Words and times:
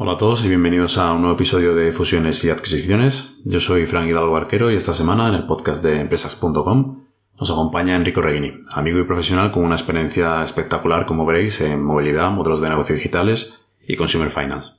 Hola 0.00 0.12
a 0.12 0.16
todos 0.16 0.44
y 0.44 0.48
bienvenidos 0.48 0.96
a 0.96 1.12
un 1.12 1.22
nuevo 1.22 1.34
episodio 1.34 1.74
de 1.74 1.90
Fusiones 1.90 2.44
y 2.44 2.50
Adquisiciones. 2.50 3.40
Yo 3.44 3.58
soy 3.58 3.84
Frank 3.84 4.06
Hidalgo 4.06 4.36
Arquero 4.36 4.70
y 4.70 4.76
esta 4.76 4.94
semana 4.94 5.26
en 5.26 5.34
el 5.34 5.46
podcast 5.46 5.82
de 5.82 6.00
empresas.com 6.00 7.02
nos 7.36 7.50
acompaña 7.50 7.96
Enrico 7.96 8.22
Reguini, 8.22 8.62
amigo 8.70 9.00
y 9.00 9.04
profesional 9.06 9.50
con 9.50 9.64
una 9.64 9.74
experiencia 9.74 10.40
espectacular, 10.44 11.04
como 11.04 11.26
veréis, 11.26 11.60
en 11.62 11.82
movilidad, 11.82 12.30
modelos 12.30 12.60
de 12.60 12.68
negocio 12.68 12.94
digitales 12.94 13.66
y 13.88 13.96
consumer 13.96 14.30
finance. 14.30 14.70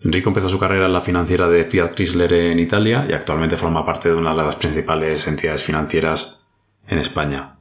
Enrico 0.00 0.30
empezó 0.30 0.48
su 0.48 0.58
carrera 0.58 0.86
en 0.86 0.92
la 0.92 1.00
financiera 1.00 1.48
de 1.48 1.62
Fiat 1.62 1.94
Chrysler 1.94 2.32
en 2.32 2.58
Italia 2.58 3.06
y 3.08 3.12
actualmente 3.12 3.56
forma 3.56 3.86
parte 3.86 4.08
de 4.08 4.16
una 4.16 4.30
de 4.30 4.38
las 4.38 4.56
principales 4.56 5.28
entidades 5.28 5.62
financieras 5.62 6.44
en 6.88 6.98
España. 6.98 7.60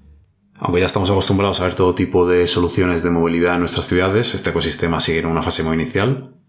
Aunque 0.55 0.79
ya 0.79 0.87
estamos 0.87 1.11
acostumbrados 1.11 1.61
a 1.61 1.65
ver 1.65 1.75
todo 1.75 1.93
tipo 1.93 2.27
de 2.27 2.47
soluciones 2.47 3.03
de 3.03 3.11
movilidad 3.11 3.53
en 3.53 3.59
nuestras 3.59 3.85
ciudades, 3.85 4.33
este 4.33 4.49
ecosistema 4.49 4.99
sigue 4.99 5.19
en 5.19 5.27
una 5.27 5.43
fase 5.43 5.61
muy 5.61 5.75
inicial 5.75 6.40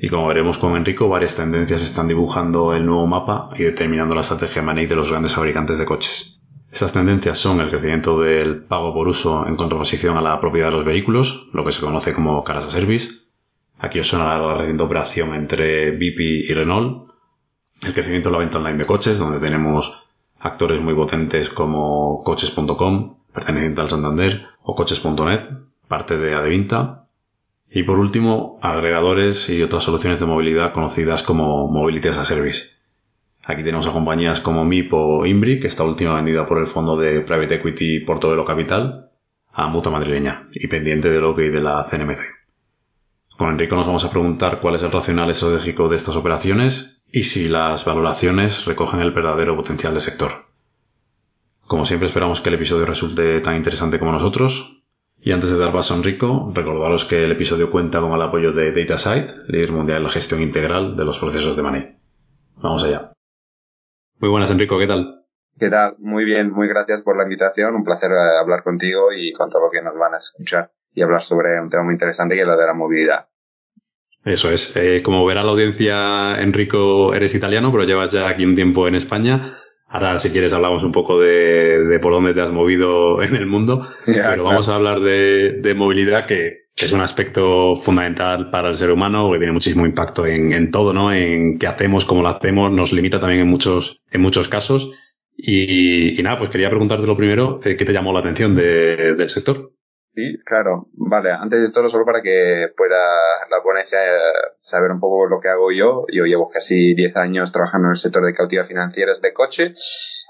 y 0.00 0.08
como 0.08 0.28
veremos 0.28 0.58
con 0.58 0.76
Enrico, 0.76 1.08
varias 1.08 1.34
tendencias 1.34 1.82
están 1.82 2.06
dibujando 2.06 2.72
el 2.72 2.86
nuevo 2.86 3.06
mapa 3.06 3.50
y 3.56 3.64
determinando 3.64 4.14
la 4.14 4.20
estrategia 4.20 4.62
money 4.62 4.86
de 4.86 4.94
los 4.94 5.10
grandes 5.10 5.34
fabricantes 5.34 5.78
de 5.78 5.84
coches. 5.84 6.40
Estas 6.70 6.92
tendencias 6.92 7.38
son 7.38 7.60
el 7.60 7.68
crecimiento 7.68 8.20
del 8.20 8.62
pago 8.62 8.94
por 8.94 9.08
uso 9.08 9.46
en 9.46 9.56
contraposición 9.56 10.16
a 10.16 10.22
la 10.22 10.40
propiedad 10.40 10.68
de 10.68 10.74
los 10.74 10.84
vehículos, 10.84 11.48
lo 11.52 11.64
que 11.64 11.72
se 11.72 11.80
conoce 11.80 12.12
como 12.12 12.44
caras 12.44 12.66
a 12.66 12.70
service. 12.70 13.10
Aquí 13.78 13.98
os 13.98 14.06
suena 14.06 14.38
la 14.38 14.54
reciente 14.54 14.82
operación 14.84 15.34
entre 15.34 15.90
BP 15.92 16.20
y 16.48 16.54
Renault. 16.54 17.10
El 17.84 17.94
crecimiento 17.94 18.28
de 18.28 18.34
la 18.34 18.38
venta 18.40 18.58
online 18.58 18.78
de 18.78 18.84
coches, 18.84 19.18
donde 19.18 19.40
tenemos 19.40 20.04
actores 20.38 20.80
muy 20.80 20.94
potentes 20.94 21.50
como 21.50 22.22
coches.com, 22.22 23.16
perteneciente 23.32 23.80
al 23.80 23.88
Santander, 23.88 24.46
o 24.62 24.74
coches.net, 24.74 25.42
parte 25.88 26.18
de 26.18 26.34
Adevinta, 26.34 27.07
y 27.70 27.82
por 27.82 27.98
último, 27.98 28.58
agregadores 28.62 29.48
y 29.50 29.62
otras 29.62 29.84
soluciones 29.84 30.20
de 30.20 30.26
movilidad 30.26 30.72
conocidas 30.72 31.22
como 31.22 31.68
Mobility 31.68 32.08
as 32.08 32.18
a 32.18 32.24
Service. 32.24 32.78
Aquí 33.44 33.62
tenemos 33.62 33.86
a 33.86 33.92
compañías 33.92 34.40
como 34.40 34.64
MIP 34.64 34.92
o 34.92 35.26
Imbri, 35.26 35.58
que 35.58 35.68
está 35.68 35.84
última 35.84 36.14
vendida 36.14 36.46
por 36.46 36.58
el 36.58 36.66
fondo 36.66 36.96
de 36.96 37.20
Private 37.20 37.56
Equity 37.56 38.00
Portobelo 38.00 38.44
Capital, 38.44 39.10
a 39.52 39.68
Mutua 39.68 39.92
Madrileña, 39.92 40.48
y 40.52 40.66
pendiente 40.66 41.10
de 41.10 41.20
lo 41.20 41.34
que 41.34 41.50
de 41.50 41.62
la 41.62 41.84
CNMC. 41.84 42.20
Con 43.36 43.50
Enrico 43.50 43.76
nos 43.76 43.86
vamos 43.86 44.04
a 44.04 44.10
preguntar 44.10 44.60
cuál 44.60 44.74
es 44.74 44.82
el 44.82 44.90
racional 44.90 45.30
estratégico 45.30 45.88
de 45.88 45.96
estas 45.96 46.16
operaciones 46.16 47.02
y 47.12 47.22
si 47.22 47.48
las 47.48 47.84
valoraciones 47.84 48.64
recogen 48.64 49.00
el 49.00 49.12
verdadero 49.12 49.56
potencial 49.56 49.92
del 49.92 50.02
sector. 50.02 50.46
Como 51.66 51.86
siempre 51.86 52.08
esperamos 52.08 52.40
que 52.40 52.48
el 52.48 52.56
episodio 52.56 52.86
resulte 52.86 53.40
tan 53.40 53.56
interesante 53.56 53.98
como 53.98 54.12
nosotros, 54.12 54.77
y 55.20 55.32
antes 55.32 55.50
de 55.50 55.58
dar 55.58 55.72
paso 55.72 55.94
a 55.94 55.96
Enrico, 55.96 56.52
recordaros 56.54 57.04
que 57.04 57.24
el 57.24 57.32
episodio 57.32 57.70
cuenta 57.70 58.00
con 58.00 58.12
el 58.12 58.22
apoyo 58.22 58.52
de 58.52 58.72
DataSite, 58.72 59.32
líder 59.48 59.72
mundial 59.72 59.98
en 59.98 60.04
la 60.04 60.10
gestión 60.10 60.40
integral 60.42 60.96
de 60.96 61.04
los 61.04 61.18
procesos 61.18 61.56
de 61.56 61.62
money. 61.62 61.96
Vamos 62.56 62.84
allá. 62.84 63.12
Muy 64.18 64.30
buenas, 64.30 64.50
Enrico, 64.50 64.78
¿qué 64.78 64.86
tal? 64.86 65.24
¿Qué 65.58 65.70
tal? 65.70 65.96
Muy 65.98 66.24
bien, 66.24 66.52
muy 66.52 66.68
gracias 66.68 67.02
por 67.02 67.16
la 67.16 67.24
invitación. 67.24 67.74
Un 67.74 67.84
placer 67.84 68.12
eh, 68.12 68.38
hablar 68.40 68.62
contigo 68.62 69.12
y 69.12 69.32
con 69.32 69.50
todo 69.50 69.62
lo 69.62 69.70
que 69.70 69.82
nos 69.82 69.96
van 69.98 70.14
a 70.14 70.18
escuchar 70.18 70.72
y 70.94 71.02
hablar 71.02 71.20
sobre 71.20 71.60
un 71.60 71.68
tema 71.68 71.82
muy 71.82 71.94
interesante 71.94 72.34
que 72.34 72.42
es 72.42 72.46
la 72.46 72.56
de 72.56 72.66
la 72.66 72.74
movilidad. 72.74 73.28
Eso 74.24 74.50
es. 74.50 74.76
Eh, 74.76 75.02
como 75.02 75.24
verá 75.24 75.42
la 75.42 75.50
audiencia, 75.50 76.40
Enrico, 76.40 77.14
eres 77.14 77.34
italiano, 77.34 77.72
pero 77.72 77.84
llevas 77.84 78.12
ya 78.12 78.28
aquí 78.28 78.44
un 78.44 78.54
tiempo 78.54 78.86
en 78.86 78.94
España. 78.94 79.40
Ahora, 79.88 80.18
si 80.18 80.30
quieres, 80.30 80.52
hablamos 80.52 80.82
un 80.82 80.92
poco 80.92 81.18
de, 81.18 81.98
por 82.02 82.12
dónde 82.12 82.34
te 82.34 82.42
has 82.42 82.52
movido 82.52 83.22
en 83.22 83.34
el 83.34 83.46
mundo. 83.46 83.86
pero 84.04 84.44
vamos 84.44 84.68
a 84.68 84.74
hablar 84.74 85.00
de, 85.00 85.74
movilidad, 85.76 86.26
que, 86.26 86.68
es 86.76 86.92
un 86.92 87.00
aspecto 87.00 87.74
fundamental 87.74 88.50
para 88.50 88.68
el 88.68 88.76
ser 88.76 88.92
humano, 88.92 89.32
que 89.32 89.38
tiene 89.38 89.52
muchísimo 89.52 89.84
impacto 89.84 90.26
en, 90.26 90.70
todo, 90.70 90.92
¿no? 90.92 91.12
En 91.12 91.58
qué 91.58 91.66
hacemos, 91.66 92.04
cómo 92.04 92.22
lo 92.22 92.28
hacemos, 92.28 92.70
nos 92.70 92.92
limita 92.92 93.18
también 93.18 93.40
en 93.40 93.48
muchos, 93.48 94.00
en 94.10 94.20
muchos 94.20 94.48
casos. 94.48 94.92
Y, 95.36 96.20
nada, 96.22 96.38
pues 96.38 96.50
quería 96.50 96.68
preguntarte 96.68 97.06
lo 97.06 97.16
primero, 97.16 97.60
eh, 97.64 97.74
¿qué 97.76 97.84
te 97.84 97.92
llamó 97.92 98.12
la 98.12 98.20
atención 98.20 98.54
del 98.54 99.30
sector? 99.30 99.72
Sí, 100.18 100.36
claro. 100.44 100.82
Vale, 100.94 101.30
antes 101.30 101.60
de 101.62 101.70
todo, 101.70 101.88
solo 101.88 102.04
para 102.04 102.22
que 102.22 102.66
pueda 102.76 102.98
la 103.48 103.62
ponencia 103.62 104.04
eh, 104.04 104.18
saber 104.58 104.90
un 104.90 104.98
poco 104.98 105.26
lo 105.28 105.40
que 105.40 105.46
hago 105.46 105.70
yo. 105.70 106.06
Yo 106.12 106.24
llevo 106.24 106.48
casi 106.48 106.92
10 106.94 107.14
años 107.14 107.52
trabajando 107.52 107.86
en 107.86 107.90
el 107.90 107.96
sector 107.96 108.26
de 108.26 108.32
cautiva 108.32 108.64
financieras 108.64 109.22
de 109.22 109.32
coche. 109.32 109.74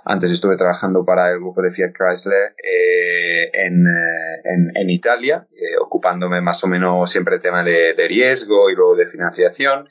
Antes 0.05 0.31
estuve 0.31 0.57
trabajando 0.57 1.07
para 1.07 1.31
el 1.31 1.39
grupo 1.39 1.63
de 1.63 1.71
Fiat 1.71 1.93
Chrysler 1.97 2.55
eh, 2.63 3.51
en, 3.55 3.87
eh, 3.87 4.73
en, 4.75 4.91
Italia, 4.91 5.49
ocupándome 5.81 6.43
más 6.43 6.63
o 6.65 6.67
menos 6.67 7.11
siempre 7.11 7.37
el 7.37 7.41
tema 7.41 7.65
de, 7.65 7.95
de, 7.95 8.09
riesgo 8.09 8.69
y 8.69 8.75
luego 8.75 8.95
de 8.95 9.07
financiación. 9.07 9.89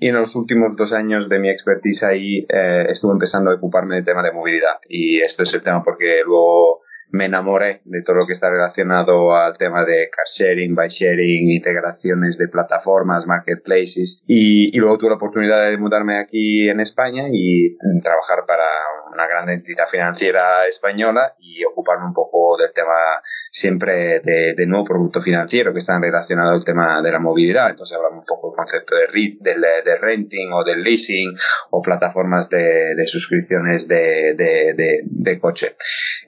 Y 0.00 0.08
en 0.08 0.14
los 0.16 0.34
últimos 0.34 0.76
dos 0.76 0.92
años 0.92 1.28
de 1.28 1.38
mi 1.38 1.50
expertise 1.50 2.04
ahí 2.04 2.46
estuve 2.48 3.12
empezando 3.12 3.50
a 3.50 3.54
ocuparme 3.54 3.96
del 3.96 4.04
tema 4.04 4.22
de 4.22 4.32
movilidad. 4.32 4.78
Y 4.88 5.20
esto 5.20 5.42
es 5.42 5.52
el 5.54 5.60
tema 5.60 5.84
porque 5.84 6.22
luego 6.24 6.80
me 7.10 7.26
enamoré 7.26 7.82
de 7.84 8.02
todo 8.02 8.16
lo 8.16 8.26
que 8.26 8.32
está 8.32 8.50
relacionado 8.50 9.34
al 9.34 9.56
tema 9.56 9.84
de 9.84 10.08
car 10.10 10.26
sharing, 10.26 10.74
bike 10.74 10.90
sharing, 10.90 11.50
integraciones 11.50 12.38
de 12.38 12.48
plataformas, 12.48 13.26
marketplaces 13.26 14.22
y, 14.26 14.74
y, 14.74 14.78
luego 14.78 14.98
tuve 14.98 15.10
la 15.10 15.16
oportunidad 15.16 15.68
de 15.68 15.76
mudarme 15.76 16.18
aquí 16.18 16.68
en 16.68 16.80
España 16.80 17.24
y 17.32 17.76
trabajar 18.02 18.44
para 18.46 18.64
una 19.12 19.26
gran 19.26 19.48
entidad 19.48 19.86
financiera 19.86 20.66
española 20.66 21.34
y 21.38 21.64
ocuparme 21.64 22.06
un 22.06 22.14
poco 22.14 22.56
del 22.56 22.72
tema 22.72 23.20
siempre 23.50 24.20
de, 24.20 24.66
nuevo 24.66 24.84
producto 24.84 25.20
financiero 25.20 25.72
que 25.72 25.80
están 25.80 26.00
relacionado 26.00 26.52
al 26.52 26.64
tema 26.64 27.02
de 27.02 27.10
la 27.10 27.18
movilidad. 27.18 27.70
Entonces 27.70 27.96
hablamos 27.96 28.20
un 28.20 28.24
poco 28.24 28.48
del 28.48 28.56
concepto 28.56 28.94
de, 28.96 29.96
renting 29.96 30.52
o 30.52 30.64
del 30.64 30.82
leasing 30.82 31.34
o 31.70 31.82
plataformas 31.82 32.48
de, 32.48 32.94
de 32.94 33.06
suscripciones 33.06 33.88
de, 33.88 34.34
de, 34.36 35.38
coche. 35.38 35.74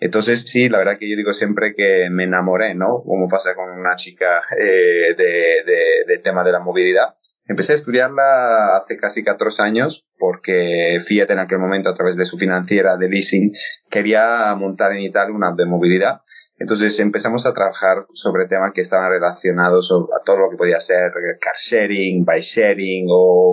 Entonces 0.01 0.41
sí, 0.41 0.69
la 0.69 0.79
verdad 0.79 0.99
que 0.99 1.09
yo 1.09 1.17
digo 1.17 1.33
siempre 1.33 1.75
que 1.75 2.09
me 2.11 2.25
enamoré, 2.25 2.75
¿no? 2.75 3.03
Como 3.05 3.29
pasa 3.29 3.55
con 3.55 3.71
una 3.71 3.95
chica 3.95 4.43
eh, 4.59 5.15
de, 5.17 6.05
del 6.07 6.23
tema 6.23 6.43
de 6.45 6.53
la 6.53 6.61
movilidad. 6.61 7.15
Empecé 7.47 7.73
a 7.73 7.75
estudiarla 7.77 8.77
hace 8.77 8.97
casi 8.97 9.25
14 9.25 9.63
años 9.63 10.09
porque 10.19 10.99
Fiat 11.05 11.31
en 11.31 11.41
aquel 11.41 11.59
momento 11.59 11.89
a 11.89 11.95
través 11.95 12.17
de 12.17 12.25
su 12.25 12.39
financiera 12.39 12.97
de 12.97 13.09
leasing 13.09 13.53
quería 13.91 14.55
montar 14.55 14.93
en 14.93 15.01
Italia 15.01 15.35
una 15.35 15.49
app 15.49 15.57
de 15.57 15.67
movilidad. 15.67 16.23
Entonces 16.59 16.99
empezamos 17.01 17.45
a 17.45 17.53
trabajar 17.53 18.07
sobre 18.13 18.47
temas 18.47 18.73
que 18.73 18.83
estaban 18.83 19.11
relacionados 19.11 19.91
a 19.91 20.23
todo 20.25 20.39
lo 20.39 20.51
que 20.51 20.57
podía 20.57 20.79
ser 20.79 21.11
car 21.41 21.57
sharing, 21.57 22.25
bike 22.25 22.43
sharing 22.43 23.07
o 23.11 23.53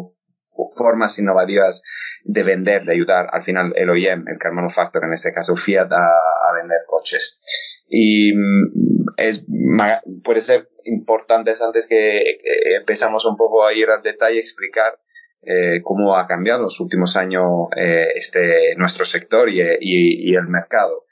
formas 0.78 1.18
innovativas 1.20 1.82
de 2.24 2.44
vender, 2.44 2.84
de 2.84 2.94
ayudar 2.94 3.28
al 3.32 3.44
final 3.44 3.74
el 3.76 3.90
OEM, 3.90 4.28
el 4.28 4.38
car 4.40 4.54
manufacturer, 4.54 5.08
en 5.08 5.14
este 5.14 5.32
caso 5.32 5.56
Fiat, 5.56 5.92
a, 5.92 6.54
vender 6.56 6.80
coches. 6.88 7.86
Y 7.88 8.34
mm, 8.34 9.06
es, 9.18 9.46
puede 10.24 10.42
ser 10.42 10.70
importante 10.84 11.54
antes 11.62 11.88
que, 11.88 12.40
empezamos 12.80 13.26
un 13.26 13.38
poco 13.38 13.66
a 13.66 13.74
ir 13.74 13.90
al 13.90 14.02
detalle, 14.02 14.40
explicar 14.40 15.00
eh, 15.42 15.82
cómo 15.84 16.18
ha 16.18 16.28
cambiado 16.28 16.60
en 16.60 16.64
los 16.66 16.80
últimos 16.82 17.16
años 17.16 17.46
eh, 17.78 18.08
este, 18.16 18.76
nuestro 18.76 19.06
sector 19.06 19.50
y, 19.50 19.62
el 19.62 20.48
mercado. 20.48 21.06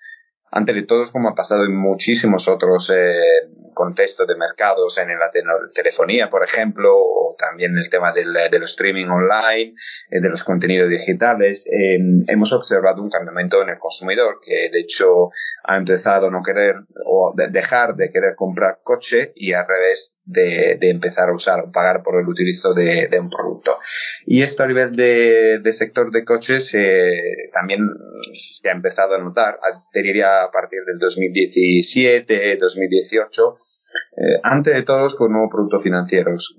Antes 0.51 0.75
de 0.75 0.83
todo, 0.83 1.03
como 1.11 1.29
ha 1.29 1.35
pasado 1.35 1.65
en 1.65 1.75
muchísimos 1.75 2.47
otros 2.47 2.89
eh, 2.95 3.49
contextos 3.73 4.27
de 4.27 4.35
mercados, 4.35 4.97
en 4.97 5.09
la 5.09 5.29
telefonía, 5.73 6.29
por 6.29 6.43
ejemplo, 6.43 6.89
o 6.95 7.35
también 7.37 7.77
el 7.77 7.89
tema 7.89 8.11
del, 8.11 8.33
del 8.33 8.63
streaming 8.63 9.05
online, 9.05 9.73
eh, 10.09 10.21
de 10.21 10.29
los 10.29 10.43
contenidos 10.43 10.89
digitales, 10.89 11.67
eh, 11.67 11.97
hemos 12.27 12.53
observado 12.53 13.03
un 13.03 13.09
cambiamiento 13.09 13.61
en 13.61 13.69
el 13.69 13.77
consumidor 13.77 14.39
que, 14.41 14.69
de 14.71 14.79
hecho, 14.79 15.29
ha 15.63 15.77
empezado 15.77 16.27
a 16.27 16.31
no 16.31 16.41
querer 16.41 16.75
o 17.05 17.33
de 17.35 17.49
dejar 17.49 17.95
de 17.95 18.09
querer 18.11 18.35
comprar 18.35 18.79
coche 18.83 19.33
y 19.35 19.53
al 19.53 19.67
revés 19.67 20.17
de, 20.25 20.77
empezar 20.81 21.29
a 21.29 21.35
usar 21.35 21.59
o 21.59 21.71
pagar 21.71 22.01
por 22.03 22.19
el 22.19 22.27
utilizo 22.27 22.73
de, 22.73 23.09
un 23.19 23.29
producto. 23.29 23.79
Y 24.25 24.41
esto 24.41 24.63
a 24.63 24.67
nivel 24.67 24.91
de, 24.93 25.61
sector 25.73 26.11
de 26.11 26.23
coches 26.23 26.73
eh, 26.75 27.49
también 27.51 27.81
se 28.33 28.69
ha 28.69 28.73
empezado 28.73 29.15
a 29.15 29.19
notar, 29.19 29.59
diría 29.93 30.36
a 30.43 30.51
partir 30.51 30.79
del 30.85 30.97
2017, 30.99 32.57
2018, 32.57 33.55
eh, 34.17 34.39
antes 34.43 34.73
de 34.73 34.83
todos 34.83 35.15
con 35.15 35.31
nuevos 35.31 35.49
productos 35.51 35.83
financieros, 35.83 36.55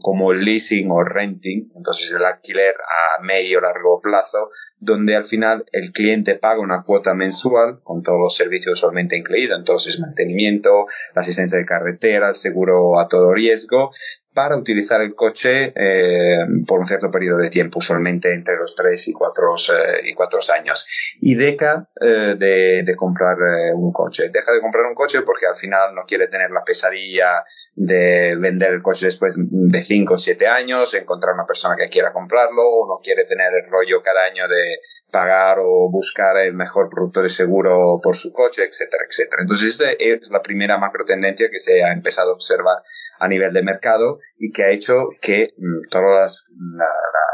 como 0.00 0.32
el 0.32 0.44
leasing 0.44 0.90
o 0.90 1.02
renting, 1.04 1.70
entonces 1.76 2.12
el 2.12 2.24
alquiler 2.24 2.74
a 2.74 3.22
medio 3.22 3.58
o 3.58 3.60
largo 3.60 4.00
plazo, 4.00 4.48
donde 4.78 5.16
al 5.16 5.24
final 5.24 5.64
el 5.72 5.92
cliente 5.92 6.34
paga 6.34 6.60
una 6.60 6.82
cuota 6.82 7.14
mensual 7.14 7.80
con 7.82 8.02
todos 8.02 8.18
los 8.18 8.36
servicios 8.36 8.78
usualmente 8.78 9.16
incluidos, 9.16 9.58
entonces 9.58 10.00
mantenimiento, 10.00 10.86
la 11.14 11.22
asistencia 11.22 11.58
de 11.58 11.64
carretera, 11.64 12.28
el 12.28 12.34
seguro 12.34 12.98
a 12.98 13.08
todo 13.08 13.32
riesgo, 13.32 13.90
para 14.34 14.56
utilizar 14.56 15.00
el 15.00 15.14
coche 15.14 15.72
eh, 15.76 16.38
por 16.66 16.80
un 16.80 16.86
cierto 16.86 17.10
periodo 17.10 17.38
de 17.38 17.50
tiempo, 17.50 17.78
usualmente 17.78 18.32
entre 18.32 18.56
los 18.56 18.74
3 18.74 19.08
y 19.08 19.12
4 19.12 19.54
eh, 19.54 20.00
y 20.04 20.14
cuatro 20.14 20.40
años. 20.54 20.86
Y 21.20 21.34
deja 21.34 21.88
eh, 22.00 22.34
de, 22.38 22.82
de, 22.84 22.96
comprar 22.96 23.36
eh, 23.38 23.74
un 23.74 23.92
coche. 23.92 24.30
Deja 24.32 24.52
de 24.52 24.60
comprar 24.60 24.86
un 24.86 24.94
coche 24.94 25.22
porque 25.22 25.46
al 25.46 25.56
final 25.56 25.94
no 25.94 26.02
quiere 26.06 26.28
tener 26.28 26.50
la 26.50 26.64
pesadilla 26.64 27.44
de 27.74 28.36
vender 28.38 28.72
el 28.72 28.82
coche 28.82 29.06
después 29.06 29.34
de 29.36 29.82
5 29.82 30.14
o 30.14 30.18
7 30.18 30.46
años, 30.46 30.94
encontrar 30.94 31.34
una 31.34 31.46
persona 31.46 31.76
que 31.76 31.88
quiera 31.88 32.12
comprarlo, 32.12 32.62
o 32.62 32.88
no 32.88 33.00
quiere 33.02 33.24
tener 33.24 33.52
el 33.54 33.70
rollo 33.70 34.02
cada 34.02 34.24
año 34.24 34.48
de 34.48 34.78
pagar 35.10 35.58
o 35.60 35.90
buscar 35.90 36.36
el 36.38 36.54
mejor 36.54 36.88
producto 36.88 37.22
de 37.22 37.28
seguro 37.28 38.00
por 38.02 38.16
su 38.16 38.32
coche, 38.32 38.64
etcétera, 38.64 39.04
etcétera. 39.08 39.42
Entonces, 39.42 39.74
esa 39.74 39.90
es 39.98 40.30
la 40.30 40.40
primera 40.40 40.78
macro 40.78 41.04
tendencia 41.04 41.50
que 41.50 41.58
se 41.58 41.82
ha 41.82 41.92
empezado 41.92 42.30
a 42.30 42.34
observar 42.34 42.78
a 43.18 43.28
nivel 43.28 43.52
de 43.52 43.62
mercado 43.62 44.18
y 44.38 44.50
que 44.52 44.64
ha 44.64 44.70
hecho 44.70 45.08
que 45.20 45.54
mm, 45.56 45.88
todas 45.90 46.44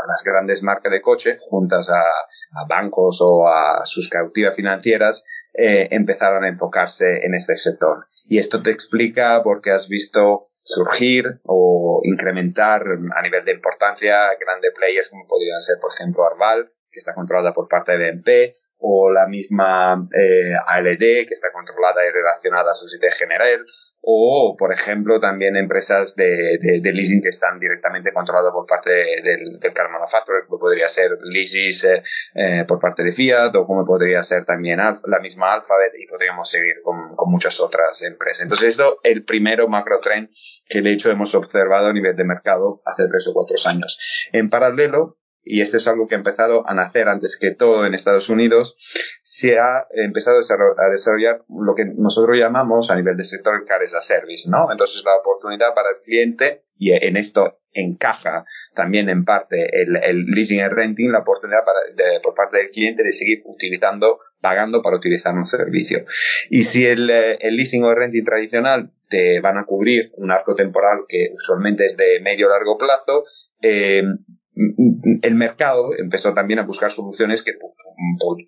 las, 0.07 0.25
grandes 0.25 0.63
marcas 0.63 0.91
de 0.91 1.03
coche, 1.03 1.37
juntas 1.39 1.91
a, 1.91 2.03
bancos 2.67 3.21
o 3.23 3.47
a 3.47 3.85
sus 3.85 4.09
cautivas 4.09 4.57
financieras, 4.57 5.25
eh, 5.53 5.89
empezaron 5.91 6.45
a 6.45 6.49
enfocarse 6.49 7.25
en 7.25 7.35
este 7.35 7.57
sector. 7.57 8.07
Y 8.27 8.39
esto 8.39 8.63
te 8.63 8.71
explica 8.71 9.43
por 9.43 9.61
qué 9.61 9.73
has 9.73 9.89
visto 9.89 10.41
surgir 10.43 11.41
o 11.45 12.01
incrementar 12.05 12.83
a 13.15 13.23
nivel 13.23 13.45
de 13.45 13.53
importancia 13.53 14.17
grandes 14.41 14.73
players 14.75 15.11
como 15.11 15.27
podrían 15.27 15.61
ser, 15.61 15.77
por 15.81 15.91
ejemplo, 15.93 16.25
Arval, 16.25 16.73
que 16.91 17.01
está 17.01 17.15
controlada 17.15 17.53
por 17.53 17.69
parte 17.69 17.93
de 17.93 17.99
BNP, 17.99 18.55
o 18.79 19.11
la 19.11 19.27
misma 19.27 20.09
eh, 20.13 20.55
ALD, 20.67 21.27
que 21.27 21.35
está 21.35 21.51
controlada 21.53 22.07
y 22.07 22.11
relacionada 22.11 22.71
a 22.71 22.75
Societe 22.75 23.11
General, 23.11 23.65
o, 24.01 24.57
por 24.57 24.73
ejemplo, 24.73 25.19
también 25.19 25.57
empresas 25.57 26.15
de, 26.15 26.59
de, 26.61 26.93
leasing 26.93 27.21
que 27.21 27.29
están 27.29 27.59
directamente 27.59 28.13
controladas 28.13 28.53
por 28.53 28.65
parte 28.67 28.91
del, 28.91 29.59
del 29.59 29.73
car 29.73 29.91
manufacturer, 29.91 30.45
como 30.47 30.61
podría 30.61 30.89
ser 30.89 31.19
Leasys 31.21 31.85
eh, 31.85 32.03
eh, 32.35 32.65
por 32.67 32.79
parte 32.79 33.03
de 33.03 33.13
Fiat, 33.13 33.55
o 33.57 33.67
como 33.67 33.85
podría 33.85 34.23
ser 34.23 34.45
también 34.45 34.79
la 34.79 35.19
misma 35.21 35.55
Alphabet, 35.55 35.93
y 35.99 36.07
podríamos 36.07 36.49
seguir 36.49 36.77
con, 36.83 37.11
con 37.15 37.31
muchas 37.31 37.59
otras 37.61 38.01
empresas. 38.03 38.45
Entonces, 38.45 38.69
esto 38.69 38.99
el 39.03 39.25
primero 39.25 39.69
macro 39.69 40.01
trend 40.01 40.29
que 40.69 40.81
de 40.81 40.93
hecho 40.93 41.11
hemos 41.11 41.35
observado 41.35 41.89
a 41.89 41.93
nivel 41.93 42.15
de 42.17 42.25
mercado 42.25 42.81
hace 42.85 43.09
tres 43.09 43.27
o 43.29 43.35
cuatro 43.35 43.57
años. 43.67 44.29
En 44.33 44.49
paralelo, 44.49 45.19
y 45.45 45.61
esto 45.63 45.77
es 45.79 45.89
algo 45.89 46.09
que 46.09 46.15
ha 46.15 46.19
empezado 46.19 46.69
a 46.69 46.75
nacer 46.75 47.09
antes 47.09 47.39
que 47.41 47.53
todo 47.53 47.87
en 47.87 47.95
Estados 47.95 48.29
Unidos, 48.29 48.77
se 49.23 49.59
ha 49.59 49.87
empezado 49.91 50.37
a 50.39 50.91
desarrollar 50.91 51.45
lo 51.49 51.75
que 51.75 51.85
nosotros 51.85 52.39
llamamos 52.39 52.91
a 52.91 52.97
nivel 52.97 53.17
de 53.17 53.25
sector 53.25 53.65
car 53.67 53.83
as 53.83 53.95
a 53.95 54.01
service, 54.01 54.51
¿no? 54.51 54.71
Entonces 54.71 55.03
la 55.05 55.17
oportunidad 55.17 55.75
para 55.75 55.91
el 55.91 55.97
cliente, 56.05 56.63
y 56.77 56.93
en 56.93 57.17
esto 57.17 57.61
encaja 57.73 58.45
también 58.75 59.09
en 59.09 59.25
parte 59.25 59.69
el, 59.83 60.25
leasing 60.27 60.61
y 60.61 60.69
renting, 60.69 61.13
la 61.13 61.21
oportunidad 61.21 61.61
por 62.23 62.35
parte 62.35 62.59
del 62.59 62.71
cliente 62.71 63.03
de 63.03 63.13
seguir 63.13 63.43
utilizando, 63.45 64.19
pagando 64.41 64.83
para 64.83 64.97
utilizar 64.97 65.35
un 65.35 65.47
servicio. 65.47 66.05
Y 66.51 66.65
si 66.65 66.85
el, 66.85 67.09
el 67.11 67.57
leasing 67.57 67.85
o 67.85 67.91
el 67.91 67.97
renting 67.97 68.25
tradicional 68.25 68.93
te 69.09 69.41
van 69.41 69.59
a 69.59 69.65
cubrir 69.65 70.13
un 70.17 70.31
arco 70.31 70.55
temporal 70.55 71.05
que 71.09 71.31
usualmente 71.35 71.87
es 71.87 71.97
de 71.97 72.21
medio 72.21 72.47
o 72.47 72.51
largo 72.51 72.77
plazo, 72.77 73.25
eh, 73.63 74.03
el 75.23 75.35
mercado 75.35 75.91
empezó 75.97 76.35
también 76.35 76.59
a 76.59 76.65
buscar 76.65 76.91
soluciones 76.91 77.43
que 77.43 77.53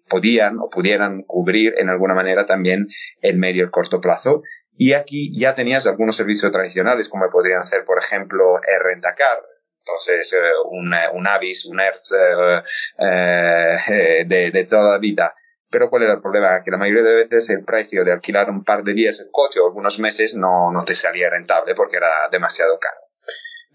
podían 0.09 0.59
o 0.59 0.69
pudieran 0.69 1.23
cubrir 1.27 1.75
en 1.79 1.89
alguna 1.89 2.15
manera 2.15 2.47
también 2.47 2.87
el 3.21 3.37
medio 3.39 3.67
y 3.67 3.71
corto 3.71 4.01
plazo. 4.01 4.43
Y 4.77 4.95
aquí 4.95 5.39
ya 5.39 5.55
tenías 5.55 5.87
algunos 5.87 6.17
servicios 6.17 6.51
tradicionales, 6.51 7.09
como 7.09 7.31
podrían 7.31 7.65
ser, 7.65 7.85
por 7.85 7.99
ejemplo, 7.99 8.57
el 8.57 8.83
rentacar, 8.83 9.39
entonces 9.81 10.33
eh, 10.33 10.39
un, 10.71 10.93
un 11.15 11.27
Avis, 11.27 11.67
un 11.67 11.81
Hertz 11.81 12.13
eh, 12.13 12.63
eh, 12.99 14.25
de, 14.27 14.51
de, 14.51 14.65
toda 14.65 14.93
la 14.93 14.99
vida. 14.99 15.35
Pero 15.69 15.89
¿cuál 15.89 16.05
era 16.05 16.15
el 16.15 16.21
problema? 16.21 16.59
Que 16.65 16.71
la 16.71 16.79
mayoría 16.79 17.03
de 17.03 17.27
veces 17.27 17.51
el 17.51 17.65
precio 17.65 18.05
de 18.05 18.13
alquilar 18.13 18.51
un 18.51 18.65
par 18.65 18.83
de 18.83 18.93
días 18.93 19.21
el 19.21 19.29
coche 19.31 19.61
o 19.61 19.67
algunos 19.67 20.01
meses 20.01 20.35
no, 20.35 20.73
no 20.73 20.85
te 20.85 20.95
salía 20.95 21.31
rentable 21.31 21.75
porque 21.75 21.97
era 21.97 22.11
demasiado 22.31 22.79
caro. 22.79 23.10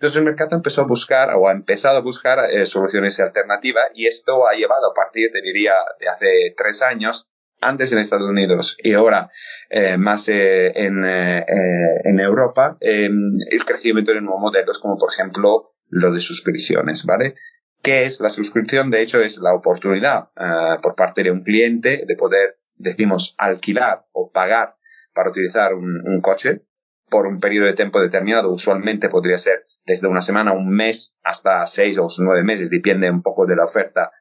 Entonces 0.05 0.19
el 0.19 0.25
mercado 0.25 0.55
empezó 0.55 0.81
a 0.81 0.85
buscar 0.85 1.35
o 1.35 1.47
ha 1.47 1.51
empezado 1.51 1.97
a 1.97 2.01
buscar 2.01 2.37
eh, 2.51 2.67
soluciones 2.67 3.19
alternativas 3.19 3.85
y 3.95 4.05
esto 4.05 4.47
ha 4.47 4.53
llevado 4.53 4.91
a 4.91 4.93
partir, 4.93 5.31
te 5.33 5.41
diría, 5.41 5.71
de 5.99 6.07
hace 6.07 6.53
tres 6.55 6.83
años, 6.83 7.27
antes 7.59 7.91
en 7.91 7.97
Estados 7.97 8.29
Unidos 8.29 8.77
y 8.83 8.93
ahora 8.93 9.31
eh, 9.71 9.97
más 9.97 10.29
eh, 10.29 10.67
en, 10.75 11.03
en, 11.03 12.19
Europa, 12.19 12.77
el 12.81 13.65
crecimiento 13.65 14.13
de 14.13 14.21
nuevos 14.21 14.41
modelos 14.41 14.77
como 14.77 14.95
por 14.99 15.11
ejemplo 15.11 15.63
lo 15.89 16.11
de 16.11 16.19
suscripciones, 16.19 17.03
¿vale? 17.07 17.33
¿Qué 17.81 18.03
es 18.03 18.19
la 18.19 18.29
suscripción? 18.29 18.91
De 18.91 19.01
hecho, 19.01 19.21
es 19.21 19.39
la 19.39 19.55
oportunidad 19.55 20.29
por 20.83 20.93
parte 20.93 21.23
de 21.23 21.31
un 21.31 21.41
cliente 21.41 22.03
de 22.05 22.15
poder, 22.15 22.59
decimos, 22.77 23.33
alquilar 23.39 24.05
o 24.11 24.29
pagar 24.29 24.75
para 25.15 25.31
utilizar 25.31 25.73
un, 25.73 26.07
un 26.07 26.21
coche 26.21 26.61
por 27.09 27.25
un 27.25 27.39
periodo 27.39 27.65
de 27.65 27.73
tiempo 27.73 27.99
determinado. 27.99 28.51
Usualmente 28.51 29.09
podría 29.09 29.39
ser 29.39 29.65
desde 29.85 30.07
una 30.07 30.21
semana, 30.21 30.53
un 30.53 30.69
mes, 30.69 31.15
hasta 31.23 31.65
seis 31.67 31.97
o 31.97 32.07
nueve 32.19 32.43
meses, 32.43 32.69
depende 32.69 33.09
un 33.09 33.21
poco 33.21 33.45
de 33.45 33.55
la 33.55 33.63
oferta 33.63 34.11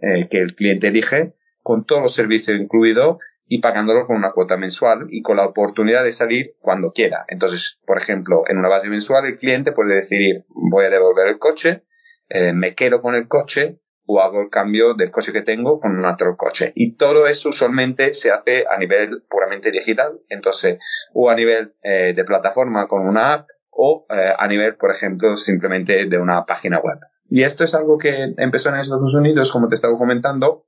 eh, 0.00 0.28
que 0.28 0.38
el 0.38 0.54
cliente 0.54 0.88
elige, 0.88 1.34
con 1.62 1.84
todos 1.84 2.02
los 2.02 2.14
servicios 2.14 2.58
incluidos 2.58 3.18
y 3.46 3.60
pagándolo 3.60 4.06
con 4.06 4.16
una 4.16 4.32
cuota 4.32 4.56
mensual 4.56 5.06
y 5.10 5.22
con 5.22 5.36
la 5.36 5.44
oportunidad 5.44 6.04
de 6.04 6.12
salir 6.12 6.56
cuando 6.60 6.90
quiera. 6.92 7.24
Entonces, 7.28 7.78
por 7.86 7.98
ejemplo, 7.98 8.44
en 8.48 8.58
una 8.58 8.68
base 8.68 8.88
mensual 8.88 9.26
el 9.26 9.36
cliente 9.36 9.72
puede 9.72 9.94
decidir 9.94 10.44
voy 10.48 10.86
a 10.86 10.90
devolver 10.90 11.28
el 11.28 11.38
coche, 11.38 11.84
eh, 12.28 12.52
me 12.52 12.74
quedo 12.74 12.98
con 12.98 13.14
el 13.14 13.28
coche 13.28 13.78
o 14.06 14.20
hago 14.20 14.40
el 14.40 14.48
cambio 14.48 14.94
del 14.94 15.10
coche 15.10 15.32
que 15.32 15.42
tengo 15.42 15.78
con 15.78 15.96
un 15.96 16.04
otro 16.04 16.36
coche. 16.36 16.72
Y 16.74 16.96
todo 16.96 17.26
eso 17.26 17.50
usualmente 17.50 18.14
se 18.14 18.30
hace 18.30 18.64
a 18.68 18.78
nivel 18.78 19.22
puramente 19.28 19.70
digital, 19.70 20.20
entonces, 20.28 20.78
o 21.12 21.30
a 21.30 21.34
nivel 21.34 21.74
eh, 21.82 22.12
de 22.14 22.24
plataforma 22.24 22.88
con 22.88 23.06
una 23.06 23.34
app, 23.34 23.48
o 23.72 24.06
eh, 24.10 24.32
a 24.38 24.46
nivel, 24.46 24.76
por 24.76 24.90
ejemplo, 24.90 25.36
simplemente 25.36 26.06
de 26.06 26.18
una 26.18 26.44
página 26.44 26.78
web. 26.78 26.98
Y 27.28 27.42
esto 27.42 27.64
es 27.64 27.74
algo 27.74 27.98
que 27.98 28.34
empezó 28.36 28.68
en 28.68 28.76
Estados 28.76 29.14
Unidos, 29.14 29.50
como 29.50 29.68
te 29.68 29.74
estaba 29.74 29.96
comentando, 29.96 30.66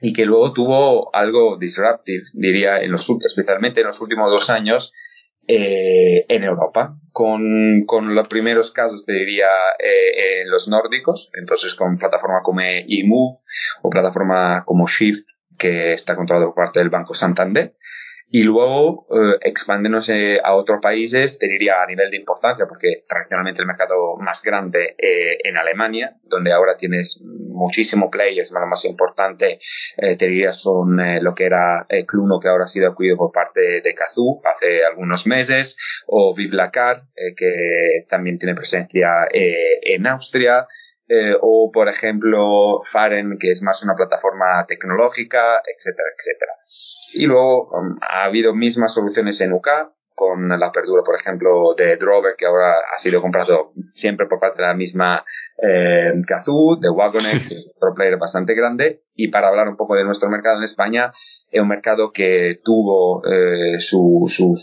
y 0.00 0.12
que 0.12 0.26
luego 0.26 0.52
tuvo 0.52 1.14
algo 1.14 1.56
disruptive, 1.58 2.22
diría, 2.34 2.82
en 2.82 2.90
los, 2.90 3.08
especialmente 3.24 3.80
en 3.80 3.86
los 3.86 4.00
últimos 4.00 4.32
dos 4.32 4.50
años, 4.50 4.92
eh, 5.46 6.26
en 6.28 6.44
Europa, 6.44 6.96
con, 7.12 7.84
con, 7.86 8.14
los 8.14 8.28
primeros 8.28 8.70
casos, 8.70 9.04
te 9.04 9.12
diría, 9.12 9.48
eh, 9.78 10.42
en 10.42 10.50
los 10.50 10.68
nórdicos, 10.68 11.30
entonces 11.34 11.74
con 11.74 11.96
plataforma 11.98 12.40
como 12.42 12.60
eMove 12.60 13.34
o 13.82 13.90
plataforma 13.90 14.64
como 14.64 14.86
Shift, 14.86 15.28
que 15.58 15.92
está 15.92 16.16
controlada 16.16 16.46
por 16.46 16.54
parte 16.54 16.78
del 16.78 16.90
Banco 16.90 17.14
Santander, 17.14 17.76
y 18.30 18.44
luego 18.44 19.06
eh, 19.10 20.40
a 20.42 20.54
otros 20.54 20.78
países, 20.80 21.38
te 21.38 21.48
diría 21.48 21.82
a 21.82 21.86
nivel 21.86 22.10
de 22.10 22.16
importancia, 22.16 22.66
porque 22.66 23.04
tradicionalmente 23.08 23.60
el 23.60 23.66
mercado 23.66 24.16
más 24.18 24.42
grande 24.42 24.94
eh, 24.98 25.38
en 25.42 25.56
Alemania, 25.56 26.16
donde 26.22 26.52
ahora 26.52 26.76
tienes 26.76 27.22
muchísimo 27.24 28.10
players, 28.10 28.52
lo 28.52 28.66
más 28.66 28.84
importante, 28.84 29.58
eh, 29.96 30.16
te 30.16 30.28
diría 30.28 30.52
son 30.52 31.00
eh, 31.00 31.20
lo 31.20 31.34
que 31.34 31.44
era 31.44 31.86
eh, 31.88 32.06
Cluno, 32.06 32.38
que 32.40 32.48
ahora 32.48 32.64
ha 32.64 32.68
sido 32.68 32.90
adquirido 32.90 33.16
por 33.16 33.32
parte 33.32 33.80
de 33.80 33.94
Kazoo 33.94 34.40
hace 34.44 34.84
algunos 34.84 35.26
meses, 35.26 35.76
o 36.06 36.34
Vivlacar, 36.34 37.04
que 37.36 38.04
también 38.08 38.38
tiene 38.38 38.54
presencia 38.54 39.08
en 39.32 40.06
Austria, 40.06 40.66
o 41.40 41.70
por 41.72 41.88
ejemplo 41.88 42.80
Faren, 42.82 43.34
que 43.38 43.50
es 43.50 43.62
más 43.62 43.82
una 43.82 43.94
plataforma 43.94 44.64
tecnológica, 44.66 45.60
etcétera, 45.66 46.08
etcétera. 46.16 46.52
Y 47.12 47.26
luego 47.26 47.70
um, 47.70 47.98
ha 48.00 48.24
habido 48.24 48.54
mismas 48.54 48.94
soluciones 48.94 49.40
en 49.40 49.52
UK, 49.52 49.68
con 50.20 50.50
la 50.50 50.66
apertura, 50.66 51.02
por 51.02 51.14
ejemplo, 51.14 51.74
de 51.74 51.96
Drover, 51.96 52.34
que 52.36 52.44
ahora 52.44 52.74
ha 52.94 52.98
sido 52.98 53.22
comprado 53.22 53.72
siempre 53.90 54.26
por 54.26 54.38
parte 54.38 54.60
de 54.60 54.68
la 54.68 54.74
misma 54.74 55.24
eh, 55.56 56.12
Kazoo, 56.26 56.76
de 56.78 56.90
Wagonex, 56.90 57.48
que 57.48 57.54
es 57.54 57.72
otro 57.74 57.94
player 57.94 58.18
bastante 58.18 58.54
grande, 58.54 59.02
Y 59.14 59.28
para 59.28 59.48
hablar 59.48 59.68
un 59.68 59.76
poco 59.76 59.96
de 59.96 60.04
nuestro 60.04 60.30
mercado 60.30 60.58
en 60.58 60.64
España, 60.64 61.12
es 61.50 61.60
un 61.60 61.68
mercado 61.68 62.12
que 62.12 62.60
tuvo 62.62 63.22
eh, 63.26 63.78
su, 63.80 64.26
su, 64.28 64.54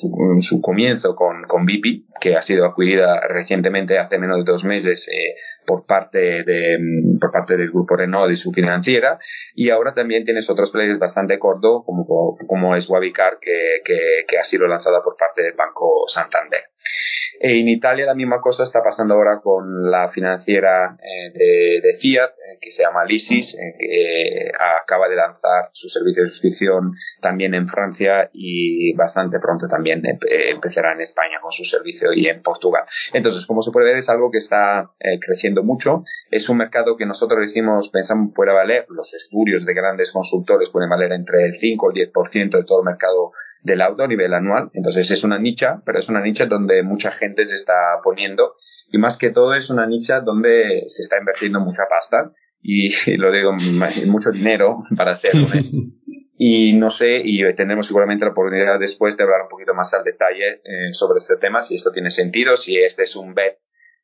su, 0.42 0.62
comienzo 0.62 1.16
con, 1.16 1.44
con 1.44 1.66
BP, 1.66 2.06
que 2.20 2.36
ha 2.36 2.42
sido 2.42 2.66
adquirida 2.66 3.20
recientemente 3.28 4.00
hace 4.00 4.18
menos 4.18 4.38
de 4.38 4.52
dos 4.52 4.64
meses 4.64 5.08
eh, 5.10 5.36
por, 5.66 5.86
parte 5.86 6.18
de, 6.18 6.78
mm, 6.80 7.20
por 7.20 7.32
parte 7.32 7.58
del 7.58 7.70
grupo 7.70 7.96
Renault 7.96 8.32
y 8.32 8.36
su 8.36 8.52
financiera. 8.52 9.20
Y 9.54 9.70
ahora 9.70 9.94
también 9.94 10.24
tienes 10.24 10.50
otros 10.50 10.72
players 10.72 11.00
bastante 11.00 11.38
cortos, 11.40 11.84
como, 11.86 12.36
como 12.48 12.76
es 12.76 12.90
Wabicar, 12.90 13.40
que, 13.42 13.82
que 14.28 14.38
ha 14.38 14.44
sido 14.44 14.66
lanzada 14.68 15.04
por 15.04 15.18
parte 15.18 15.44
del 15.44 15.54
Banco 15.54 16.06
Santander. 16.08 16.62
En 17.40 17.68
Italia 17.68 18.06
la 18.06 18.16
misma 18.16 18.40
cosa 18.40 18.64
está 18.64 18.84
pasando 18.84 19.14
ahora 19.14 19.40
con 19.42 19.92
la 19.92 20.08
financiera 20.08 20.98
eh, 21.02 21.82
de, 21.82 21.94
Fiat, 21.94 22.30
eh, 22.30 22.58
que 22.60 22.72
se 22.72 22.84
llama 22.84 23.06
Lysis, 23.06 23.56
eh, 23.56 23.76
que 23.78 24.52
acaba 24.82 25.08
de 25.08 25.16
lanzar 25.16 25.70
su 25.72 25.88
servicio 25.90 26.24
de 26.24 26.30
suscripción 26.30 26.94
también 27.22 27.54
en 27.54 27.68
Francia 27.68 28.30
y 28.34 28.94
bastante 28.96 29.38
pronto 29.40 29.68
también 29.68 30.02
empezará 30.04 30.94
en 30.94 31.02
España 31.02 31.40
con 31.42 31.52
su 31.52 31.64
servicio 31.64 32.12
y 32.14 32.28
en 32.28 32.42
Portugal. 32.42 32.84
Entonces, 33.14 33.46
como 33.46 33.62
se 33.62 33.72
puede 33.72 33.88
ver, 33.88 33.98
es 33.98 34.10
algo 34.10 34.32
que 34.32 34.38
está 34.38 34.92
creciendo 35.22 35.64
mucho. 35.64 36.04
Es 36.32 36.50
un 36.50 36.58
mercado 36.58 36.98
que 36.98 37.06
nosotros 37.06 37.40
decimos, 37.42 37.90
pensamos 37.90 38.32
puede 38.34 38.54
valer, 38.54 38.86
los 38.90 39.14
estudios 39.14 39.66
de 39.66 39.74
grandes 39.74 40.12
consultores 40.12 40.70
pueden 40.70 40.90
valer 40.90 41.12
entre 41.12 41.46
el 41.46 41.54
5 41.54 41.92
y 41.94 42.02
el 42.02 42.12
10% 42.12 42.50
de 42.58 42.64
todo 42.64 42.80
el 42.80 42.86
mercado 42.86 43.32
del 43.62 43.82
auto 43.82 44.04
a 44.04 44.08
nivel 44.08 44.34
anual. 44.34 44.70
Entonces, 44.74 45.10
es 45.12 45.24
una 45.24 45.40
nicha, 45.40 45.82
pero 45.86 46.00
es 46.00 46.10
una 46.10 46.22
nicha 46.22 46.46
donde 46.46 46.84
mucha 46.84 47.12
gente 47.12 47.27
se 47.36 47.56
está 47.56 47.74
poniendo 48.04 48.56
y 48.92 48.98
más 48.98 49.18
que 49.18 49.30
todo 49.30 49.54
es 49.54 49.70
una 49.70 49.86
nicha 49.86 50.22
donde 50.22 50.84
se 50.88 51.02
está 51.02 51.18
invirtiendo 51.18 51.60
mucha 51.60 51.84
pasta 51.90 52.32
y, 52.62 52.90
lo 53.18 53.32
digo, 53.32 53.54
mucho 54.06 54.32
dinero 54.32 54.80
para 54.96 55.16
ser 55.16 55.36
honesto. 55.36 55.78
Y 56.40 56.74
no 56.74 56.92
sé, 56.92 57.20
y 57.24 57.42
tendremos 57.56 57.88
seguramente 57.88 58.24
la 58.24 58.30
oportunidad 58.30 58.80
después 58.80 59.18
de 59.18 59.24
hablar 59.24 59.42
un 59.42 59.48
poquito 59.48 59.74
más 59.74 59.92
al 59.96 60.04
detalle 60.04 60.62
eh, 60.64 60.92
sobre 60.94 61.18
este 61.18 61.38
tema, 61.38 61.64
si 61.64 61.74
esto 61.74 61.92
tiene 61.92 62.12
sentido, 62.12 62.56
si 62.58 62.78
este 62.78 63.04
es 63.04 63.16
un 63.16 63.34
bet, 63.34 63.58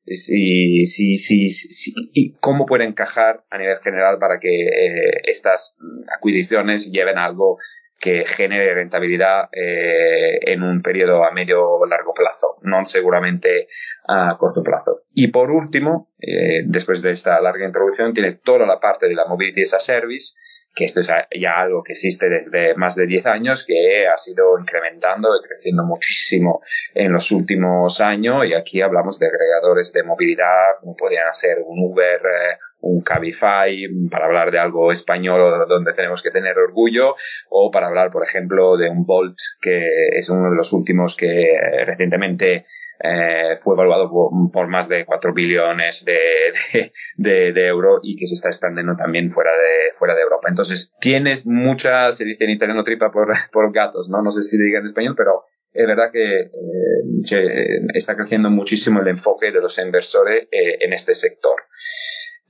si, 0.08 0.88
si, 0.88 1.18
si, 1.18 1.50
si 1.52 1.94
y 2.12 2.34
cómo 2.40 2.66
puede 2.66 2.86
encajar 2.86 3.46
a 3.52 3.60
nivel 3.60 3.78
general 3.78 4.18
para 4.20 4.40
que 4.40 4.50
eh, 4.50 5.22
estas 5.26 5.78
adquisiciones 6.18 6.92
lleven 6.92 7.20
a 7.20 7.26
algo 7.26 7.58
que 8.00 8.26
genere 8.26 8.74
rentabilidad 8.74 9.50
eh, 9.52 10.40
en 10.52 10.62
un 10.62 10.82
periodo 10.82 11.24
a 11.24 11.32
medio 11.32 11.64
o 11.66 11.86
largo 11.86 12.14
plazo, 12.14 12.58
no 12.62 12.84
seguramente 12.84 13.68
a 14.08 14.36
corto 14.38 14.62
plazo. 14.62 15.04
Y 15.14 15.30
por 15.30 15.52
último, 15.52 16.12
eh, 16.20 16.64
después 16.66 17.02
de 17.02 17.12
esta 17.12 17.40
larga 17.40 17.66
introducción, 17.66 18.14
tiene 18.14 18.34
toda 18.34 18.66
la 18.66 18.80
parte 18.80 19.08
de 19.08 19.16
la 19.16 19.26
Mobility 19.26 19.62
as 19.62 19.74
a 19.74 19.80
Service, 19.80 20.36
que 20.74 20.86
esto 20.86 21.02
es 21.02 21.08
ya 21.08 21.52
algo 21.58 21.84
que 21.84 21.94
existe 21.94 22.28
desde 22.30 22.76
más 22.76 22.96
de 22.96 23.06
10 23.06 23.26
años, 23.28 23.66
que 23.66 24.08
ha 24.08 24.18
sido 24.18 24.58
incrementando 24.60 25.30
y 25.36 25.48
creciendo 25.48 25.84
muchísimo 25.84 26.62
en 26.94 27.12
los 27.12 27.32
últimos 27.32 28.02
años. 28.02 28.46
Y 28.46 28.54
aquí 28.54 28.82
hablamos 28.82 29.20
de 29.20 29.28
agregadores 29.28 29.94
de 29.94 30.04
movilidad, 30.04 30.80
como 30.80 30.96
podrían 30.96 31.34
ser 31.34 31.60
un 31.66 31.92
Uber, 31.92 32.20
eh, 32.20 32.58
un 32.82 33.02
Cabify, 33.02 33.88
para 34.10 34.26
hablar 34.26 34.52
de 34.52 34.60
algo 34.60 34.92
español 34.92 35.66
donde 35.68 35.92
tenemos 35.92 36.22
que 36.22 36.32
tener 36.32 36.58
orgullo, 36.58 37.16
o 37.50 37.70
para 37.72 37.88
hablar, 37.88 38.10
por 38.10 38.24
ejemplo, 38.24 38.78
de 38.78 38.90
un 38.90 39.06
Bolt, 39.06 39.38
que 39.62 40.10
es 40.12 40.30
uno 40.30 40.50
de 40.50 40.56
los 40.56 40.74
últimos 40.74 41.16
que 41.16 41.56
recientemente 41.86 42.64
eh, 43.04 43.56
fue 43.62 43.76
evaluado 43.76 44.10
por, 44.52 44.68
más 44.70 44.88
de 44.88 45.06
4 45.06 45.34
billones 45.34 46.06
de, 46.06 46.92
de, 47.18 47.52
de, 47.52 47.68
euros 47.68 48.00
y 48.02 48.16
que 48.16 48.26
se 48.26 48.36
está 48.36 48.48
expandiendo 48.48 48.96
también 48.96 49.30
fuera 49.30 49.52
de, 49.52 49.92
fuera 49.94 50.16
de 50.16 50.22
Europa. 50.22 50.48
Entonces, 50.48 50.94
tienes 51.02 51.46
mucha, 51.46 52.12
se 52.14 52.24
dice 52.24 52.46
en 52.46 52.52
italiano 52.52 52.82
tripa 52.82 53.12
por, 53.12 53.28
por 53.52 53.74
gatos, 53.74 54.10
¿no? 54.10 54.22
No 54.22 54.32
sé 54.32 54.42
si 54.42 54.58
diga 54.58 54.80
en 54.80 54.86
español, 54.86 55.16
pero 55.18 55.44
es 55.74 55.86
verdad 55.86 56.12
que 56.14 56.44
eh, 56.44 57.82
está 57.94 58.16
creciendo 58.16 58.50
muchísimo 58.50 59.02
el 59.02 59.08
enfoque 59.10 59.52
de 59.52 59.60
los 59.60 59.78
inversores 59.80 60.48
eh, 60.52 60.78
en 60.80 60.94
este 60.94 61.14
sector 61.14 61.56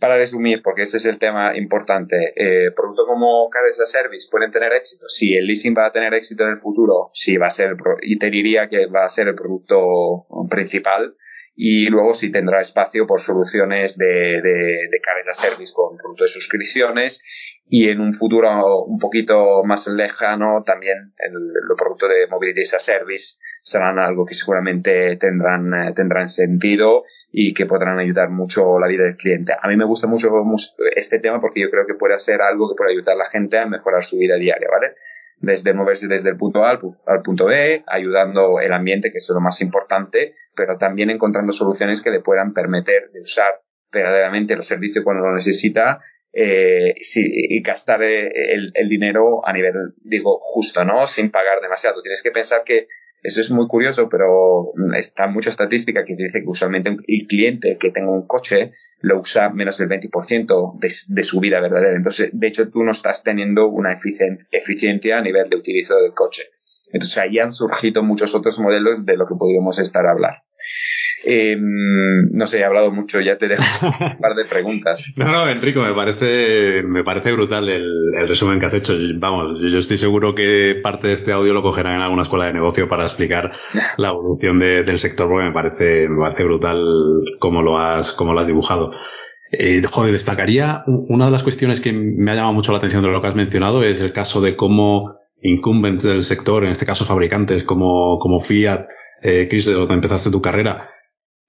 para 0.04 0.18
resumir, 0.18 0.62
porque 0.62 0.82
ese 0.82 0.98
es 0.98 1.06
el 1.06 1.18
tema 1.18 1.56
importante, 1.56 2.34
eh, 2.36 2.72
productos 2.76 3.08
como 3.08 3.50
Car 3.50 3.64
as 3.70 3.80
a 3.80 3.86
Service 3.86 4.28
pueden 4.30 4.52
tener 4.52 4.74
éxito. 4.74 5.08
Si 5.08 5.34
el 5.34 5.48
leasing 5.48 5.74
va 5.74 5.86
a 5.86 5.92
tener 5.94 6.14
éxito 6.14 6.44
en 6.44 6.50
el 6.50 6.58
futuro, 6.58 7.10
sí 7.14 7.38
va 7.38 7.48
a 7.48 7.50
ser, 7.50 7.78
y 8.02 8.18
te 8.18 8.30
diría 8.30 8.68
que 8.68 8.88
va 8.88 9.06
a 9.06 9.08
ser 9.08 9.30
el 9.30 9.36
producto 9.36 10.26
principal. 10.50 11.16
Y 11.56 11.88
luego 11.88 12.14
sí 12.14 12.32
tendrá 12.32 12.62
espacio 12.62 13.06
por 13.06 13.20
soluciones 13.20 13.98
de, 13.98 14.06
de, 14.06 14.88
de 14.90 15.02
Car 15.02 15.18
as 15.20 15.28
a 15.28 15.34
Service 15.34 15.72
con 15.76 15.96
productos 15.98 16.34
de 16.34 16.40
suscripciones 16.40 17.24
y 17.68 17.90
en 17.90 18.02
un 18.02 18.14
futuro 18.14 18.84
un 18.86 19.00
poquito 19.00 19.64
más 19.64 19.88
lejano 19.88 20.64
también 20.66 21.14
el, 21.18 21.34
los 21.68 21.78
productos 21.78 22.10
de 22.10 22.28
Mobility 22.28 22.62
as 22.62 22.74
a 22.74 22.80
Service 22.80 23.38
serán 23.62 23.98
algo 23.98 24.26
que 24.26 24.34
seguramente 24.34 25.16
tendrán, 25.18 25.74
eh, 25.74 25.94
tendrán 25.96 26.28
sentido 26.28 27.04
y 27.32 27.54
que 27.54 27.66
podrán 27.66 27.98
ayudar 27.98 28.30
mucho 28.30 28.78
la 28.80 28.88
vida 28.88 29.04
del 29.04 29.16
cliente. 29.16 29.54
A 29.60 29.68
mí 29.70 29.78
me 29.78 29.86
gusta 29.86 30.06
mucho 30.06 30.30
este 30.96 31.20
tema 31.20 31.40
porque 31.40 31.62
yo 31.62 31.70
creo 31.70 31.88
que 31.88 31.94
puede 31.94 32.18
ser 32.20 32.42
algo 32.42 32.70
que 32.70 32.78
puede 32.78 32.92
ayudar 32.92 33.16
a 33.16 33.20
la 33.20 33.26
gente 33.26 33.58
a 33.58 33.66
mejorar 33.66 34.04
su 34.04 34.18
vida 34.18 34.36
diaria, 34.36 34.68
¿vale? 34.70 34.96
Desde 35.38 35.74
moverse 35.74 36.08
desde 36.08 36.30
el 36.30 36.38
punto 36.38 36.64
A 36.64 36.72
al, 36.72 36.80
al 37.06 37.22
punto 37.22 37.46
B, 37.46 37.84
ayudando 37.88 38.60
el 38.60 38.72
ambiente, 38.72 39.12
que 39.12 39.18
es 39.18 39.30
lo 39.34 39.42
más 39.42 39.62
importante, 39.62 40.34
pero 40.56 40.78
también 40.78 41.10
encontrando 41.10 41.52
soluciones 41.52 42.02
que 42.02 42.12
le 42.12 42.22
puedan 42.22 42.54
permitir 42.54 43.10
de 43.12 43.22
usar 43.22 43.62
verdaderamente 43.92 44.56
los 44.56 44.66
servicios 44.66 45.04
cuando 45.04 45.26
lo 45.26 45.34
necesita 45.34 46.00
eh, 46.36 46.96
sí, 47.02 47.22
y 47.32 47.62
gastar 47.62 48.02
eh, 48.02 48.28
el, 48.28 48.72
el, 48.74 48.90
dinero 48.90 49.48
a 49.48 49.54
nivel, 49.54 49.74
digo, 50.04 50.40
justo, 50.42 50.84
¿no? 50.84 51.06
Sin 51.06 51.30
pagar 51.30 51.62
demasiado. 51.62 52.02
Tienes 52.02 52.24
que 52.24 52.32
pensar 52.32 52.64
que 52.64 52.88
eso 53.24 53.42
es 53.42 53.52
muy 53.52 53.68
curioso, 53.68 54.10
pero 54.10 54.74
está 54.96 55.28
mucha 55.28 55.50
estadística 55.50 56.04
que 56.06 56.16
dice 56.16 56.42
que 56.42 56.48
usualmente 56.48 56.90
el 56.90 57.28
cliente 57.28 57.78
que 57.80 57.90
tenga 57.90 58.12
un 58.12 58.28
coche 58.28 58.74
lo 59.00 59.20
usa 59.20 59.50
menos 59.50 59.78
del 59.78 59.88
20% 59.88 60.80
de, 60.80 60.92
de 61.08 61.24
su 61.24 61.40
vida 61.40 61.62
verdadera. 61.62 61.96
Entonces, 61.96 62.30
de 62.34 62.48
hecho, 62.48 62.70
tú 62.70 62.84
no 62.84 62.92
estás 62.92 63.24
teniendo 63.24 63.68
una 63.68 63.94
eficiencia 63.94 65.18
a 65.18 65.22
nivel 65.22 65.50
de 65.50 65.56
utilizo 65.56 65.96
del 65.96 66.14
coche. 66.14 66.44
Entonces, 66.92 67.18
ahí 67.18 67.40
han 67.40 67.52
surgido 67.52 68.04
muchos 68.04 68.36
otros 68.36 68.60
modelos 68.60 69.06
de 69.06 69.16
lo 69.16 69.26
que 69.26 69.36
podríamos 69.36 69.80
estar 69.80 70.06
a 70.06 70.12
hablar. 70.12 70.44
Eh, 71.26 71.56
no 71.58 72.46
sé, 72.48 72.60
he 72.60 72.66
hablado 72.66 72.92
mucho, 72.92 73.22
ya 73.22 73.38
te 73.38 73.48
dejo 73.48 73.64
un 73.82 74.18
par 74.22 74.36
de 74.36 74.46
preguntas. 74.46 75.14
no, 75.16 75.26
no, 75.26 75.50
Enrico, 75.50 75.82
me 75.82 75.94
parece, 75.94 76.84
me 76.84 77.04
parece 77.04 77.32
brutal 77.32 77.70
el, 77.70 77.86
el, 78.18 78.28
resumen 78.28 78.60
que 78.60 78.66
has 78.66 78.74
hecho. 78.74 78.94
Vamos, 79.16 79.60
yo 79.62 79.78
estoy 79.78 79.98
seguro 79.98 80.36
que 80.36 80.80
parte 80.84 81.08
de 81.08 81.14
este 81.14 81.32
audio 81.32 81.54
lo 81.54 81.62
cogerán 81.62 81.96
en 81.96 82.02
alguna 82.02 82.24
escuela 82.24 82.46
de 82.46 82.54
negocio 82.54 82.90
para 82.90 83.04
explicar 83.04 83.52
la 83.98 84.10
evolución 84.10 84.60
de, 84.60 84.84
del 84.84 85.00
sector, 85.00 85.30
porque 85.30 85.46
me 85.46 85.54
parece, 85.54 86.10
me 86.10 86.20
parece 86.20 86.44
brutal 86.44 86.84
cómo 87.40 87.62
lo 87.62 87.78
has, 87.78 88.12
cómo 88.12 88.34
lo 88.34 88.40
has 88.40 88.48
dibujado. 88.48 88.92
Eh, 89.52 89.82
joder, 89.84 90.12
destacaría 90.12 90.84
una 90.88 91.26
de 91.26 91.32
las 91.32 91.44
cuestiones 91.44 91.80
que 91.80 91.94
me 91.94 92.32
ha 92.32 92.36
llamado 92.36 92.54
mucho 92.54 92.72
la 92.72 92.80
atención 92.80 93.04
de 93.04 93.10
lo 93.10 93.22
que 93.22 93.28
has 93.28 93.36
mencionado 93.36 93.84
es 93.84 94.02
el 94.02 94.12
caso 94.12 94.42
de 94.42 94.56
cómo 94.56 95.20
incumbentes 95.44 96.10
del 96.10 96.24
sector, 96.24 96.64
en 96.64 96.72
este 96.72 96.86
caso 96.86 97.06
fabricantes 97.06 97.64
como, 97.64 98.18
como 98.18 98.40
Fiat, 98.40 98.88
eh, 99.22 99.48
donde 99.66 99.94
empezaste 99.94 100.32
tu 100.32 100.42
carrera, 100.42 100.90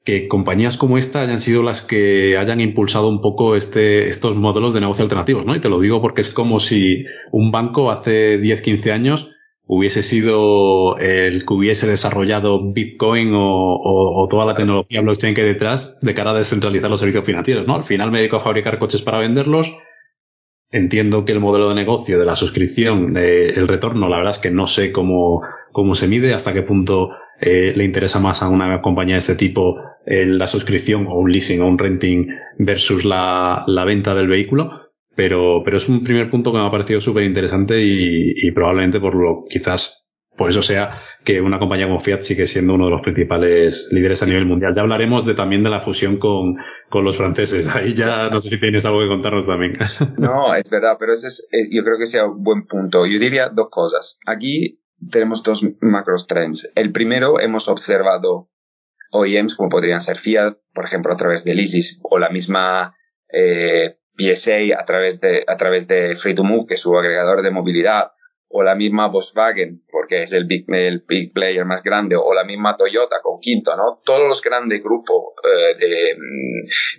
que 0.05 0.29
compañías 0.29 0.77
como 0.77 0.99
esta 0.99 1.23
hayan 1.23 1.39
sido 1.39 1.63
las 1.63 1.81
que 1.81 2.37
hayan 2.37 2.61
impulsado 2.61 3.09
un 3.09 3.23
poco 3.23 3.57
este, 3.57 4.09
estos 4.09 4.37
modelos 4.37 4.75
de 4.75 4.81
negocio 4.81 5.03
alternativos, 5.03 5.47
¿no? 5.47 5.57
Y 5.57 5.61
te 5.61 5.71
lo 5.71 5.81
digo 5.81 6.03
porque 6.03 6.21
es 6.21 6.31
como 6.31 6.61
si 6.61 7.05
un 7.33 7.51
banco 7.51 7.91
hace 7.91 8.39
10, 8.39 8.61
15 8.61 8.93
años 8.93 9.31
hubiese 9.67 10.03
sido 10.03 10.99
el 10.99 11.47
que 11.47 11.55
hubiese 11.55 11.87
desarrollado 11.87 12.73
Bitcoin 12.73 13.33
o, 13.35 13.77
o, 13.77 14.23
o, 14.23 14.29
toda 14.29 14.45
la 14.45 14.55
tecnología 14.55 15.01
blockchain 15.01 15.35
que 15.35 15.41
hay 15.41 15.49
detrás 15.49 15.99
de 16.01 16.13
cara 16.13 16.33
a 16.33 16.39
descentralizar 16.39 16.91
los 16.91 17.01
servicios 17.01 17.25
financieros, 17.25 17.67
¿no? 17.67 17.75
Al 17.75 17.85
final 17.85 18.11
me 18.11 18.19
dedico 18.19 18.37
a 18.37 18.41
fabricar 18.41 18.79
coches 18.79 19.01
para 19.01 19.19
venderlos. 19.19 19.75
Entiendo 20.71 21.25
que 21.25 21.33
el 21.33 21.41
modelo 21.41 21.71
de 21.71 21.77
negocio 21.77 22.19
de 22.19 22.27
la 22.27 22.37
suscripción, 22.37 23.17
eh, 23.17 23.55
el 23.55 23.69
retorno, 23.69 24.09
la 24.09 24.17
verdad 24.17 24.33
es 24.33 24.39
que 24.39 24.51
no 24.51 24.67
sé 24.67 24.93
cómo, 24.93 25.41
cómo 25.73 25.95
se 25.95 26.09
mide, 26.09 26.35
hasta 26.35 26.53
qué 26.53 26.63
punto 26.63 27.11
eh, 27.41 27.73
le 27.75 27.85
interesa 27.85 28.21
más 28.21 28.43
a 28.43 28.49
una 28.49 28.81
compañía 28.81 29.17
de 29.17 29.21
este 29.21 29.35
tipo 29.35 29.77
eh, 30.07 30.27
la 30.27 30.47
suscripción 30.47 31.07
o 31.07 31.15
un 31.15 31.31
leasing 31.31 31.61
o 31.61 31.67
un 31.67 31.79
renting 31.79 32.29
versus 32.59 33.05
la, 33.05 33.65
la 33.67 33.85
venta 33.85 34.15
del 34.15 34.29
vehículo. 34.29 34.85
Pero, 35.17 35.63
pero 35.65 35.77
es 35.77 35.89
un 35.89 36.03
primer 36.03 36.29
punto 36.31 36.53
que 36.53 36.59
me 36.59 36.67
ha 36.67 36.71
parecido 36.71 37.01
súper 37.01 37.23
interesante 37.23 37.81
y, 37.81 38.51
probablemente 38.51 38.99
por 38.99 39.15
lo 39.15 39.45
quizás 39.49 40.09
por 40.37 40.51
eso 40.51 40.63
sea 40.63 41.01
que 41.23 41.41
una 41.41 41.61
compañía 41.61 41.87
como 41.87 42.01
Fiat 42.01 42.23
sigue 42.23 42.49
siendo 42.49 42.75
uno 42.75 42.87
de 42.87 42.91
los 42.91 43.03
principales 43.03 43.89
líderes 43.93 44.21
a 44.25 44.27
nivel 44.27 44.47
mundial. 44.47 44.75
Ya 44.75 44.83
hablaremos 44.83 45.25
de, 45.25 45.35
también 45.35 45.63
de 45.63 45.71
la 45.71 45.81
fusión 45.81 46.17
con, 46.17 46.57
con 46.89 47.05
los 47.05 47.17
franceses. 47.17 47.69
Ahí 47.77 47.95
ya 47.95 48.29
no 48.31 48.41
sé 48.41 48.49
si 48.49 48.59
tienes 48.59 48.85
algo 48.85 49.01
que 49.01 49.09
contarnos 49.09 49.47
también. 49.47 49.79
No, 50.19 50.53
es 50.55 50.69
verdad, 50.69 50.97
pero 50.99 51.13
ese 51.13 51.29
es, 51.29 51.47
eh, 51.53 51.69
yo 51.71 51.85
creo 51.85 51.99
que 51.99 52.07
sea 52.07 52.27
un 52.27 52.43
buen 52.43 52.67
punto. 52.67 53.07
Yo 53.07 53.21
diría 53.21 53.49
dos 53.49 53.69
cosas. 53.71 54.19
Aquí 54.27 54.81
tenemos 55.11 55.43
dos 55.43 55.63
macros 55.81 56.27
trends. 56.27 56.71
El 56.75 56.93
primero, 56.93 57.41
hemos 57.41 57.69
observado 57.69 58.51
OEMs 59.11 59.55
como 59.55 59.69
podrían 59.69 60.01
ser 60.01 60.19
Fiat, 60.19 60.57
por 60.73 60.85
ejemplo, 60.85 61.13
a 61.13 61.17
través 61.17 61.45
de 61.45 61.55
ISIS 61.55 62.01
o 62.03 62.19
la 62.19 62.31
misma 62.31 62.97
eh, 63.29 63.99
PSA 64.17 64.79
a 64.79 64.85
través 64.85 65.21
de, 65.21 65.45
a 65.47 65.57
través 65.57 65.89
de 65.89 66.13
Free2Move, 66.13 66.67
que 66.67 66.75
es 66.75 66.81
su 66.81 66.97
agregador 66.97 67.43
de 67.43 67.51
movilidad, 67.51 68.13
o 68.49 68.63
la 68.63 68.77
misma 68.77 69.09
Volkswagen, 69.09 69.83
porque 69.91 70.23
es 70.23 70.33
el 70.33 70.45
big, 70.45 70.65
el 70.69 71.05
big 71.09 71.33
player 71.33 71.65
más 71.65 71.83
grande, 71.83 72.15
o 72.17 72.33
la 72.35 72.45
misma 72.45 72.77
Toyota 72.77 73.17
con 73.23 73.41
Quinto, 73.41 73.77
¿no? 73.77 74.01
Todos 74.05 74.29
los 74.29 74.41
grandes 74.43 74.83
grupos 74.83 75.35
eh, 75.43 76.17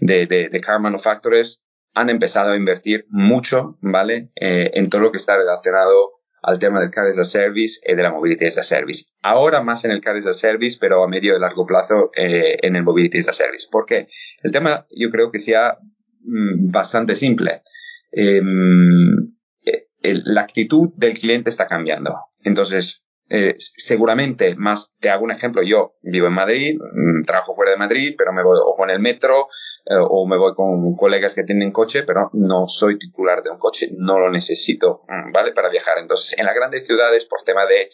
de, 0.01 0.25
de, 0.27 0.49
de, 0.49 0.59
car 0.59 0.81
manufacturers 0.81 1.61
han 1.93 2.09
empezado 2.09 2.51
a 2.51 2.57
invertir 2.57 3.05
mucho, 3.09 3.77
¿vale? 3.81 4.31
Eh, 4.35 4.71
en 4.73 4.89
todo 4.89 5.01
lo 5.01 5.11
que 5.11 5.17
está 5.17 5.37
relacionado 5.37 6.11
al 6.45 6.59
tema 6.59 6.79
del 6.79 6.91
Car 6.91 7.07
as 7.07 7.17
a 7.17 7.23
Service 7.23 7.79
y 7.83 7.95
de 7.95 8.03
la 8.03 8.11
Mobility 8.11 8.45
as 8.45 8.57
a 8.59 8.63
Service. 8.63 9.05
Ahora 9.23 9.61
más 9.61 9.83
en 9.83 9.91
el 9.91 10.01
Car 10.01 10.15
as 10.15 10.27
a 10.27 10.33
Service, 10.33 10.77
pero 10.79 11.03
a 11.03 11.07
medio 11.07 11.35
y 11.35 11.39
largo 11.39 11.65
plazo 11.65 12.11
eh, 12.15 12.57
en 12.61 12.75
el 12.75 12.83
Mobility 12.83 13.17
as 13.17 13.29
a 13.29 13.33
Service. 13.33 13.67
¿Por 13.71 13.85
qué? 13.85 14.07
El 14.43 14.51
tema 14.51 14.85
yo 14.95 15.09
creo 15.09 15.31
que 15.31 15.39
sea 15.39 15.79
mm, 16.21 16.71
bastante 16.71 17.15
simple. 17.15 17.63
Em, 18.11 19.33
eh, 19.63 19.87
la 20.01 20.41
actitud 20.41 20.89
del 20.95 21.17
cliente 21.17 21.49
está 21.49 21.67
cambiando. 21.67 22.15
Entonces, 22.43 23.04
eh, 23.27 23.55
seguramente 23.57 24.55
más, 24.55 24.93
te 24.99 25.09
hago 25.09 25.23
un 25.23 25.31
ejemplo, 25.31 25.63
yo 25.63 25.95
vivo 26.03 26.27
en 26.27 26.33
Madrid, 26.33 26.77
mm, 26.79 27.23
trabajo 27.23 27.55
fuera 27.55 27.71
de 27.71 27.77
Madrid, 27.77 28.15
pero 28.17 28.31
me 28.31 28.43
voy 28.43 28.57
o 28.63 28.73
con 28.73 28.91
el 28.91 28.99
metro 28.99 29.47
eh, 29.85 29.95
o 29.97 30.27
me 30.27 30.37
voy 30.37 30.53
con 30.53 30.91
colegas 30.91 31.33
que 31.33 31.43
tienen 31.43 31.71
coche, 31.71 32.03
pero 32.03 32.29
no 32.33 32.67
soy 32.67 32.99
titular 32.99 33.41
de 33.41 33.49
un 33.49 33.57
coche, 33.57 33.89
no 33.97 34.19
lo 34.19 34.29
necesito, 34.29 35.01
mm, 35.07 35.31
¿vale? 35.31 35.53
Para 35.53 35.69
viajar. 35.69 35.97
Entonces, 35.97 36.37
en 36.37 36.45
las 36.45 36.53
grandes 36.53 36.85
ciudades, 36.85 37.25
por 37.25 37.41
tema 37.41 37.65
de 37.65 37.89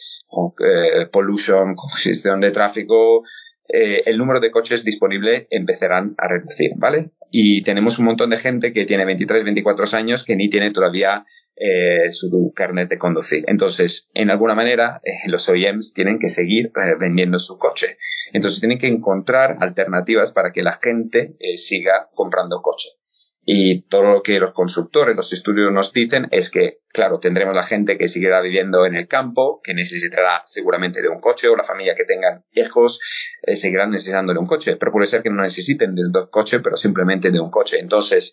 eh, 0.60 1.06
pollution, 1.10 1.74
congestión 1.76 2.40
de 2.40 2.50
tráfico, 2.50 3.22
eh, 3.68 4.02
el 4.06 4.18
número 4.18 4.40
de 4.40 4.50
coches 4.50 4.84
disponibles 4.84 5.46
empezarán 5.50 6.14
a 6.18 6.28
reducir, 6.28 6.72
¿vale? 6.76 7.10
Y 7.30 7.62
tenemos 7.62 7.98
un 7.98 8.06
montón 8.06 8.30
de 8.30 8.36
gente 8.36 8.72
que 8.72 8.84
tiene 8.84 9.04
23, 9.04 9.44
24 9.44 9.86
años 9.96 10.24
que 10.24 10.36
ni 10.36 10.50
tiene 10.50 10.70
todavía 10.70 11.24
eh, 11.56 12.10
su 12.10 12.52
carnet 12.54 12.90
de 12.90 12.98
conducir. 12.98 13.44
Entonces, 13.46 14.10
en 14.12 14.30
alguna 14.30 14.54
manera, 14.54 15.00
eh, 15.04 15.28
los 15.28 15.48
OEMs 15.48 15.94
tienen 15.94 16.18
que 16.18 16.28
seguir 16.28 16.70
vendiendo 17.00 17.38
su 17.38 17.56
coche. 17.56 17.96
Entonces, 18.32 18.60
tienen 18.60 18.78
que 18.78 18.88
encontrar 18.88 19.56
alternativas 19.60 20.32
para 20.32 20.52
que 20.52 20.62
la 20.62 20.72
gente 20.72 21.36
siga 21.56 22.08
comprando 22.12 22.60
coche. 22.60 22.88
Y 23.44 23.82
todo 23.82 24.02
lo 24.02 24.22
que 24.22 24.38
los 24.38 24.52
constructores, 24.52 25.16
los 25.16 25.32
estudios 25.32 25.72
nos 25.72 25.92
dicen 25.92 26.28
es 26.30 26.48
que, 26.50 26.78
claro, 26.88 27.18
tendremos 27.18 27.56
la 27.56 27.64
gente 27.64 27.98
que 27.98 28.06
seguirá 28.06 28.40
viviendo 28.40 28.86
en 28.86 28.94
el 28.94 29.08
campo, 29.08 29.60
que 29.64 29.74
necesitará 29.74 30.42
seguramente 30.46 31.02
de 31.02 31.08
un 31.08 31.18
coche, 31.18 31.48
o 31.48 31.56
la 31.56 31.64
familia 31.64 31.96
que 31.96 32.04
tengan 32.04 32.44
hijos 32.52 33.00
eh, 33.42 33.56
seguirán 33.56 33.90
necesitando 33.90 34.32
de 34.32 34.38
un 34.38 34.46
coche, 34.46 34.76
pero 34.76 34.92
puede 34.92 35.06
ser 35.06 35.22
que 35.22 35.30
no 35.30 35.42
necesiten 35.42 35.96
de 35.96 36.02
dos 36.10 36.28
coches, 36.30 36.60
pero 36.62 36.76
simplemente 36.76 37.32
de 37.32 37.40
un 37.40 37.50
coche. 37.50 37.80
Entonces, 37.80 38.32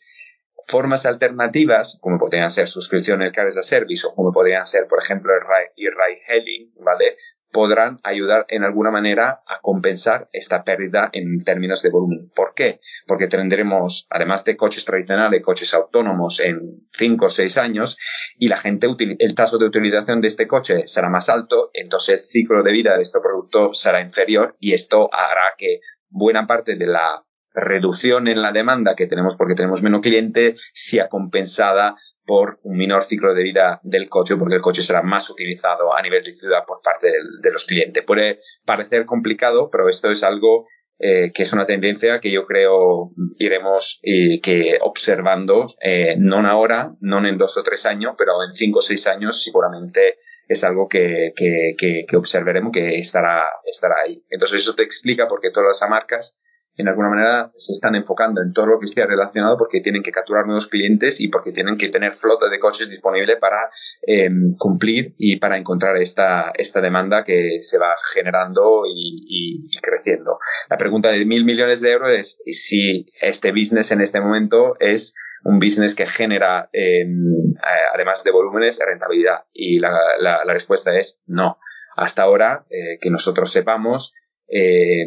formas 0.68 1.08
alternativas, 1.08 1.98
como 2.02 2.20
podrían 2.20 2.52
ser 2.52 2.68
suscripciones 2.68 3.32
cars 3.32 3.58
a 3.58 3.64
service 3.64 4.06
o 4.06 4.14
como 4.14 4.32
podrían 4.32 4.66
ser, 4.66 4.86
por 4.88 5.00
ejemplo, 5.00 5.34
el 5.34 5.42
ride 5.42 6.22
hailing, 6.28 6.74
¿vale? 6.84 7.16
Podrán 7.52 8.00
ayudar 8.04 8.46
en 8.50 8.64
alguna 8.64 8.92
manera 8.92 9.42
a 9.48 9.60
compensar 9.62 10.30
esta 10.34 10.64
pérdida 10.64 11.10
en 11.14 11.36
términos 11.44 11.82
de 11.82 11.90
volumen. 11.90 12.32
¿Por 12.36 12.54
qué? 12.54 12.80
Porque 13.08 13.28
tendremos, 13.28 14.08
además 14.10 14.44
de 14.46 14.58
coches 14.58 14.86
tradicionales, 14.86 15.42
coches 15.42 15.74
autónomos 15.74 16.40
en 16.40 16.86
5 16.90 17.26
o 17.26 17.30
6 17.30 17.58
años 17.58 17.98
y 18.38 18.48
la 18.48 18.58
gente, 18.58 18.88
el 19.20 19.36
tasa 19.36 19.58
de 19.58 19.66
utilización 19.66 20.22
de 20.22 20.28
este 20.28 20.48
coche 20.48 20.88
será 20.88 21.10
más 21.10 21.30
alto, 21.30 21.72
entonces 21.74 22.16
el 22.16 22.24
ciclo 22.24 22.64
de 22.64 22.72
vida 22.72 22.96
de 22.96 23.02
este 23.02 23.20
producto 23.20 23.74
será 23.74 24.02
inferior 24.02 24.56
y 24.60 24.74
esto 24.74 25.10
hará 25.14 25.56
que 25.58 25.80
buena 26.10 26.48
parte 26.48 26.76
de 26.76 26.88
la 26.88 27.24
reducción 27.54 28.28
en 28.28 28.42
la 28.42 28.52
demanda 28.52 28.96
que 28.96 29.08
tenemos 29.08 29.36
porque 29.36 29.56
tenemos 29.56 29.82
menos 29.82 30.02
cliente 30.02 30.54
sea 30.74 31.08
compensada 31.08 31.96
por 32.26 32.60
un 32.64 32.78
menor 32.78 33.04
ciclo 33.04 33.34
de 33.34 33.44
vida 33.44 33.80
del 33.84 34.08
coche 34.08 34.36
porque 34.38 34.56
el 34.56 34.62
coche 34.62 34.84
será 34.84 35.02
más 35.02 35.30
utilizado 35.30 35.96
a 35.96 36.02
nivel 36.02 36.24
de 36.24 36.32
ciudad 36.32 36.64
por 36.66 36.82
parte 36.82 37.08
de, 37.08 37.52
los 37.52 37.66
clientes. 37.66 38.04
Puede 38.04 38.38
parecer 38.66 39.06
complicado, 39.06 39.70
pero 39.72 39.90
esto 39.90 40.10
es 40.10 40.24
algo 40.24 40.66
eh, 41.00 41.32
que 41.34 41.44
es 41.44 41.54
una 41.54 41.66
tendencia 41.66 42.20
que 42.20 42.30
yo 42.30 42.44
creo 42.44 43.12
iremos 43.38 44.00
que 44.04 44.78
observando, 44.82 45.68
eh, 45.82 46.16
no 46.20 46.46
ahora, 46.48 46.94
no 47.00 47.26
en 47.26 47.38
dos 47.38 47.58
o 47.58 47.64
tres 47.64 47.86
años, 47.86 48.14
pero 48.18 48.34
en 48.44 48.54
cinco 48.54 48.80
o 48.80 48.82
seis 48.82 49.08
años 49.08 49.42
seguramente 49.42 50.18
es 50.48 50.64
algo 50.64 50.88
que, 50.88 51.32
que, 51.36 51.74
que, 51.78 52.06
que 52.08 52.18
observaremos 52.18 52.72
que 52.74 52.98
estará, 52.98 53.50
estará 53.66 53.96
ahí. 54.06 54.24
Entonces 54.30 54.62
eso 54.62 54.76
te 54.76 54.84
explica 54.84 55.28
por 55.28 55.40
qué 55.42 55.52
todas 55.52 55.80
las 55.80 55.90
marcas 55.90 56.38
en 56.80 56.88
alguna 56.88 57.10
manera 57.10 57.52
se 57.58 57.74
están 57.74 57.96
enfocando 57.96 58.42
en 58.42 58.54
todo 58.54 58.68
lo 58.68 58.80
que 58.80 58.86
esté 58.86 59.06
relacionado 59.06 59.58
porque 59.58 59.82
tienen 59.82 60.02
que 60.02 60.12
capturar 60.12 60.46
nuevos 60.46 60.68
clientes 60.68 61.20
y 61.20 61.28
porque 61.28 61.52
tienen 61.52 61.76
que 61.76 61.90
tener 61.90 62.14
flota 62.14 62.48
de 62.50 62.58
coches 62.58 62.90
disponible 62.90 63.36
para 63.36 63.70
em, 64.02 64.50
cumplir 64.58 65.14
y 65.18 65.36
para 65.36 65.58
encontrar 65.58 65.98
esta, 65.98 66.54
esta 66.56 66.80
demanda 66.80 67.26
que 67.26 67.58
se 67.62 67.78
va 67.78 67.94
generando 68.14 68.84
y, 68.86 69.70
creciendo. 69.82 70.40
La 70.70 70.78
pregunta 70.78 71.10
de 71.12 71.26
mil 71.26 71.44
millones 71.44 71.82
de 71.82 71.92
euros 71.92 72.12
es 72.14 72.40
si 72.52 73.08
este 73.22 73.52
business 73.52 73.92
en 73.92 74.00
este 74.00 74.22
momento 74.22 74.78
es 74.80 75.14
un 75.44 75.60
business 75.60 75.96
que 75.96 76.06
genera, 76.06 76.70
em, 76.72 77.52
además 77.94 78.24
de 78.24 78.32
volúmenes, 78.32 78.80
rentabilidad. 78.86 79.46
Y 79.52 79.80
la, 79.80 79.92
la, 80.20 80.44
respuesta 80.54 80.96
es 80.98 81.20
no. 81.28 81.58
Hasta 81.96 82.24
ahora, 82.24 82.66
eh, 82.70 82.98
que 83.02 83.10
nosotros 83.10 83.52
sepamos, 83.52 84.14
eh, 84.50 85.06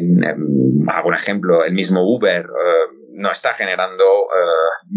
hago 0.87 1.09
un 1.09 1.15
ejemplo, 1.15 1.63
el 1.65 1.73
mismo 1.73 2.01
Uber 2.03 2.41
eh, 2.41 3.02
no 3.13 3.31
está 3.31 3.53
generando 3.53 4.03
eh, 4.03 4.93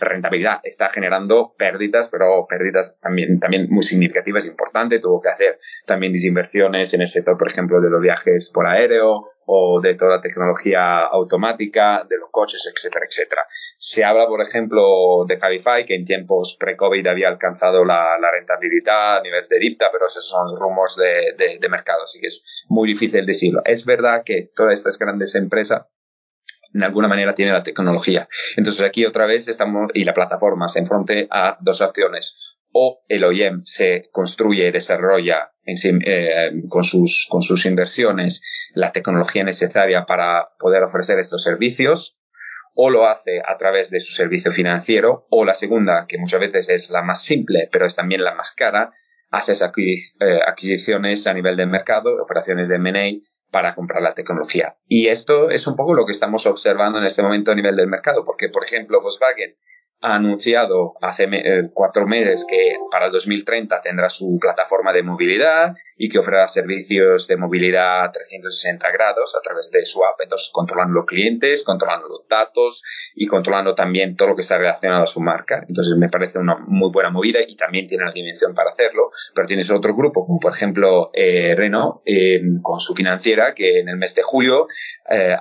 rentabilidad, 0.00 0.60
está 0.62 0.88
generando 0.90 1.54
pérdidas, 1.56 2.08
pero 2.08 2.46
pérdidas 2.48 2.98
también, 3.00 3.38
también 3.38 3.66
muy 3.70 3.82
significativas, 3.82 4.44
importantes. 4.44 5.00
Tuvo 5.00 5.20
que 5.20 5.30
hacer 5.30 5.58
también 5.86 6.12
desinversiones 6.12 6.92
en 6.94 7.02
el 7.02 7.08
sector, 7.08 7.36
por 7.36 7.48
ejemplo, 7.48 7.80
de 7.80 7.90
los 7.90 8.00
viajes 8.00 8.50
por 8.52 8.66
aéreo 8.66 9.24
o 9.46 9.80
de 9.82 9.94
toda 9.94 10.16
la 10.16 10.20
tecnología 10.20 11.00
automática, 11.06 12.04
de 12.08 12.18
los 12.18 12.28
coches, 12.30 12.70
etcétera, 12.72 13.06
etcétera. 13.08 13.42
Se 13.78 14.04
habla, 14.04 14.26
por 14.26 14.40
ejemplo, 14.40 15.24
de 15.26 15.36
Cabify, 15.38 15.84
que 15.84 15.94
en 15.94 16.04
tiempos 16.04 16.56
pre-COVID 16.58 17.06
había 17.06 17.28
alcanzado 17.28 17.84
la, 17.84 18.04
rentabilidad 18.32 19.18
a 19.18 19.22
nivel 19.22 19.46
de 19.48 19.58
dipta, 19.58 19.88
pero 19.92 20.06
esos 20.06 20.26
son 20.26 20.54
rumores 20.60 20.96
de, 20.96 21.58
de 21.58 21.68
mercado, 21.68 22.02
así 22.02 22.20
que 22.20 22.26
es 22.26 22.64
muy 22.68 22.88
difícil 22.88 23.24
decirlo. 23.24 23.62
Es 23.64 23.84
verdad 23.84 24.22
que 24.24 24.50
todas 24.54 24.74
estas 24.74 24.98
grandes 24.98 25.34
empresas 25.34 25.86
de 26.74 26.84
alguna 26.84 27.08
manera 27.08 27.34
tiene 27.34 27.52
la 27.52 27.62
tecnología. 27.62 28.28
Entonces 28.56 28.84
aquí 28.84 29.06
otra 29.06 29.26
vez 29.26 29.46
estamos, 29.48 29.90
y 29.94 30.04
la 30.04 30.12
plataforma 30.12 30.68
se 30.68 30.80
enfrente 30.80 31.28
a 31.30 31.56
dos 31.60 31.80
opciones. 31.80 32.58
O 32.72 33.04
el 33.08 33.22
OEM 33.22 33.62
se 33.64 34.02
construye 34.10 34.66
y 34.66 34.72
desarrolla 34.72 35.52
eh, 35.64 36.50
con, 36.68 36.82
sus, 36.82 37.28
con 37.30 37.42
sus 37.42 37.64
inversiones 37.66 38.42
la 38.74 38.90
tecnología 38.90 39.44
necesaria 39.44 40.04
para 40.04 40.48
poder 40.58 40.82
ofrecer 40.82 41.20
estos 41.20 41.44
servicios, 41.44 42.18
o 42.74 42.90
lo 42.90 43.08
hace 43.08 43.40
a 43.46 43.56
través 43.56 43.90
de 43.90 44.00
su 44.00 44.12
servicio 44.12 44.50
financiero, 44.50 45.28
o 45.30 45.44
la 45.44 45.54
segunda, 45.54 46.06
que 46.08 46.18
muchas 46.18 46.40
veces 46.40 46.68
es 46.68 46.90
la 46.90 47.02
más 47.02 47.22
simple, 47.22 47.68
pero 47.70 47.86
es 47.86 47.94
también 47.94 48.24
la 48.24 48.34
más 48.34 48.50
cara, 48.50 48.92
haces 49.30 49.62
eh, 49.62 50.40
adquisiciones 50.44 51.28
a 51.28 51.34
nivel 51.34 51.56
de 51.56 51.66
mercado, 51.66 52.20
operaciones 52.20 52.68
de 52.68 52.76
M&A, 52.76 53.24
para 53.54 53.76
comprar 53.76 54.02
la 54.02 54.14
tecnología. 54.14 54.78
Y 54.88 55.06
esto 55.06 55.48
es 55.48 55.68
un 55.68 55.76
poco 55.76 55.94
lo 55.94 56.06
que 56.06 56.10
estamos 56.10 56.44
observando 56.44 56.98
en 56.98 57.04
este 57.04 57.22
momento 57.22 57.52
a 57.52 57.54
nivel 57.54 57.76
del 57.76 57.86
mercado, 57.86 58.24
porque, 58.24 58.48
por 58.48 58.64
ejemplo, 58.64 59.00
Volkswagen 59.00 59.56
ha 60.04 60.16
anunciado 60.16 60.94
hace 61.00 61.24
eh, 61.24 61.70
cuatro 61.72 62.06
meses 62.06 62.44
que 62.48 62.74
para 62.92 63.06
el 63.06 63.12
2030 63.12 63.80
tendrá 63.80 64.10
su 64.10 64.38
plataforma 64.38 64.92
de 64.92 65.02
movilidad 65.02 65.74
y 65.96 66.10
que 66.10 66.18
ofrecerá 66.18 66.46
servicios 66.46 67.26
de 67.26 67.38
movilidad 67.38 68.10
360 68.12 68.86
grados 68.92 69.34
a 69.34 69.40
través 69.40 69.70
de 69.70 69.82
su 69.86 70.04
app, 70.04 70.20
entonces 70.22 70.50
controlando 70.52 70.92
los 70.92 71.06
clientes, 71.06 71.64
controlando 71.64 72.08
los 72.08 72.28
datos 72.28 72.82
y 73.14 73.26
controlando 73.26 73.74
también 73.74 74.14
todo 74.14 74.28
lo 74.28 74.36
que 74.36 74.42
está 74.42 74.58
relacionado 74.58 75.04
a 75.04 75.06
su 75.06 75.20
marca. 75.20 75.64
Entonces 75.66 75.96
me 75.96 76.08
parece 76.10 76.38
una 76.38 76.56
muy 76.66 76.90
buena 76.92 77.08
movida 77.08 77.38
y 77.46 77.56
también 77.56 77.86
tiene 77.86 78.04
la 78.04 78.12
dimensión 78.12 78.52
para 78.52 78.68
hacerlo, 78.68 79.10
pero 79.34 79.46
tienes 79.46 79.70
otro 79.70 79.96
grupo 79.96 80.22
como 80.22 80.38
por 80.38 80.52
ejemplo 80.52 81.10
eh, 81.14 81.54
Renault 81.56 82.02
eh, 82.04 82.42
con 82.60 82.78
su 82.78 82.94
financiera 82.94 83.54
que 83.54 83.78
en 83.78 83.88
el 83.88 83.96
mes 83.96 84.14
de 84.14 84.22
julio 84.22 84.66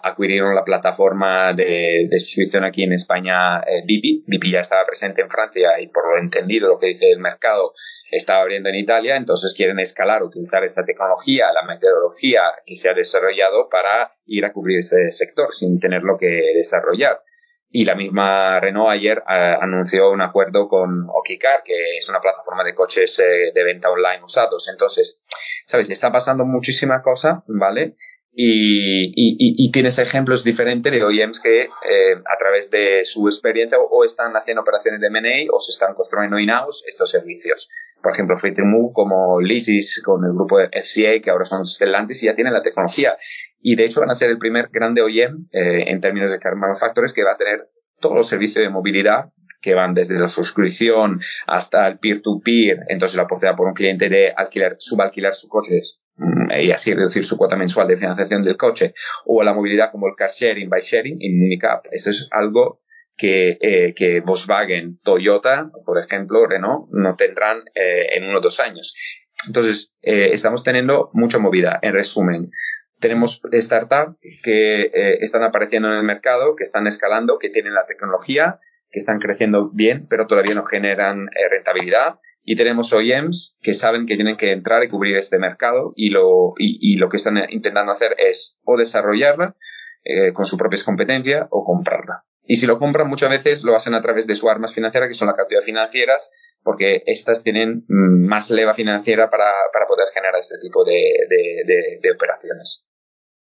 adquirieron 0.03 0.55
la 0.55 0.63
plataforma 0.63 1.53
de, 1.53 2.07
de 2.09 2.65
aquí 2.65 2.83
en 2.83 2.93
España 2.93 3.61
Bipi 3.85 4.23
ya 4.53 4.61
estaba 4.61 4.85
presente 4.85 5.21
en 5.21 5.29
Francia 5.29 5.81
y 5.81 5.87
por 5.87 6.07
lo 6.09 6.19
entendido 6.19 6.69
lo 6.69 6.77
que 6.77 6.87
dice 6.87 7.11
el 7.11 7.19
mercado 7.19 7.73
estaba 8.11 8.41
abriendo 8.41 8.69
en 8.69 8.75
Italia, 8.75 9.15
entonces 9.15 9.53
quieren 9.55 9.79
escalar, 9.79 10.23
utilizar 10.23 10.63
esta 10.63 10.85
tecnología, 10.85 11.51
la 11.51 11.63
metodología 11.63 12.41
que 12.65 12.77
se 12.77 12.89
ha 12.89 12.93
desarrollado 12.93 13.69
para 13.69 14.15
ir 14.25 14.45
a 14.45 14.53
cubrir 14.53 14.79
ese 14.79 15.11
sector 15.11 15.51
sin 15.51 15.79
tenerlo 15.79 16.17
que 16.17 16.27
desarrollar. 16.55 17.21
Y 17.75 17.85
la 17.85 17.95
misma 17.95 18.59
Renault 18.59 18.91
ayer 18.91 19.17
eh, 19.17 19.57
anunció 19.59 20.11
un 20.11 20.21
acuerdo 20.21 20.67
con 20.67 21.07
Okicar, 21.09 21.63
que 21.63 21.97
es 21.97 22.07
una 22.07 22.21
plataforma 22.21 22.63
de 22.63 22.75
coches 22.75 23.17
eh, 23.17 23.51
de 23.51 23.63
venta 23.63 23.89
online 23.89 24.23
usados. 24.23 24.69
Entonces, 24.69 25.23
¿sabes? 25.65 25.89
Está 25.89 26.11
pasando 26.11 26.45
muchísima 26.45 27.01
cosa, 27.01 27.43
¿vale? 27.47 27.95
Y, 28.35 29.71
tienes 29.71 29.99
ejemplos 29.99 30.43
diferentes 30.43 30.91
de 30.91 31.03
OEMs 31.03 31.39
que 31.39 31.63
eh, 31.63 32.15
a 32.15 32.37
través 32.37 32.71
de 32.71 33.01
su 33.03 33.27
experiencia 33.27 33.77
o, 33.79 34.03
están 34.03 34.33
haciendo 34.33 34.61
operaciones 34.61 35.01
de 35.01 35.07
M&A 35.07 35.51
o 35.51 35.59
se 35.59 35.71
están 35.71 35.93
construyendo 35.93 36.39
in-house 36.39 36.83
estos 36.87 37.11
servicios. 37.11 37.69
Por 38.01 38.11
ejemplo, 38.11 38.35
Move 38.65 38.91
como 38.93 39.39
Lysis 39.39 40.01
con 40.03 40.23
el 40.25 40.33
grupo 40.33 40.59
FCA 40.59 41.19
que 41.21 41.29
ahora 41.29 41.45
son 41.45 41.65
Stellantis 41.65 42.23
y 42.23 42.25
ya 42.27 42.35
tienen 42.35 42.53
la 42.53 42.61
tecnología. 42.61 43.17
Y 43.59 43.75
de 43.75 43.85
hecho 43.85 43.99
van 43.99 44.09
a 44.09 44.15
ser 44.15 44.29
el 44.29 44.37
primer 44.37 44.69
grande 44.71 45.01
OEM 45.01 45.47
eh, 45.51 45.85
en 45.87 45.99
términos 45.99 46.31
de 46.31 46.39
car 46.39 46.55
manufacturers 46.55 47.13
que 47.13 47.23
va 47.23 47.33
a 47.33 47.37
tener 47.37 47.69
todos 47.99 48.15
los 48.15 48.27
servicios 48.27 48.63
de 48.63 48.69
movilidad 48.69 49.31
que 49.61 49.75
van 49.75 49.93
desde 49.93 50.19
la 50.19 50.27
suscripción 50.27 51.21
hasta 51.47 51.87
el 51.87 51.97
peer-to-peer, 51.97 52.79
entonces 52.89 53.15
la 53.15 53.23
oportunidad 53.23 53.55
por 53.55 53.67
un 53.67 53.73
cliente 53.73 54.09
de 54.09 54.33
alquilar, 54.35 54.75
subalquilar 54.77 55.33
sus 55.33 55.49
coches 55.49 56.02
y 56.59 56.71
así 56.71 56.93
reducir 56.93 57.25
su 57.25 57.37
cuota 57.37 57.55
mensual 57.55 57.87
de 57.87 57.97
financiación 57.97 58.43
del 58.43 58.57
coche, 58.57 58.93
o 59.25 59.43
la 59.43 59.53
movilidad 59.53 59.91
como 59.91 60.07
el 60.07 60.15
car 60.15 60.29
sharing, 60.29 60.69
bike 60.69 60.83
sharing 60.83 61.17
en 61.19 61.43
Unicap. 61.43 61.85
Eso 61.91 62.09
es 62.09 62.27
algo 62.31 62.81
que, 63.17 63.57
eh, 63.61 63.93
que 63.95 64.21
Volkswagen, 64.21 64.99
Toyota, 65.03 65.71
por 65.85 65.97
ejemplo, 65.97 66.45
Renault, 66.45 66.89
no 66.91 67.15
tendrán 67.15 67.63
eh, 67.73 68.15
en 68.15 68.25
uno 68.25 68.37
o 68.37 68.41
dos 68.41 68.59
años. 68.59 68.95
Entonces, 69.47 69.93
eh, 70.01 70.29
estamos 70.31 70.63
teniendo 70.63 71.09
mucha 71.13 71.39
movida. 71.39 71.79
En 71.81 71.93
resumen, 71.93 72.51
tenemos 72.99 73.41
startups 73.51 74.15
que 74.43 74.89
están 75.19 75.43
apareciendo 75.43 75.89
en 75.89 75.95
el 75.95 76.03
mercado, 76.03 76.55
que 76.55 76.63
están 76.63 76.87
escalando, 76.87 77.37
que 77.37 77.49
tienen 77.49 77.73
la 77.73 77.85
tecnología, 77.85 78.59
que 78.93 78.99
están 78.99 79.19
creciendo 79.19 79.71
bien, 79.73 80.07
pero 80.07 80.27
todavía 80.27 80.55
no 80.55 80.63
generan 80.63 81.25
eh, 81.35 81.49
rentabilidad. 81.49 82.19
Y 82.43 82.55
tenemos 82.55 82.91
OEMs 82.91 83.57
que 83.61 83.73
saben 83.73 84.05
que 84.05 84.15
tienen 84.15 84.35
que 84.35 84.51
entrar 84.51 84.83
y 84.83 84.89
cubrir 84.89 85.15
este 85.17 85.39
mercado 85.39 85.93
y 85.95 86.09
lo, 86.09 86.53
y, 86.57 86.95
lo 86.97 87.09
que 87.09 87.17
están 87.17 87.37
intentando 87.49 87.91
hacer 87.91 88.15
es 88.17 88.59
o 88.63 88.77
desarrollarla 88.77 89.55
eh, 90.03 90.33
con 90.33 90.45
sus 90.45 90.59
propias 90.59 90.83
competencias 90.83 91.47
o 91.49 91.63
comprarla. 91.63 92.25
Y 92.45 92.57
si 92.57 92.65
lo 92.65 92.77
compran 92.77 93.07
muchas 93.07 93.29
veces 93.29 93.63
lo 93.63 93.75
hacen 93.75 93.93
a 93.93 94.01
través 94.01 94.27
de 94.27 94.35
sus 94.35 94.49
armas 94.49 94.73
financieras, 94.73 95.07
que 95.07 95.15
son 95.15 95.27
las 95.27 95.37
capturas 95.37 95.63
financieras, 95.63 96.31
porque 96.61 97.03
estas 97.05 97.43
tienen 97.43 97.85
mm, 97.87 98.27
más 98.27 98.51
leva 98.51 98.73
financiera 98.73 99.29
para, 99.29 99.49
poder 99.87 100.07
generar 100.13 100.35
este 100.37 100.57
tipo 100.61 100.83
de, 100.83 101.01
de 102.01 102.11
operaciones. 102.11 102.85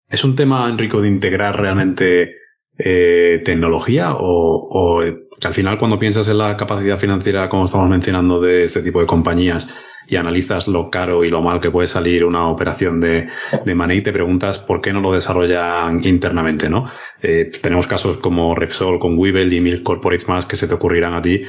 Es 0.09 0.25
un 0.25 0.37
tema, 0.37 0.69
Enrico, 0.69 1.01
de 1.01 1.09
integrar 1.09 1.59
realmente 1.59 2.42
eh, 2.85 3.41
tecnología 3.45 4.15
o, 4.19 5.03
que 5.41 5.47
al 5.47 5.55
final 5.55 5.79
cuando 5.79 5.99
piensas 5.99 6.29
en 6.29 6.39
la 6.39 6.57
capacidad 6.57 6.99
financiera, 6.99 7.49
como 7.49 7.65
estamos 7.65 7.89
mencionando, 7.89 8.41
de 8.41 8.65
este 8.65 8.83
tipo 8.83 9.01
de 9.01 9.07
compañías 9.07 9.69
y 10.09 10.17
analizas 10.17 10.69
lo 10.69 10.91
caro 10.91 11.25
y 11.25 11.31
lo 11.31 11.43
mal 11.43 11.61
que 11.61 11.71
puede 11.71 11.89
salir 11.89 12.25
una 12.25 12.49
operación 12.49 13.01
de, 13.01 13.29
de 13.65 13.75
money, 13.75 14.03
te 14.03 14.13
preguntas 14.13 14.59
por 14.59 14.81
qué 14.81 14.93
no 14.93 15.01
lo 15.01 15.13
desarrollan 15.13 16.05
internamente, 16.05 16.69
¿no? 16.69 16.85
Eh, 17.23 17.51
tenemos 17.63 17.87
casos 17.87 18.19
como 18.19 18.55
Repsol 18.55 18.99
con 18.99 19.19
Weevil 19.19 19.53
y 19.53 19.61
mil 19.61 19.83
corporates 19.83 20.29
más 20.29 20.47
que 20.47 20.57
se 20.57 20.67
te 20.67 20.75
ocurrirán 20.75 21.15
a 21.15 21.23
ti 21.23 21.43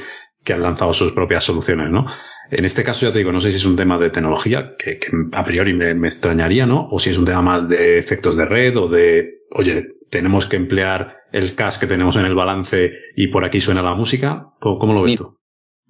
que 0.44 0.52
han 0.52 0.62
lanzado 0.62 0.92
sus 0.92 1.12
propias 1.12 1.42
soluciones, 1.42 1.90
¿no? 1.90 2.06
En 2.50 2.64
este 2.64 2.84
caso 2.84 3.06
ya 3.06 3.12
te 3.12 3.18
digo, 3.18 3.32
no 3.32 3.40
sé 3.40 3.50
si 3.50 3.56
es 3.56 3.64
un 3.64 3.76
tema 3.76 3.98
de 3.98 4.10
tecnología, 4.10 4.74
que, 4.78 5.00
a 5.32 5.44
priori 5.44 5.72
me, 5.72 5.92
extrañaría, 6.06 6.66
¿no? 6.66 6.88
O 6.90 6.98
si 6.98 7.10
es 7.10 7.18
un 7.18 7.24
tema 7.24 7.42
más 7.42 7.68
de 7.68 7.98
efectos 7.98 8.36
de 8.36 8.44
red 8.44 8.76
o 8.76 8.88
de, 8.88 9.40
oye, 9.52 9.94
tenemos 10.10 10.46
que 10.46 10.56
emplear 10.56 11.23
el 11.34 11.56
cash 11.56 11.78
que 11.78 11.88
tenemos 11.88 12.16
en 12.16 12.26
el 12.26 12.34
balance 12.36 12.92
y 13.16 13.26
por 13.26 13.44
aquí 13.44 13.60
suena 13.60 13.82
la 13.82 13.94
música? 13.94 14.52
¿Cómo, 14.60 14.94
lo 14.94 15.02
ves 15.02 15.16
tú? 15.16 15.36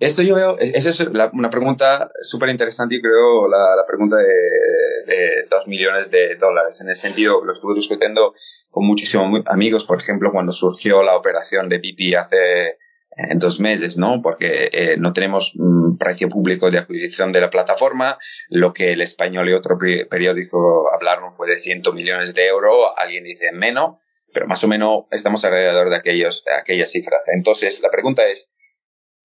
Esto 0.01 0.23
yo 0.23 0.35
veo, 0.35 0.57
esa 0.59 0.89
es 0.89 1.01
una 1.33 1.51
pregunta 1.51 2.09
súper 2.23 2.49
interesante 2.49 2.97
y 2.97 3.03
creo 3.03 3.47
la, 3.47 3.85
pregunta 3.87 4.17
de, 4.17 5.29
dos 5.51 5.69
millones 5.69 6.11
de 6.11 6.37
dólares. 6.41 6.81
En 6.81 6.89
ese 6.89 7.03
sentido, 7.03 7.45
lo 7.45 7.53
estuve 7.53 7.75
discutiendo 7.75 8.33
con 8.71 8.87
muchísimos 8.87 9.43
amigos, 9.47 9.85
por 9.85 9.99
ejemplo, 9.99 10.31
cuando 10.33 10.51
surgió 10.51 11.03
la 11.03 11.15
operación 11.15 11.69
de 11.69 11.77
BP 11.77 12.17
hace 12.17 12.79
en 13.17 13.39
dos 13.39 13.61
meses, 13.61 13.99
¿no? 13.99 14.23
Porque 14.23 14.71
eh, 14.73 14.97
no 14.99 15.13
tenemos 15.13 15.55
un 15.57 15.99
precio 15.99 16.31
público 16.31 16.71
de 16.71 16.79
adquisición 16.79 17.33
de 17.33 17.43
la 17.43 17.51
plataforma. 17.51 18.17
Lo 18.49 18.73
que 18.73 18.93
el 18.93 19.03
español 19.03 19.51
y 19.51 19.53
otro 19.53 19.77
periódico 19.79 20.87
hablaron 20.93 21.33
fue 21.35 21.49
de 21.49 21.57
100 21.57 21.83
millones 21.95 22.35
de 22.35 22.47
euros. 22.47 22.75
Alguien 22.97 23.25
dice 23.25 23.53
menos 23.53 24.14
pero 24.35 24.47
más 24.47 24.63
o 24.65 24.69
menos 24.69 25.05
estamos 25.11 25.45
alrededor 25.45 25.89
de, 25.89 25.97
aquellos, 25.97 26.45
aquellas 26.61 26.91
cifras. 26.91 27.23
Entonces, 27.35 27.81
la 27.81 27.91
pregunta 27.91 28.27
es, 28.27 28.51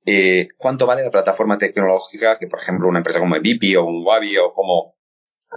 eh, 0.06 0.48
¿cuánto 0.58 0.86
vale 0.86 1.04
la 1.04 1.12
plataforma 1.12 1.58
tecnológica 1.58 2.38
que, 2.38 2.48
por 2.48 2.60
ejemplo, 2.60 2.88
una 2.88 3.00
empresa 3.00 3.20
como 3.20 3.36
BP 3.36 3.78
o 3.78 3.86
un 3.86 4.06
Wabi 4.06 4.38
o 4.38 4.52
como 4.54 4.96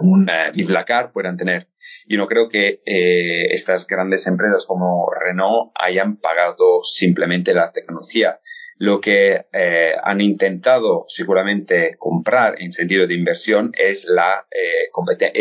un 0.01 0.23
uh, 0.29 1.11
puedan 1.13 1.37
tener? 1.37 1.69
Yo 2.07 2.17
no 2.17 2.27
creo 2.27 2.49
que 2.49 2.81
eh, 2.85 3.45
estas 3.49 3.87
grandes 3.87 4.27
empresas 4.27 4.65
como 4.65 5.07
Renault 5.11 5.71
hayan 5.75 6.17
pagado 6.17 6.81
simplemente 6.83 7.53
la 7.53 7.71
tecnología. 7.71 8.39
Lo 8.77 8.99
que 8.99 9.45
eh, 9.53 9.93
han 10.03 10.19
intentado 10.19 11.05
seguramente 11.07 11.95
comprar 11.97 12.61
en 12.61 12.71
sentido 12.71 13.07
de 13.07 13.13
inversión 13.13 13.71
es 13.77 14.05
la 14.05 14.47
competencia 14.91 15.39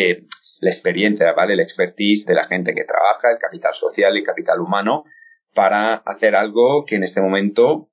la 0.62 0.70
experiencia, 0.70 1.32
¿vale? 1.32 1.56
La 1.56 1.64
expertise 1.64 2.24
de 2.24 2.34
la 2.34 2.44
gente 2.44 2.72
que 2.72 2.84
trabaja, 2.84 3.32
el 3.32 3.38
capital 3.38 3.74
social 3.74 4.16
el 4.16 4.22
capital 4.22 4.60
humano, 4.60 5.02
para 5.54 5.94
hacer 5.94 6.36
algo 6.36 6.84
que 6.86 6.94
en 6.94 7.02
este 7.02 7.20
momento, 7.20 7.90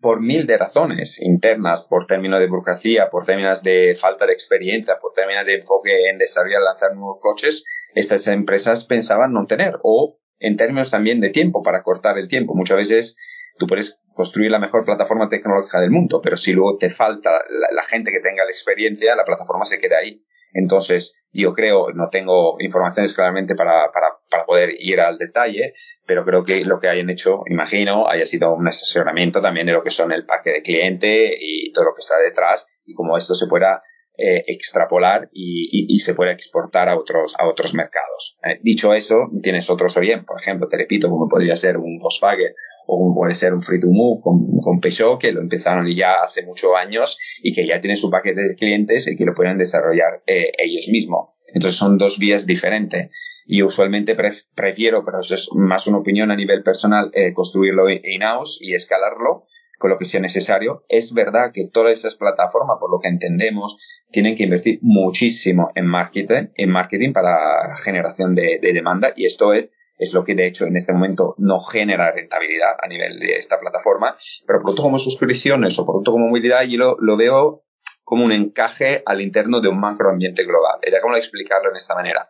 por 0.00 0.22
mil 0.22 0.46
de 0.46 0.56
razones 0.56 1.20
internas, 1.20 1.82
por 1.82 2.06
términos 2.06 2.40
de 2.40 2.48
burocracia, 2.48 3.10
por 3.10 3.26
términos 3.26 3.62
de 3.62 3.94
falta 3.94 4.24
de 4.24 4.32
experiencia, 4.32 4.98
por 4.98 5.12
términos 5.12 5.44
de 5.44 5.56
enfoque 5.56 6.08
en 6.10 6.16
desarrollar, 6.16 6.62
lanzar 6.62 6.96
nuevos 6.96 7.18
coches, 7.20 7.64
estas 7.94 8.26
empresas 8.28 8.86
pensaban 8.86 9.34
no 9.34 9.44
tener, 9.44 9.78
o 9.82 10.18
en 10.38 10.56
términos 10.56 10.90
también 10.90 11.20
de 11.20 11.28
tiempo, 11.28 11.62
para 11.62 11.82
cortar 11.82 12.16
el 12.16 12.28
tiempo. 12.28 12.54
Muchas 12.54 12.78
veces 12.78 13.16
tú 13.58 13.66
puedes 13.66 14.00
construir 14.14 14.50
la 14.50 14.58
mejor 14.58 14.84
plataforma 14.84 15.28
tecnológica 15.28 15.80
del 15.80 15.90
mundo, 15.90 16.20
pero 16.22 16.36
si 16.36 16.52
luego 16.52 16.76
te 16.78 16.90
falta 16.90 17.30
la, 17.48 17.82
gente 17.82 18.12
que 18.12 18.20
tenga 18.20 18.44
la 18.44 18.50
experiencia, 18.50 19.16
la 19.16 19.24
plataforma 19.24 19.64
se 19.64 19.78
queda 19.78 19.98
ahí. 19.98 20.24
Entonces, 20.54 21.14
yo 21.32 21.52
creo, 21.52 21.92
no 21.94 22.08
tengo 22.10 22.56
informaciones 22.60 23.14
claramente 23.14 23.54
para, 23.54 23.90
para, 23.92 24.08
para 24.30 24.44
poder 24.44 24.70
ir 24.78 25.00
al 25.00 25.18
detalle, 25.18 25.74
pero 26.06 26.24
creo 26.24 26.44
que 26.44 26.64
lo 26.64 26.78
que 26.78 26.88
hayan 26.88 27.10
hecho, 27.10 27.42
imagino, 27.46 28.08
haya 28.08 28.26
sido 28.26 28.54
un 28.54 28.68
asesoramiento 28.68 29.40
también 29.40 29.66
de 29.66 29.72
lo 29.72 29.82
que 29.82 29.90
son 29.90 30.12
el 30.12 30.26
parque 30.26 30.50
de 30.50 30.62
cliente 30.62 31.30
y 31.38 31.72
todo 31.72 31.86
lo 31.86 31.94
que 31.94 32.00
está 32.00 32.18
detrás 32.18 32.68
y 32.84 32.94
cómo 32.94 33.16
esto 33.16 33.34
se 33.34 33.46
pueda 33.46 33.82
eh, 34.18 34.44
extrapolar 34.46 35.30
y, 35.32 35.98
se 35.98 36.14
puede 36.14 36.32
exportar 36.32 36.90
a 36.90 36.98
otros, 36.98 37.34
a 37.38 37.48
otros 37.48 37.72
mercados. 37.72 38.38
Eh, 38.44 38.60
dicho 38.62 38.92
eso, 38.92 39.30
tienes 39.42 39.70
otros 39.70 39.96
OEM, 39.96 40.26
por 40.26 40.38
ejemplo, 40.38 40.68
te 40.68 40.76
repito, 40.76 41.08
como 41.08 41.28
podría 41.28 41.56
ser 41.56 41.78
un 41.78 41.96
Volkswagen 41.96 42.52
o 42.86 42.98
como 42.98 43.14
puede 43.14 43.34
ser 43.34 43.54
un 43.54 43.62
Free 43.62 43.80
to 43.80 43.86
Move 43.88 44.20
con, 44.22 44.58
con 44.60 44.80
Peugeot, 44.80 45.18
que 45.18 45.32
lo 45.32 45.40
empezaron 45.40 45.86
ya 45.94 46.16
hace 46.22 46.44
muchos 46.44 46.72
años 46.76 47.18
y 47.42 47.54
que 47.54 47.66
ya 47.66 47.80
tienen 47.80 47.96
su 47.96 48.10
paquete 48.10 48.42
de 48.42 48.54
clientes 48.54 49.08
y 49.08 49.16
que 49.16 49.24
lo 49.24 49.32
pueden 49.32 49.56
desarrollar 49.56 50.22
eh, 50.26 50.52
ellos 50.58 50.88
mismos. 50.88 51.46
Entonces 51.54 51.78
son 51.78 51.96
dos 51.96 52.18
vías 52.18 52.46
diferentes 52.46 53.08
y 53.46 53.62
usualmente 53.62 54.14
prefiero, 54.14 55.02
pero 55.02 55.20
eso 55.20 55.34
es 55.34 55.48
más 55.54 55.86
una 55.86 55.98
opinión 55.98 56.30
a 56.30 56.36
nivel 56.36 56.62
personal, 56.62 57.10
construirlo 57.34 57.88
in-house 57.88 58.58
y 58.60 58.74
escalarlo 58.74 59.46
con 59.82 59.90
lo 59.90 59.98
que 59.98 60.04
sea 60.04 60.20
necesario. 60.20 60.84
Es 60.88 61.12
verdad 61.12 61.50
que 61.52 61.66
todas 61.66 61.90
esas 61.90 62.14
plataformas, 62.14 62.76
por 62.78 62.88
lo 62.88 63.00
que 63.00 63.08
entendemos, 63.08 63.76
tienen 64.12 64.36
que 64.36 64.44
invertir 64.44 64.78
muchísimo 64.80 65.72
en 65.74 65.86
marketing, 65.86 66.50
en 66.54 66.70
marketing 66.70 67.12
para 67.12 67.74
generación 67.82 68.36
de, 68.36 68.60
demanda 68.62 69.12
y 69.16 69.24
esto 69.24 69.52
es, 69.52 69.70
es 69.98 70.14
lo 70.14 70.22
que 70.22 70.36
de 70.36 70.46
hecho 70.46 70.66
en 70.66 70.76
este 70.76 70.92
momento 70.92 71.34
no 71.38 71.58
genera 71.58 72.12
rentabilidad 72.12 72.76
a 72.80 72.86
nivel 72.86 73.18
de 73.18 73.34
esta 73.34 73.58
plataforma, 73.58 74.16
pero 74.46 74.60
producto 74.60 74.82
como 74.82 75.00
suscripciones 75.00 75.76
o 75.80 75.84
producto 75.84 76.12
como 76.12 76.28
movilidad 76.28 76.62
yo 76.62 76.96
lo, 77.00 77.16
veo 77.16 77.64
como 78.04 78.24
un 78.24 78.30
encaje 78.30 79.02
al 79.04 79.20
interno 79.20 79.60
de 79.60 79.66
un 79.66 79.80
macroambiente 79.80 80.44
global. 80.44 80.78
Era 80.82 81.00
como 81.00 81.16
explicarlo 81.16 81.70
en 81.70 81.76
esta 81.76 81.96
manera. 81.96 82.28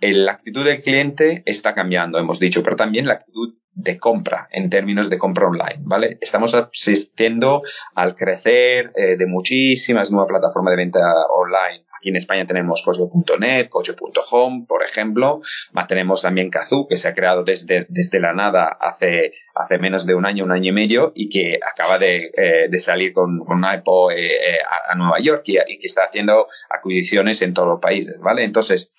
La 0.00 0.32
actitud 0.32 0.64
del 0.64 0.82
cliente 0.82 1.42
está 1.46 1.74
cambiando, 1.74 2.18
hemos 2.18 2.38
dicho, 2.38 2.62
pero 2.62 2.76
también 2.76 3.06
la 3.06 3.14
actitud 3.14 3.54
de 3.74 3.98
compra 3.98 4.48
en 4.52 4.70
términos 4.70 5.10
de 5.10 5.18
compra 5.18 5.48
online, 5.48 5.80
¿vale? 5.80 6.18
Estamos 6.20 6.54
asistiendo 6.54 7.62
al 7.94 8.14
crecer 8.14 8.92
eh, 8.96 9.16
de 9.16 9.26
muchísimas 9.26 10.10
nuevas 10.10 10.28
plataformas 10.28 10.72
de 10.72 10.76
venta 10.76 11.00
online. 11.34 11.84
Aquí 11.98 12.10
en 12.10 12.16
España 12.16 12.44
tenemos 12.46 12.82
coche.net, 12.82 13.68
coche.home, 13.68 14.66
por 14.68 14.82
ejemplo. 14.84 15.40
Tenemos 15.88 16.22
también 16.22 16.50
Kazoo, 16.50 16.86
que 16.86 16.98
se 16.98 17.08
ha 17.08 17.14
creado 17.14 17.44
desde, 17.44 17.86
desde 17.88 18.20
la 18.20 18.32
nada 18.32 18.76
hace, 18.78 19.32
hace 19.54 19.78
menos 19.78 20.06
de 20.06 20.14
un 20.14 20.26
año, 20.26 20.44
un 20.44 20.52
año 20.52 20.70
y 20.70 20.74
medio, 20.74 21.12
y 21.14 21.28
que 21.28 21.58
acaba 21.66 21.98
de, 21.98 22.26
eh, 22.36 22.68
de 22.70 22.78
salir 22.78 23.12
con, 23.12 23.38
con 23.40 23.56
una 23.58 23.74
eh, 23.74 24.58
a, 24.90 24.94
Nueva 24.96 25.18
York 25.20 25.42
y, 25.46 25.56
y 25.56 25.78
que 25.78 25.86
está 25.86 26.02
haciendo 26.04 26.46
adquisiciones 26.68 27.42
en 27.42 27.54
todos 27.54 27.68
los 27.68 27.80
países, 27.80 28.18
¿vale? 28.20 28.44
Entonces, 28.44 28.92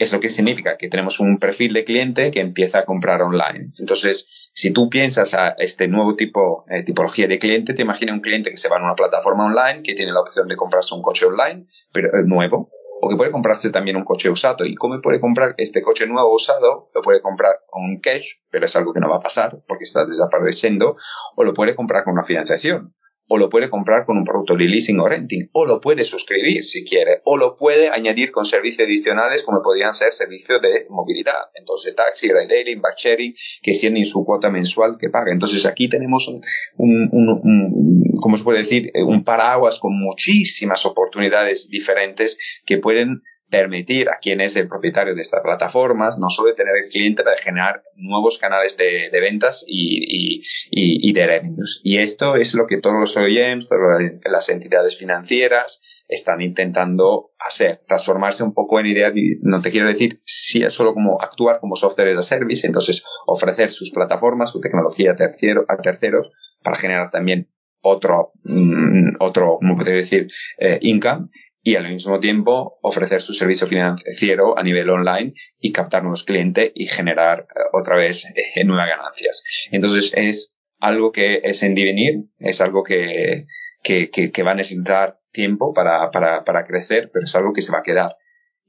¿Eso 0.00 0.18
qué 0.18 0.28
significa? 0.28 0.78
Que 0.78 0.88
tenemos 0.88 1.20
un 1.20 1.38
perfil 1.38 1.74
de 1.74 1.84
cliente 1.84 2.30
que 2.30 2.40
empieza 2.40 2.78
a 2.78 2.84
comprar 2.86 3.20
online. 3.20 3.74
Entonces, 3.78 4.30
si 4.54 4.72
tú 4.72 4.88
piensas 4.88 5.34
a 5.34 5.50
este 5.58 5.88
nuevo 5.88 6.16
tipo, 6.16 6.64
eh, 6.70 6.82
tipología 6.82 7.28
de 7.28 7.38
cliente, 7.38 7.74
te 7.74 7.82
imaginas 7.82 8.14
un 8.14 8.22
cliente 8.22 8.50
que 8.50 8.56
se 8.56 8.70
va 8.70 8.78
a 8.78 8.82
una 8.82 8.94
plataforma 8.94 9.44
online, 9.44 9.82
que 9.82 9.92
tiene 9.92 10.12
la 10.12 10.20
opción 10.20 10.48
de 10.48 10.56
comprarse 10.56 10.94
un 10.94 11.02
coche 11.02 11.26
online, 11.26 11.66
pero 11.92 12.08
nuevo, 12.24 12.70
o 13.02 13.10
que 13.10 13.16
puede 13.16 13.30
comprarse 13.30 13.68
también 13.68 13.98
un 13.98 14.04
coche 14.04 14.30
usado. 14.30 14.64
¿Y 14.64 14.74
cómo 14.74 14.98
puede 15.02 15.20
comprar 15.20 15.54
este 15.58 15.82
coche 15.82 16.06
nuevo 16.06 16.34
usado? 16.34 16.88
Lo 16.94 17.02
puede 17.02 17.20
comprar 17.20 17.56
con 17.68 17.84
un 17.84 18.00
cash, 18.00 18.36
pero 18.50 18.64
es 18.64 18.74
algo 18.76 18.94
que 18.94 19.00
no 19.00 19.10
va 19.10 19.16
a 19.16 19.20
pasar 19.20 19.58
porque 19.68 19.84
está 19.84 20.06
desapareciendo, 20.06 20.96
o 21.36 21.44
lo 21.44 21.52
puede 21.52 21.74
comprar 21.74 22.04
con 22.04 22.14
una 22.14 22.24
financiación 22.24 22.94
o 23.32 23.38
lo 23.38 23.48
puede 23.48 23.70
comprar 23.70 24.04
con 24.04 24.18
un 24.18 24.24
producto 24.24 24.56
de 24.56 24.64
leasing 24.64 24.98
o 24.98 25.08
renting, 25.08 25.48
o 25.52 25.64
lo 25.64 25.80
puede 25.80 26.04
suscribir 26.04 26.64
si 26.64 26.84
quiere, 26.84 27.22
o 27.24 27.36
lo 27.36 27.56
puede 27.56 27.88
añadir 27.88 28.32
con 28.32 28.44
servicios 28.44 28.88
adicionales 28.88 29.44
como 29.44 29.62
podrían 29.62 29.94
ser 29.94 30.12
servicios 30.12 30.60
de 30.60 30.86
movilidad. 30.90 31.50
Entonces, 31.54 31.94
taxi, 31.94 32.26
ride-hailing, 32.26 32.82
sharing, 32.98 33.32
que 33.62 33.72
tienen 33.72 34.04
su 34.04 34.24
cuota 34.24 34.50
mensual 34.50 34.96
que 34.98 35.10
paga. 35.10 35.32
Entonces, 35.32 35.64
aquí 35.64 35.88
tenemos 35.88 36.26
un, 36.26 36.42
un, 36.76 37.08
un, 37.12 37.28
un 37.28 38.00
¿cómo 38.20 38.36
se 38.36 38.42
puede 38.42 38.58
decir? 38.58 38.90
Un 38.94 39.22
paraguas 39.22 39.78
con 39.78 39.96
muchísimas 39.96 40.84
oportunidades 40.84 41.68
diferentes 41.68 42.36
que 42.66 42.78
pueden 42.78 43.22
permitir 43.50 44.08
a 44.08 44.18
quien 44.20 44.40
es 44.40 44.56
el 44.56 44.68
propietario 44.68 45.14
de 45.14 45.20
estas 45.20 45.40
plataformas 45.42 46.18
no 46.18 46.30
solo 46.30 46.50
de 46.50 46.54
tener 46.54 46.74
el 46.76 46.90
cliente, 46.90 47.22
para 47.22 47.36
generar 47.36 47.82
nuevos 47.96 48.38
canales 48.38 48.76
de, 48.76 49.10
ventas 49.20 49.64
y, 49.66 50.40
y, 50.40 51.08
y, 51.08 51.12
de 51.12 51.26
revenues. 51.26 51.80
Y 51.82 51.98
esto 51.98 52.36
es 52.36 52.54
lo 52.54 52.66
que 52.66 52.78
todos 52.78 52.96
los 52.98 53.16
OEMs, 53.16 53.68
todas 53.68 54.12
las 54.24 54.48
entidades 54.48 54.96
financieras 54.96 55.82
están 56.08 56.40
intentando 56.40 57.32
hacer, 57.38 57.82
transformarse 57.86 58.42
un 58.42 58.54
poco 58.54 58.80
en 58.80 58.86
idea, 58.86 59.12
no 59.42 59.62
te 59.62 59.70
quiero 59.70 59.88
decir 59.88 60.20
si 60.24 60.62
es 60.62 60.72
solo 60.72 60.94
como 60.94 61.20
actuar 61.20 61.60
como 61.60 61.76
software 61.76 62.10
as 62.10 62.18
a 62.18 62.22
service, 62.22 62.66
entonces 62.66 63.04
ofrecer 63.26 63.70
sus 63.70 63.92
plataformas, 63.92 64.50
su 64.50 64.60
tecnología 64.60 65.12
a, 65.12 65.72
a 65.72 65.76
terceros 65.76 66.32
para 66.62 66.76
generar 66.76 67.10
también 67.10 67.48
otro, 67.82 68.32
mm, 68.44 69.16
otro, 69.20 69.58
¿cómo 69.60 69.76
podría 69.76 69.96
decir?, 69.96 70.28
eh, 70.58 70.78
income 70.82 71.28
y 71.62 71.76
al 71.76 71.88
mismo 71.88 72.18
tiempo 72.20 72.78
ofrecer 72.82 73.20
su 73.20 73.34
servicio 73.34 73.66
financiero 73.66 74.58
a 74.58 74.62
nivel 74.62 74.88
online 74.90 75.34
y 75.58 75.72
captar 75.72 76.02
nuevos 76.02 76.24
clientes 76.24 76.72
y 76.74 76.86
generar 76.86 77.40
eh, 77.40 77.60
otra 77.72 77.96
vez 77.96 78.24
eh, 78.34 78.64
nuevas 78.64 78.88
ganancias. 78.88 79.44
Entonces 79.70 80.12
es 80.16 80.54
algo 80.78 81.12
que 81.12 81.40
es 81.44 81.62
en 81.62 81.74
devenir, 81.74 82.24
es 82.38 82.60
algo 82.60 82.82
que, 82.82 83.46
que, 83.82 84.10
que, 84.10 84.42
va 84.42 84.52
a 84.52 84.54
necesitar 84.54 85.18
tiempo 85.30 85.74
para, 85.74 86.10
para, 86.10 86.44
para 86.44 86.64
crecer, 86.64 87.10
pero 87.12 87.24
es 87.24 87.34
algo 87.34 87.52
que 87.52 87.60
se 87.60 87.72
va 87.72 87.80
a 87.80 87.82
quedar. 87.82 88.16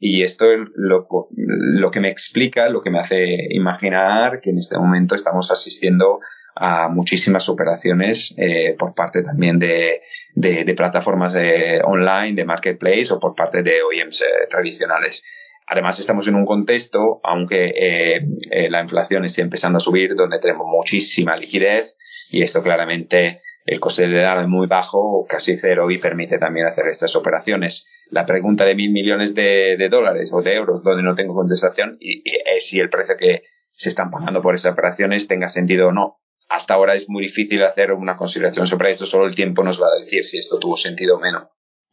Y 0.04 0.24
esto 0.24 0.52
es 0.52 0.60
lo, 0.76 1.08
lo, 1.32 1.92
que 1.92 2.00
me 2.00 2.10
explica, 2.10 2.68
lo 2.70 2.82
que 2.82 2.90
me 2.90 3.00
hace 3.00 3.24
imaginar 3.52 4.40
que 4.42 4.50
en 4.50 4.58
este 4.58 4.78
momento 4.78 5.14
estamos 5.14 5.52
asistiendo 5.52 6.20
a 6.56 6.90
muchísimas 6.90 7.48
operaciones 7.50 8.34
eh, 8.38 8.76
por 8.80 8.96
parte 8.96 9.22
también 9.22 9.60
de, 9.60 10.02
de, 10.36 10.64
de 10.64 10.74
plataformas 10.74 11.34
de 11.34 11.82
online, 11.84 12.36
de 12.36 12.46
marketplace 12.46 13.14
o 13.14 13.20
por 13.20 13.36
parte 13.36 13.64
de 13.64 13.82
OEMs 13.84 14.22
eh, 14.22 14.26
tradicionales. 14.50 15.24
Además, 15.68 16.00
estamos 16.00 16.28
en 16.28 16.36
un 16.36 16.46
contexto, 16.46 17.22
aunque 17.24 17.70
eh, 17.70 18.22
eh, 18.50 18.70
la 18.70 18.82
inflación 18.82 19.24
esté 19.24 19.42
empezando 19.42 19.78
a 19.78 19.80
subir, 19.80 20.16
donde 20.16 20.40
tenemos 20.40 20.68
muchísima 20.68 21.36
liquidez 21.36 21.96
y 22.32 22.42
esto 22.42 22.62
claramente 22.62 23.38
el 23.66 23.80
coste 23.80 24.08
de 24.08 24.22
dado 24.22 24.42
es 24.42 24.48
muy 24.48 24.68
bajo, 24.68 25.24
casi 25.30 25.58
cero, 25.58 25.90
y 25.92 25.98
permite 25.98 26.40
también 26.40 26.66
hacer 26.66 26.88
estas 26.88 27.16
operaciones. 27.16 27.88
La 28.10 28.26
pregunta 28.26 28.66
de 28.66 28.76
mil 28.76 28.92
millones 28.92 29.36
de, 29.36 29.88
dólares 29.90 30.32
o 30.34 30.42
de 30.42 30.56
euros, 30.56 30.84
donde 30.84 31.04
no 31.04 31.16
tengo 31.16 31.36
contestación, 31.36 31.98
y 32.00 32.24
es 32.28 32.68
si 32.68 32.80
el 32.80 32.90
precio 32.90 33.16
que 33.18 33.44
se 33.56 33.90
están 33.90 34.10
pagando 34.10 34.42
por 34.42 34.56
esas 34.56 34.74
operaciones 34.74 35.28
tenga 35.28 35.48
sentido 35.48 35.90
o 35.90 35.92
no 35.92 36.21
hasta 36.52 36.74
ahora 36.74 36.96
es 36.96 37.10
muy 37.10 37.24
difícil 37.24 37.64
hacer 37.64 37.92
una 37.92 38.16
consideración 38.16 38.68
sobre 38.68 38.92
esto, 38.92 39.06
solo 39.06 39.26
el 39.26 39.36
tiempo 39.36 39.64
nos 39.64 39.82
va 39.82 39.88
a 39.88 40.00
decir 40.00 40.24
si 40.24 40.38
esto 40.38 40.60
tuvo 40.60 40.78
sentido 40.78 41.16
o 41.18 41.20
menos. 41.20 41.44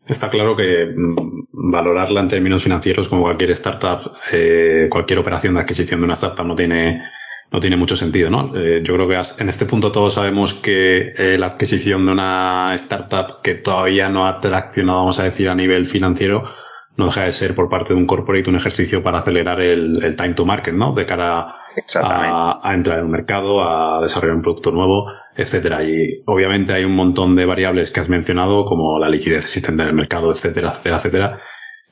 Está 0.06 0.30
claro 0.30 0.56
que 0.56 0.86
mm, 0.86 1.70
valorarla 1.70 2.20
en 2.20 2.28
términos 2.28 2.62
financieros 2.62 3.08
como 3.08 3.22
cualquier 3.22 3.50
startup, 3.52 4.12
eh, 4.32 4.88
cualquier 4.90 5.18
operación 5.18 5.54
de 5.54 5.60
adquisición 5.60 6.00
de 6.00 6.04
una 6.04 6.14
startup 6.14 6.46
no 6.46 6.54
tiene, 6.54 7.02
no 7.52 7.60
tiene 7.60 7.76
mucho 7.76 7.96
sentido, 7.96 8.30
¿no? 8.30 8.56
Eh, 8.56 8.80
yo 8.82 8.94
creo 8.94 9.08
que 9.08 9.42
en 9.42 9.48
este 9.48 9.66
punto 9.66 9.92
todos 9.92 10.14
sabemos 10.14 10.54
que 10.54 11.12
eh, 11.16 11.36
la 11.38 11.46
adquisición 11.46 12.06
de 12.06 12.12
una 12.12 12.74
startup 12.74 13.42
que 13.42 13.54
todavía 13.54 14.08
no 14.08 14.26
ha 14.26 14.40
traccionado, 14.40 15.00
vamos 15.00 15.18
a 15.18 15.24
decir, 15.24 15.48
a 15.48 15.54
nivel 15.54 15.84
financiero, 15.84 16.44
no 16.98 17.06
deja 17.06 17.24
de 17.24 17.32
ser 17.32 17.54
por 17.54 17.68
parte 17.68 17.94
de 17.94 18.00
un 18.00 18.06
corporate 18.06 18.50
un 18.50 18.56
ejercicio 18.56 19.02
para 19.02 19.18
acelerar 19.20 19.60
el, 19.60 20.04
el 20.04 20.16
time 20.16 20.34
to 20.34 20.44
market, 20.44 20.74
¿no? 20.74 20.94
De 20.94 21.06
cara 21.06 21.54
a, 21.94 22.60
a, 22.60 22.74
entrar 22.74 22.98
en 22.98 23.04
un 23.04 23.12
mercado, 23.12 23.62
a 23.62 24.02
desarrollar 24.02 24.34
un 24.34 24.42
producto 24.42 24.72
nuevo, 24.72 25.06
etcétera. 25.36 25.84
Y 25.84 26.22
obviamente 26.26 26.72
hay 26.72 26.84
un 26.84 26.96
montón 26.96 27.36
de 27.36 27.46
variables 27.46 27.92
que 27.92 28.00
has 28.00 28.08
mencionado, 28.08 28.64
como 28.64 28.98
la 28.98 29.08
liquidez 29.08 29.44
existente 29.44 29.82
en 29.82 29.88
el 29.90 29.94
mercado, 29.94 30.32
etcétera, 30.32 30.70
etcétera, 30.70 30.96
etcétera, 30.96 31.40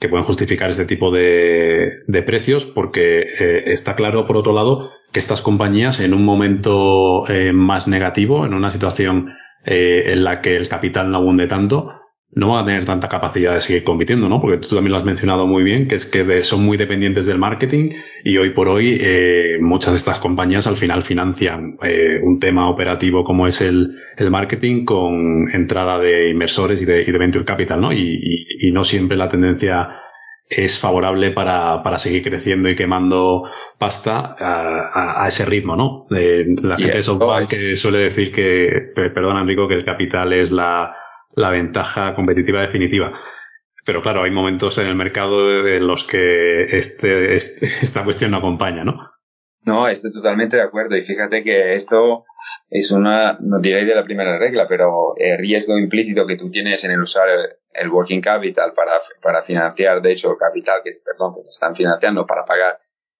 que 0.01 0.09
pueden 0.09 0.25
justificar 0.25 0.71
este 0.71 0.87
tipo 0.87 1.12
de, 1.12 2.03
de 2.09 2.23
precios, 2.23 2.64
porque 2.64 3.21
eh, 3.21 3.62
está 3.66 3.95
claro, 3.95 4.27
por 4.27 4.37
otro 4.37 4.53
lado, 4.53 4.90
que 5.12 5.21
estas 5.21 5.40
compañías 5.40 6.01
en 6.01 6.14
un 6.14 6.25
momento 6.25 7.29
eh, 7.29 7.53
más 7.53 7.87
negativo, 7.87 8.45
en 8.45 8.55
una 8.55 8.71
situación 8.71 9.35
eh, 9.64 10.07
en 10.09 10.25
la 10.25 10.40
que 10.40 10.57
el 10.57 10.69
capital 10.69 11.12
no 11.12 11.19
abunde 11.19 11.47
tanto, 11.47 11.92
no 12.33 12.51
van 12.51 12.62
a 12.62 12.67
tener 12.67 12.85
tanta 12.85 13.09
capacidad 13.09 13.55
de 13.55 13.61
seguir 13.61 13.85
compitiendo, 13.85 14.29
¿no? 14.29 14.41
Porque 14.41 14.59
tú 14.59 14.75
también 14.75 14.93
lo 14.93 14.99
has 14.99 15.05
mencionado 15.05 15.47
muy 15.47 15.62
bien, 15.62 15.89
que 15.89 15.95
es 15.95 16.05
que 16.05 16.43
son 16.43 16.65
muy 16.65 16.77
dependientes 16.77 17.27
del 17.27 17.39
marketing 17.39 17.91
y 18.25 18.37
hoy 18.37 18.51
por 18.51 18.69
hoy 18.69 18.99
eh, 19.01 19.59
muchas 19.61 19.93
de 19.93 19.99
estas 19.99 20.19
compañías 20.19 20.67
al 20.67 20.77
final 20.77 21.03
financian 21.03 21.79
eh, 21.83 22.21
un 22.23 22.39
tema 22.39 22.69
operativo 22.69 23.25
como 23.25 23.47
es 23.47 23.61
el, 23.61 23.95
el, 24.17 24.31
marketing 24.31 24.85
con 24.85 25.49
entrada 25.53 25.99
de 25.99 26.31
inversores 26.31 26.83
y 26.83 26.85
de, 26.85 27.03
y 27.03 27.11
de 27.11 27.19
venture 27.19 27.45
capital, 27.45 27.81
¿no? 27.81 27.93
Y, 27.93 28.19
y, 28.21 28.69
y, 28.69 28.73
no 28.73 28.85
siempre 28.85 29.17
la 29.17 29.29
tendencia 29.29 29.89
es 30.49 30.79
favorable 30.79 31.31
para, 31.31 31.83
para 31.83 31.99
seguir 31.99 32.23
creciendo 32.23 32.69
y 32.69 32.77
quemando 32.77 33.49
pasta 33.79 34.37
a, 34.39 34.91
a, 34.93 35.25
a 35.25 35.29
ese 35.29 35.45
ritmo, 35.47 35.77
¿no? 35.77 36.07
De, 36.11 36.45
la 36.62 36.77
gente 36.77 36.99
de 36.99 37.03
SoftBank 37.03 37.49
que 37.49 37.77
suele 37.77 37.99
decir 37.99 38.33
que, 38.33 38.93
perdón 38.95 39.39
Enrico, 39.39 39.69
que 39.69 39.75
el 39.75 39.85
capital 39.85 40.33
es 40.33 40.51
la 40.51 40.95
la 41.37 41.51
ventaja 41.51 42.14
competitiva 42.14 42.62
definitiva. 42.62 43.12
Pero 43.85 44.03
claro, 44.03 44.25
hay 44.25 44.33
momentos 44.33 44.79
en 44.79 44.88
el 44.88 44.96
mercado 44.96 45.68
en 45.68 45.87
los 45.87 46.03
que 46.05 46.64
este, 46.64 47.37
este, 47.37 47.66
esta 47.83 48.03
cuestión 48.03 48.33
no 48.33 48.38
acompaña, 48.38 48.85
¿no? 48.85 49.12
No, 49.62 49.88
estoy 49.88 50.12
totalmente 50.12 50.57
de 50.57 50.62
acuerdo. 50.62 50.96
Y 50.96 51.03
fíjate 51.03 51.44
que 51.44 51.75
esto 51.75 52.25
es 52.68 52.90
una, 52.90 53.37
no 53.40 53.61
diré 53.61 53.85
de 53.85 53.94
la 53.94 54.03
primera 54.03 54.38
regla, 54.38 54.66
pero 54.68 55.14
el 55.16 55.38
riesgo 55.38 55.77
implícito 55.77 56.27
que 56.27 56.37
tú 56.37 56.51
tienes 56.51 56.85
en 56.85 56.92
el 56.92 57.01
usar 57.01 57.29
el, 57.29 57.90
working 57.90 58.20
capital 58.20 58.72
para, 58.75 58.92
para 59.22 59.42
financiar, 59.42 60.01
de 60.01 60.12
hecho, 60.12 60.31
el 60.31 60.38
capital 60.38 60.81
que, 60.85 61.01
perdón, 61.05 61.35
que 61.35 61.42
te 61.42 61.51
están 61.51 61.75
financiando 61.75 62.27
para 62.27 62.44
pagar 62.44 62.79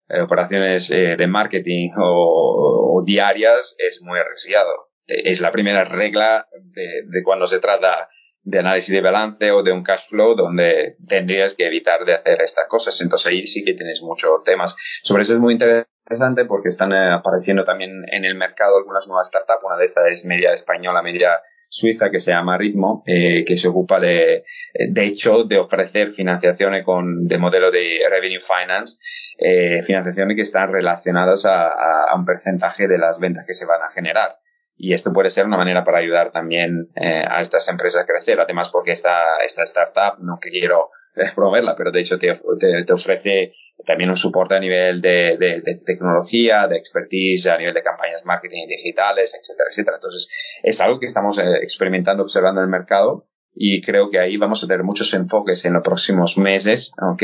eh, 0.09 0.21
operaciones 0.21 0.91
eh, 0.91 1.17
de 1.19 1.27
marketing 1.27 1.91
o, 1.97 2.97
o, 2.97 3.03
diarias 3.05 3.75
es 3.79 4.01
muy 4.03 4.19
arriesgado 4.19 4.86
es 5.07 5.41
la 5.41 5.51
primera 5.51 5.85
regla 5.85 6.47
de, 6.53 7.03
de, 7.07 7.23
cuando 7.23 7.47
se 7.47 7.61
trata 7.61 8.09
de 8.43 8.61
análisis 8.61 8.95
de 8.95 9.01
balance 9.01 9.51
o 9.51 9.63
de 9.65 9.73
un 9.73 9.83
cash 9.83 10.09
flow 10.09 10.37
donde 10.37 10.97
tendrías 11.09 11.55
que 11.55 11.67
evitar 11.67 12.05
de 12.05 12.15
hacer 12.15 12.41
estas 12.43 12.67
cosas. 12.69 13.01
Entonces 13.01 13.27
ahí 13.27 13.45
sí 13.45 13.65
que 13.65 13.75
tienes 13.75 14.03
muchos 14.03 14.43
temas. 14.45 14.77
Sobre 15.03 15.23
eso 15.23 15.35
es 15.35 15.41
muy 15.41 15.55
interesante 15.55 16.45
porque 16.45 16.69
están 16.69 16.93
eh, 16.93 17.13
apareciendo 17.13 17.65
también 17.65 18.05
en 18.13 18.25
el 18.25 18.37
mercado 18.37 18.77
algunas 18.79 19.09
nuevas 19.09 19.27
startups. 19.27 19.65
Una 19.65 19.77
de 19.77 19.85
estas 19.85 20.05
es 20.09 20.27
media 20.27 20.53
española, 20.53 21.03
media 21.03 21.41
suiza 21.69 22.11
que 22.11 22.21
se 22.21 22.31
llama 22.31 22.57
Ritmo, 22.57 23.03
eh, 23.07 23.45
que 23.45 23.57
se 23.57 23.67
ocupa 23.67 23.99
de, 23.99 24.45
de 24.75 25.05
hecho, 25.05 25.43
de 25.43 25.59
ofrecer 25.59 26.11
financiaciones 26.11 26.85
con, 26.85 27.27
de 27.27 27.39
modelo 27.39 27.73
de 27.73 27.99
revenue 28.09 28.39
finance, 28.39 29.01
eh, 29.39 29.83
financiaciones 29.83 30.37
que 30.37 30.43
están 30.43 30.73
relacionadas 30.73 31.47
a, 31.47 31.67
a 31.67 32.15
un 32.17 32.25
porcentaje 32.25 32.87
de 32.87 32.99
las 32.99 33.19
ventas 33.19 33.45
que 33.45 33.55
se 33.55 33.67
van 33.67 33.83
a 33.83 33.91
generar 33.91 34.39
y 34.79 34.93
esto 34.93 35.13
puede 35.13 35.31
ser 35.31 35.47
una 35.47 35.57
manera 35.57 35.85
para 35.85 36.01
ayudar 36.01 36.33
también 36.33 36.91
eh, 36.97 37.23
a 37.27 37.41
estas 37.41 37.67
empresas 37.71 38.03
a 38.03 38.07
crecer. 38.07 38.39
Además, 38.39 38.69
porque 38.69 38.93
esta, 38.93 39.39
esta 39.43 39.63
startup, 39.63 40.23
no 40.23 40.39
que 40.39 40.51
quiero 40.51 40.91
eh, 41.17 41.25
promoverla, 41.35 41.75
pero 41.75 41.91
de 41.91 42.01
hecho 42.01 42.19
te, 42.19 42.31
te, 42.59 42.93
ofrece 42.93 43.53
también 43.87 44.11
un 44.11 44.17
soporte 44.17 44.55
a 44.55 44.61
nivel 44.61 45.01
de, 45.01 45.37
de, 45.39 45.63
de, 45.65 45.81
tecnología, 45.85 46.67
de 46.69 46.77
expertise, 46.77 47.47
a 47.47 47.57
nivel 47.57 47.73
de 47.73 47.83
campañas 47.83 48.27
marketing 48.27 48.67
digitales, 48.69 49.39
etcétera, 49.41 49.69
etcétera. 49.71 49.97
Entonces, 49.97 50.61
es 50.63 50.81
algo 50.83 51.01
que 51.01 51.07
estamos 51.07 51.39
eh, 51.39 51.45
experimentando, 51.63 52.23
observando 52.23 52.61
en 52.61 52.67
el 52.67 52.71
mercado 52.71 53.27
y 53.55 53.81
creo 53.81 54.11
que 54.11 54.19
ahí 54.19 54.37
vamos 54.37 54.63
a 54.63 54.67
tener 54.67 54.85
muchos 54.85 55.15
enfoques 55.15 55.65
en 55.65 55.73
los 55.73 55.83
próximos 55.83 56.37
meses, 56.37 56.93
¿ok? 57.01 57.23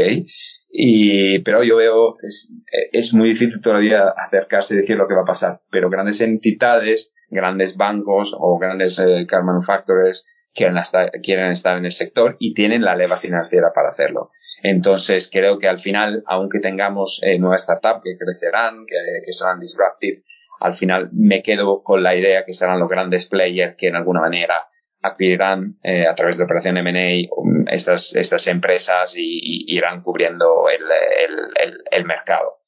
Y, 0.70 1.40
pero 1.40 1.62
yo 1.62 1.76
veo, 1.76 2.14
es, 2.22 2.50
es 2.92 3.12
muy 3.12 3.28
difícil 3.28 3.60
todavía 3.60 4.04
acercarse 4.16 4.72
y 4.72 4.78
decir 4.78 4.96
lo 4.96 5.06
que 5.06 5.14
va 5.14 5.20
a 5.20 5.26
pasar, 5.26 5.60
pero 5.70 5.90
grandes 5.90 6.22
entidades 6.22 7.12
grandes 7.32 7.76
bancos 7.76 8.36
o 8.38 8.58
grandes 8.58 8.98
eh, 8.98 9.26
car 9.26 9.42
manufacturers 9.42 10.26
quieren 10.54 10.76
estar, 10.76 11.10
quieren 11.22 11.50
estar 11.50 11.76
en 11.76 11.86
el 11.86 11.92
sector 11.92 12.36
y 12.38 12.54
tienen 12.54 12.82
la 12.82 12.94
leva 12.94 13.16
financiera 13.16 13.72
para 13.74 13.88
hacerlo. 13.88 14.30
Entonces, 14.62 15.28
creo 15.32 15.58
que 15.58 15.68
al 15.68 15.78
final, 15.78 16.22
aunque 16.26 16.60
tengamos 16.60 17.20
eh, 17.24 17.38
nuevas 17.38 17.62
startups 17.62 18.02
que 18.04 18.16
crecerán, 18.16 18.84
que, 18.86 19.32
serán 19.32 19.58
disruptive, 19.58 20.20
al 20.60 20.74
final 20.74 21.08
me 21.12 21.42
quedo 21.42 21.82
con 21.82 22.02
la 22.02 22.14
idea 22.14 22.44
que 22.44 22.54
serán 22.54 22.78
los 22.78 22.88
grandes 22.88 23.26
players 23.26 23.74
que 23.76 23.88
en 23.88 23.96
alguna 23.96 24.20
manera 24.20 24.68
adquirirán 25.00 25.78
eh, 25.82 26.06
a 26.06 26.14
través 26.14 26.38
de 26.38 26.44
operación 26.44 26.76
M&A 26.76 27.28
um, 27.36 27.64
estas, 27.66 28.46
empresas 28.46 29.14
y, 29.16 29.64
irán 29.74 30.02
cubriendo 30.02 30.66
el, 30.68 32.04
mercado. 32.04 32.60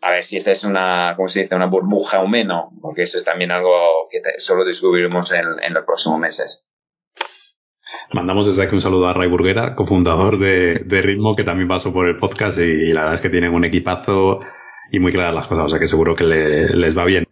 A 0.00 0.10
ver 0.10 0.24
si 0.24 0.36
esta 0.36 0.52
es 0.52 0.64
una, 0.64 1.14
¿cómo 1.16 1.28
se 1.28 1.42
dice?, 1.42 1.54
una 1.54 1.66
burbuja 1.66 2.20
o 2.20 2.28
menos, 2.28 2.66
porque 2.80 3.02
eso 3.02 3.18
es 3.18 3.24
también 3.24 3.50
algo 3.50 4.08
que 4.10 4.20
solo 4.38 4.64
descubriremos 4.64 5.32
en, 5.32 5.74
los 5.74 5.82
próximos 5.84 6.20
meses. 6.20 6.68
Mandamos 8.12 8.46
desde 8.46 8.62
aquí 8.62 8.74
un 8.74 8.80
saludo 8.80 9.08
a 9.08 9.12
Ray 9.12 9.28
Burguera, 9.28 9.74
cofundador 9.74 10.38
de, 10.38 11.02
Ritmo, 11.02 11.34
que 11.34 11.44
también 11.44 11.68
pasó 11.68 11.92
por 11.92 12.08
el 12.08 12.18
podcast 12.18 12.58
y, 12.58 12.92
la 12.92 13.00
verdad 13.00 13.14
es 13.14 13.20
que 13.20 13.30
tienen 13.30 13.52
un 13.52 13.64
equipazo 13.64 14.40
y 14.90 15.00
muy 15.00 15.12
claras 15.12 15.34
las 15.34 15.46
cosas, 15.46 15.66
o 15.66 15.68
sea 15.68 15.78
que 15.78 15.88
seguro 15.88 16.14
que 16.14 16.24
les 16.24 16.96
va 16.96 17.04
bien. 17.04 17.24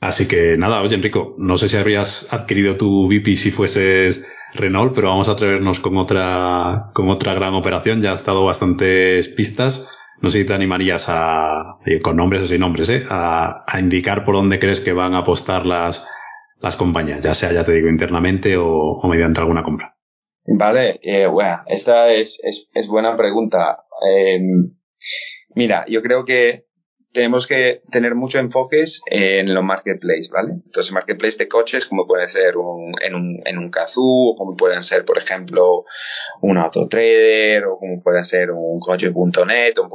Así 0.00 0.28
que 0.28 0.58
nada, 0.58 0.82
oye 0.82 0.94
Enrico, 0.94 1.34
no 1.38 1.56
sé 1.56 1.68
si 1.68 1.78
habrías 1.78 2.30
adquirido 2.32 2.76
tu 2.76 3.08
VIP 3.08 3.36
si 3.36 3.50
fueses 3.50 4.30
Renault, 4.52 4.94
pero 4.94 5.08
vamos 5.08 5.30
a 5.30 5.32
atrevernos 5.32 5.80
con 5.80 5.96
otra, 5.96 6.90
con 6.92 7.08
otra 7.08 7.32
gran 7.32 7.54
operación. 7.54 8.00
Ya 8.00 8.10
ha 8.10 8.14
estado 8.14 8.44
bastantes 8.44 9.28
pistas. 9.28 9.88
No 10.20 10.30
sé 10.30 10.40
si 10.40 10.46
te 10.46 10.54
animarías 10.54 11.06
a, 11.08 11.78
con 12.02 12.16
nombres 12.16 12.42
o 12.42 12.46
sin 12.46 12.60
nombres, 12.60 12.88
¿eh? 12.88 13.02
a, 13.08 13.64
indicar 13.78 14.24
por 14.24 14.34
dónde 14.34 14.58
crees 14.58 14.80
que 14.80 14.92
van 14.92 15.14
a 15.14 15.18
apostar 15.18 15.66
las, 15.66 16.06
las 16.60 16.76
compañías, 16.76 17.22
ya 17.22 17.34
sea, 17.34 17.52
ya 17.52 17.64
te 17.64 17.72
digo, 17.72 17.88
internamente 17.88 18.56
o, 18.56 19.00
mediante 19.08 19.40
alguna 19.40 19.62
compra. 19.62 19.96
Vale, 20.46 21.00
eh, 21.02 21.26
bueno, 21.26 21.62
esta 21.66 22.12
es, 22.12 22.40
es, 22.42 22.68
es 22.74 22.88
buena 22.88 23.16
pregunta. 23.16 23.84
Eh, 24.10 24.40
mira, 25.54 25.84
yo 25.88 26.02
creo 26.02 26.24
que 26.24 26.63
tenemos 27.14 27.46
que 27.46 27.80
tener 27.92 28.16
mucho 28.16 28.40
enfoques 28.40 29.00
en 29.06 29.54
los 29.54 29.62
marketplaces, 29.62 30.30
¿vale? 30.30 30.54
Entonces, 30.66 30.92
marketplace 30.92 31.38
de 31.38 31.48
coches, 31.48 31.86
como 31.86 32.08
puede 32.08 32.28
ser 32.28 32.56
un, 32.56 32.92
en 33.00 33.14
un, 33.14 33.40
en 33.44 33.58
un 33.58 33.70
Kazoo, 33.70 34.32
o 34.32 34.36
como 34.36 34.56
pueden 34.56 34.82
ser, 34.82 35.04
por 35.04 35.16
ejemplo, 35.16 35.84
un 36.40 36.58
Autotrader, 36.58 37.66
o 37.66 37.78
como 37.78 38.02
puede 38.02 38.24
ser 38.24 38.50
un 38.50 38.80
coche.net, 38.80 39.78
un, 39.78 39.88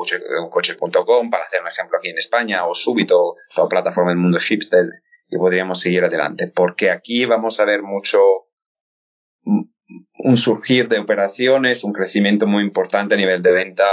un 0.44 0.50
coche.com, 0.50 1.30
para 1.30 1.44
hacer 1.44 1.62
un 1.62 1.68
ejemplo 1.68 1.98
aquí 1.98 2.08
en 2.08 2.18
España, 2.18 2.66
o 2.66 2.74
Súbito, 2.74 3.36
toda 3.54 3.68
plataforma 3.68 4.12
del 4.12 4.20
mundo 4.20 4.40
Shipstead, 4.40 4.88
y 5.28 5.38
podríamos 5.38 5.82
seguir 5.82 6.06
adelante. 6.06 6.50
Porque 6.56 6.90
aquí 6.90 7.26
vamos 7.26 7.60
a 7.60 7.66
ver 7.66 7.84
mucho, 7.84 8.20
un 9.44 10.38
surgir 10.38 10.88
de 10.88 11.00
operaciones, 11.00 11.84
un 11.84 11.92
crecimiento 11.92 12.48
muy 12.48 12.64
importante 12.64 13.16
a 13.16 13.18
nivel 13.18 13.42
de 13.42 13.52
venta 13.52 13.86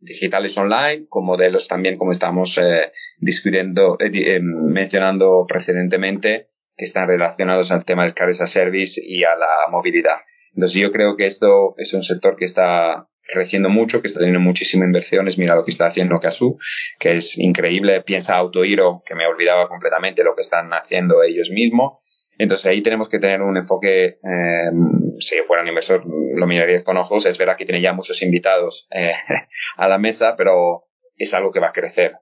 digitales 0.00 0.56
online, 0.56 1.06
con 1.08 1.24
modelos 1.24 1.68
también 1.68 1.98
como 1.98 2.12
estamos 2.12 2.58
eh, 2.58 2.92
discutiendo, 3.18 3.96
eh, 4.00 4.10
eh, 4.14 4.40
mencionando 4.40 5.44
precedentemente, 5.46 6.46
que 6.76 6.84
están 6.84 7.08
relacionados 7.08 7.72
al 7.72 7.84
tema 7.84 8.04
del 8.04 8.14
car 8.14 8.28
as 8.28 8.40
a 8.40 8.46
service 8.46 9.00
y 9.04 9.24
a 9.24 9.34
la 9.34 9.70
movilidad. 9.70 10.18
Entonces 10.54 10.80
yo 10.80 10.90
creo 10.90 11.16
que 11.16 11.26
esto 11.26 11.74
es 11.76 11.92
un 11.94 12.02
sector 12.02 12.36
que 12.36 12.44
está 12.44 13.07
creciendo 13.28 13.68
mucho, 13.68 14.00
que 14.00 14.08
está 14.08 14.20
teniendo 14.20 14.40
muchísimas 14.40 14.86
inversiones. 14.86 15.38
Mira 15.38 15.54
lo 15.54 15.64
que 15.64 15.70
está 15.70 15.86
haciendo 15.86 16.18
Casu, 16.18 16.58
que 16.98 17.16
es 17.16 17.38
increíble. 17.38 18.02
Piensa 18.02 18.36
Autohero, 18.36 19.02
que 19.04 19.14
me 19.14 19.26
olvidaba 19.26 19.68
completamente 19.68 20.24
lo 20.24 20.34
que 20.34 20.40
están 20.40 20.70
haciendo 20.72 21.22
ellos 21.22 21.50
mismos. 21.50 22.32
Entonces 22.38 22.66
ahí 22.66 22.82
tenemos 22.82 23.08
que 23.08 23.18
tener 23.18 23.42
un 23.42 23.56
enfoque, 23.56 24.06
eh, 24.06 24.70
si 25.18 25.36
fuera 25.42 25.62
un 25.62 25.68
inversor 25.68 26.00
lo 26.06 26.46
miraría 26.46 26.84
con 26.84 26.96
ojos, 26.96 27.26
es 27.26 27.36
verdad 27.36 27.56
que 27.56 27.64
tiene 27.64 27.82
ya 27.82 27.92
muchos 27.92 28.22
invitados 28.22 28.86
eh, 28.92 29.12
a 29.76 29.88
la 29.88 29.98
mesa, 29.98 30.34
pero 30.36 30.84
es 31.16 31.34
algo 31.34 31.50
que 31.50 31.58
va 31.58 31.68
a 31.68 31.72
crecer 31.72 32.12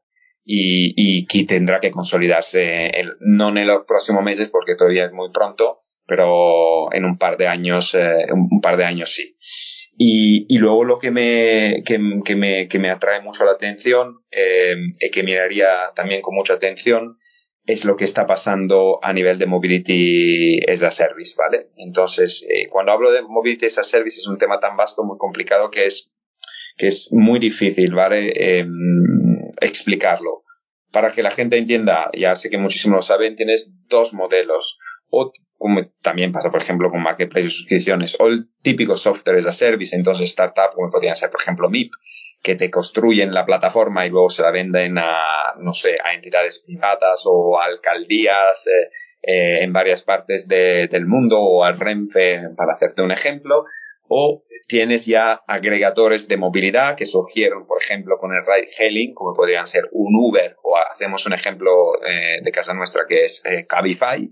y, 0.43 0.95
y 0.97 1.27
que 1.27 1.45
tendrá 1.45 1.81
que 1.81 1.91
consolidarse, 1.91 2.93
no 3.21 3.49
en 3.49 3.67
los 3.67 3.83
próximos 3.87 4.23
meses 4.23 4.49
porque 4.49 4.75
todavía 4.75 5.05
es 5.05 5.13
muy 5.13 5.31
pronto, 5.33 5.77
pero 6.07 6.93
en 6.95 7.05
un 7.05 7.19
par 7.19 7.37
de 7.37 7.49
años, 7.49 7.95
eh, 7.95 8.27
un 8.33 8.61
par 8.61 8.77
de 8.77 8.85
años 8.85 9.13
sí. 9.13 9.37
Y, 9.99 10.47
y 10.55 10.59
luego 10.59 10.85
lo 10.85 10.99
que 10.99 11.11
me, 11.11 11.83
que, 11.87 11.99
que, 12.25 12.37
me, 12.37 12.69
que 12.69 12.79
me 12.79 12.91
atrae 12.91 13.23
mucho 13.23 13.45
la 13.45 13.53
atención 13.53 14.19
eh, 14.31 14.77
y 15.01 15.11
que 15.11 15.23
miraría 15.23 15.69
también 15.95 16.21
con 16.21 16.35
mucha 16.35 16.55
atención 16.55 17.19
es 17.67 17.85
lo 17.85 17.97
que 17.97 18.05
está 18.05 18.27
pasando 18.27 19.01
a 19.03 19.13
nivel 19.13 19.39
de 19.39 19.47
Mobility 19.47 20.61
as 20.71 20.83
a 20.83 20.91
Service, 20.91 21.35
¿vale? 21.37 21.71
Entonces, 21.77 22.47
eh, 22.49 22.69
cuando 22.69 22.93
hablo 22.93 23.11
de 23.11 23.23
Mobility 23.23 23.67
as 23.67 23.79
a 23.79 23.85
Service 23.85 24.21
es 24.21 24.29
un 24.29 24.39
tema 24.39 24.61
tan 24.61 24.77
vasto, 24.77 25.03
muy 25.03 25.19
complicado, 25.19 25.69
que 25.71 25.87
es, 25.87 26.13
que 26.77 26.87
es 26.87 27.09
muy 27.13 27.41
difícil, 27.41 27.93
¿vale? 27.95 28.61
Em, 28.61 28.69
explicarlo. 29.61 30.45
Para 30.93 31.11
que 31.11 31.25
la 31.25 31.33
gente 31.33 31.59
entienda, 31.59 32.09
ya 32.17 32.37
sé 32.37 32.51
que 32.51 32.59
muchísimo 32.59 32.97
lo 32.97 33.03
saben, 33.03 33.35
tienes 33.35 33.73
dos 33.89 34.15
modelos. 34.15 34.79
O 35.11 35.33
como 35.59 35.87
también 36.03 36.33
pasa, 36.33 36.51
por 36.51 36.61
ejemplo, 36.61 36.91
con 36.91 37.03
Marketplace 37.03 37.47
y 37.47 37.51
suscripciones, 37.51 38.17
o 38.21 38.27
el 38.27 38.49
típico 38.63 38.97
software 38.97 39.39
as 39.39 39.47
a 39.47 39.53
service, 39.53 39.97
entonces 39.97 40.29
startup, 40.29 40.75
como 40.75 40.91
podrían 40.91 41.17
ser, 41.17 41.31
por 41.31 41.41
ejemplo, 41.41 41.71
MIP, 41.71 41.91
que 42.43 42.55
te 42.55 42.71
construyen 42.71 43.33
la 43.33 43.47
plataforma 43.47 44.07
y 44.07 44.11
luego 44.11 44.29
se 44.29 44.43
la 44.43 44.51
venden 44.51 44.99
a, 44.99 45.55
no 45.59 45.73
sé, 45.73 45.97
a 46.05 46.15
entidades 46.15 46.63
privadas 46.65 47.23
o 47.25 47.59
a 47.59 47.65
alcaldías 47.65 48.67
eh, 48.67 48.91
eh, 49.23 49.65
en 49.65 49.73
varias 49.73 50.03
partes 50.03 50.47
del 50.47 51.07
mundo 51.07 51.41
o 51.41 51.65
al 51.65 51.79
Renfe, 51.79 52.43
para 52.57 52.75
hacerte 52.75 53.03
un 53.03 53.11
ejemplo. 53.11 53.65
O 54.09 54.45
tienes 54.69 55.07
ya 55.07 55.43
agregadores 55.49 56.29
de 56.29 56.37
movilidad 56.37 56.95
que 56.95 57.07
surgieron, 57.07 57.67
por 57.67 57.83
ejemplo, 57.83 58.19
con 58.21 58.31
el 58.33 58.47
ride 58.47 58.71
hailing, 58.79 59.15
como 59.15 59.33
podrían 59.33 59.67
ser 59.67 59.89
un 59.91 60.15
Uber, 60.15 60.57
o 60.63 60.77
hacemos 60.77 61.27
un 61.27 61.33
ejemplo 61.33 62.01
eh, 62.07 62.39
de 62.41 62.53
casa 62.53 62.73
nuestra 62.73 63.07
que 63.09 63.25
es 63.25 63.43
Cabify, 63.69 64.31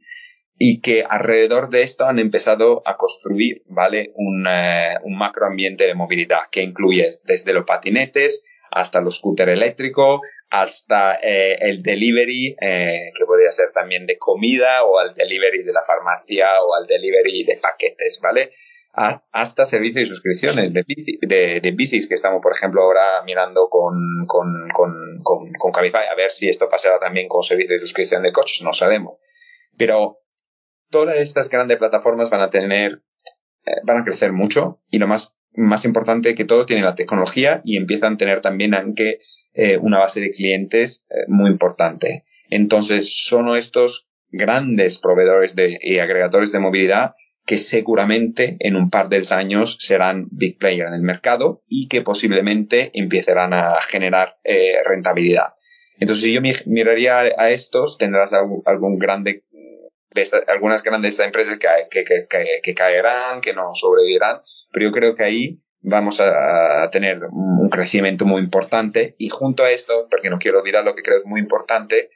y 0.59 0.81
que 0.81 1.05
alrededor 1.09 1.71
de 1.71 1.83
esto 1.83 2.05
han 2.05 2.19
empezado 2.19 2.83
a 2.87 2.97
construir, 2.97 3.63
¿vale? 3.67 4.13
Un, 4.15 4.47
eh, 4.49 4.95
un 5.03 5.17
macroambiente 5.17 5.85
de 5.85 5.95
movilidad 5.95 6.43
que 6.51 6.63
incluye 6.63 7.09
desde 7.25 7.53
los 7.53 7.65
patinetes 7.65 8.45
hasta 8.71 9.01
los 9.01 9.17
scooter 9.17 9.49
eléctrico, 9.49 10.21
hasta 10.51 11.17
eh, 11.17 11.57
el 11.61 11.83
delivery, 11.83 12.57
eh, 12.61 13.11
que 13.17 13.25
podría 13.27 13.51
ser 13.51 13.73
también 13.73 14.07
de 14.07 14.19
comida 14.19 14.85
o 14.85 14.99
al 14.99 15.15
delivery 15.15 15.65
de 15.65 15.73
la 15.73 15.83
farmacia 15.83 16.47
o 16.63 16.75
al 16.75 16.87
delivery 16.87 17.45
de 17.45 17.57
paquetes, 17.61 18.21
¿vale? 18.23 18.53
hasta 19.33 19.65
servicios 19.65 20.05
y 20.05 20.07
suscripciones 20.07 20.73
de, 20.73 20.85
de, 21.23 21.61
de, 21.61 21.71
bicis 21.73 22.07
que 22.07 22.15
estamos, 22.15 22.41
por 22.41 22.53
ejemplo, 22.53 22.81
ahora 22.81 23.25
mirando 23.25 23.69
con, 23.69 24.25
con, 24.29 24.69
con, 24.73 25.19
con, 25.21 25.53
con 25.53 25.73
Cabify, 25.73 26.07
a 26.07 26.15
ver 26.15 26.31
si 26.31 26.49
esto 26.49 26.69
pasará 26.69 27.01
también 27.01 27.27
con 27.27 27.43
servicios 27.43 27.81
de 27.81 27.87
suscripción 27.87 28.23
de 28.23 28.31
coches, 28.31 28.63
no 28.63 28.73
sabemos. 28.73 29.19
Pero 29.77 30.24
todas 30.95 31.17
estas 31.17 31.51
grandes 31.51 31.77
plataformas 31.77 32.31
van 32.31 32.41
a 32.41 32.51
tener, 32.51 33.03
eh, 33.67 33.73
van 33.83 33.97
a 33.97 34.05
crecer 34.05 34.33
mucho 34.33 34.81
y 34.89 35.01
lo 35.01 35.09
más, 35.09 35.37
más 35.53 35.85
importante 35.85 36.37
que 36.37 36.45
todo 36.45 36.67
tiene 36.67 36.83
la 36.83 36.95
tecnología 36.95 37.63
y 37.65 37.77
empiezan 37.77 38.15
a 38.15 38.17
tener 38.17 38.41
también 38.41 38.75
aunque 38.75 39.19
eh, 39.55 39.77
una 39.77 39.99
base 39.99 40.21
de 40.21 40.31
clientes 40.31 41.05
eh, 41.11 41.25
muy 41.27 41.51
importante. 41.51 42.27
Entonces 42.49 43.25
son 43.27 43.49
estos 43.57 44.09
grandes 44.31 44.99
proveedores 44.99 45.57
de, 45.57 45.81
y 45.83 45.99
agregadores 45.99 46.53
de 46.53 46.61
movilidad 46.61 47.15
que 47.45 47.59
seguramente 47.59 48.57
en 48.61 48.77
un 48.77 48.89
par 48.89 49.09
de 49.09 49.21
años 49.33 49.77
serán 49.81 50.29
big 50.31 50.59
players 50.59 50.91
en 50.91 50.95
el 50.95 51.03
mercado 51.03 51.65
y 51.69 51.89
que 51.89 52.03
posiblemente 52.03 52.93
empezarán 52.95 53.53
a 53.53 53.81
generar 53.81 54.37
rentabilidad. 54.87 55.55
Entonces, 55.99 56.25
si 56.25 56.33
yo 56.33 56.41
miraría 56.41 57.19
a 57.19 57.51
estos, 57.51 57.99
tendrás 57.99 58.33
algún, 58.33 58.63
algún 58.65 58.99
grande 58.99 59.45
algunas 60.49 60.83
grandes 60.83 61.19
empresas 61.19 61.59
que, 61.59 62.05
que, 62.05 62.61
que, 62.63 62.75
caerán, 62.75 63.41
que 63.41 63.53
no 63.53 63.75
sobrevivirán, 63.75 64.41
pero 64.73 64.87
yo 64.87 64.93
creo 64.93 65.15
que 65.15 65.25
ahí 65.25 65.61
vamos 65.81 66.21
a, 66.21 66.89
tener 66.91 67.21
un 67.31 67.69
crecimiento 67.71 68.25
muy 68.25 68.41
importante 68.41 69.15
y 69.19 69.29
junto 69.29 69.65
a 69.65 69.71
esto, 69.71 70.07
porque 70.11 70.31
no 70.31 70.39
quiero 70.39 70.61
olvidar 70.61 70.85
lo 70.85 70.95
que 70.95 71.03
creo 71.03 71.17
es 71.17 71.27
muy 71.27 71.41
importante, 71.41 72.11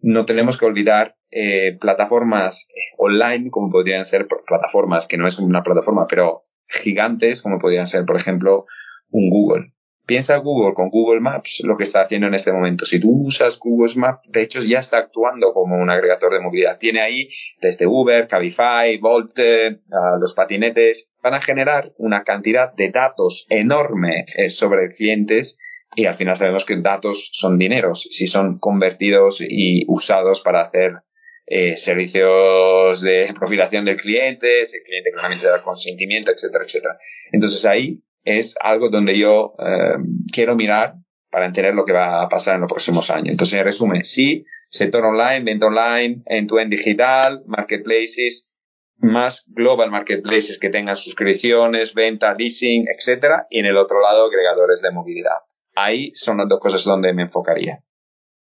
no 0.00 0.24
tenemos 0.26 0.58
que 0.58 0.66
olvidar 0.66 1.16
eh, 1.30 1.76
plataformas 1.80 2.68
online 2.96 3.50
como 3.50 3.70
podrían 3.70 4.04
ser 4.04 4.26
plataformas 4.46 5.06
que 5.06 5.18
no 5.18 5.26
es 5.26 5.38
una 5.38 5.62
plataforma, 5.62 6.06
pero 6.08 6.42
gigantes 6.66 7.42
como 7.42 7.58
podrían 7.58 7.86
ser, 7.86 8.04
por 8.04 8.16
ejemplo, 8.16 8.66
un 9.10 9.30
Google. 9.30 9.72
Piensa 10.08 10.38
Google 10.38 10.72
con 10.72 10.88
Google 10.88 11.20
Maps 11.20 11.60
lo 11.64 11.76
que 11.76 11.84
está 11.84 12.00
haciendo 12.00 12.28
en 12.28 12.34
este 12.34 12.50
momento. 12.50 12.86
Si 12.86 12.98
tú 12.98 13.26
usas 13.26 13.58
Google 13.58 13.92
Maps, 13.96 14.26
de 14.30 14.40
hecho 14.40 14.62
ya 14.62 14.78
está 14.78 14.96
actuando 14.96 15.52
como 15.52 15.76
un 15.76 15.90
agregador 15.90 16.32
de 16.32 16.40
movilidad. 16.40 16.78
Tiene 16.78 17.02
ahí 17.02 17.28
desde 17.60 17.86
Uber, 17.86 18.26
Cabify, 18.26 18.96
Bolt, 18.96 19.38
eh, 19.38 19.80
los 20.18 20.32
patinetes. 20.32 21.10
Van 21.22 21.34
a 21.34 21.42
generar 21.42 21.92
una 21.98 22.24
cantidad 22.24 22.72
de 22.72 22.88
datos 22.88 23.44
enorme 23.50 24.24
eh, 24.38 24.48
sobre 24.48 24.88
clientes 24.88 25.58
y 25.94 26.06
al 26.06 26.14
final 26.14 26.36
sabemos 26.36 26.64
que 26.64 26.80
datos 26.80 27.28
son 27.34 27.58
dineros. 27.58 28.08
Si 28.10 28.28
son 28.28 28.58
convertidos 28.58 29.42
y 29.46 29.84
usados 29.88 30.40
para 30.40 30.62
hacer 30.62 31.02
eh, 31.44 31.76
servicios 31.76 33.02
de 33.02 33.30
profilación 33.38 33.84
del 33.84 33.98
cliente, 33.98 34.62
el 34.62 34.82
cliente 34.82 35.10
claramente 35.12 35.46
da 35.48 35.60
consentimiento, 35.60 36.32
etcétera, 36.32 36.64
etcétera. 36.64 36.96
Entonces 37.30 37.62
ahí 37.66 38.02
es 38.36 38.56
algo 38.60 38.90
donde 38.90 39.16
yo 39.16 39.54
eh, 39.58 39.96
quiero 40.32 40.54
mirar 40.56 40.94
para 41.30 41.46
entender 41.46 41.74
lo 41.74 41.84
que 41.84 41.92
va 41.92 42.22
a 42.22 42.28
pasar 42.28 42.54
en 42.54 42.62
los 42.62 42.72
próximos 42.72 43.10
años. 43.10 43.28
Entonces, 43.28 43.58
en 43.58 43.64
resumen, 43.64 44.04
sí, 44.04 44.44
sector 44.70 45.04
online, 45.04 45.44
venta 45.44 45.66
online, 45.66 46.22
end-to-end 46.26 46.70
digital, 46.70 47.42
marketplaces, 47.46 48.50
más 48.96 49.44
global 49.48 49.90
marketplaces 49.90 50.58
que 50.58 50.70
tengan 50.70 50.96
suscripciones, 50.96 51.94
venta, 51.94 52.34
leasing, 52.34 52.86
etcétera, 52.94 53.46
y 53.50 53.60
en 53.60 53.66
el 53.66 53.76
otro 53.76 54.00
lado 54.00 54.26
agregadores 54.26 54.82
de 54.82 54.90
movilidad. 54.90 55.38
Ahí 55.74 56.10
son 56.14 56.38
las 56.38 56.48
dos 56.48 56.58
cosas 56.60 56.84
donde 56.84 57.12
me 57.12 57.22
enfocaría. 57.22 57.84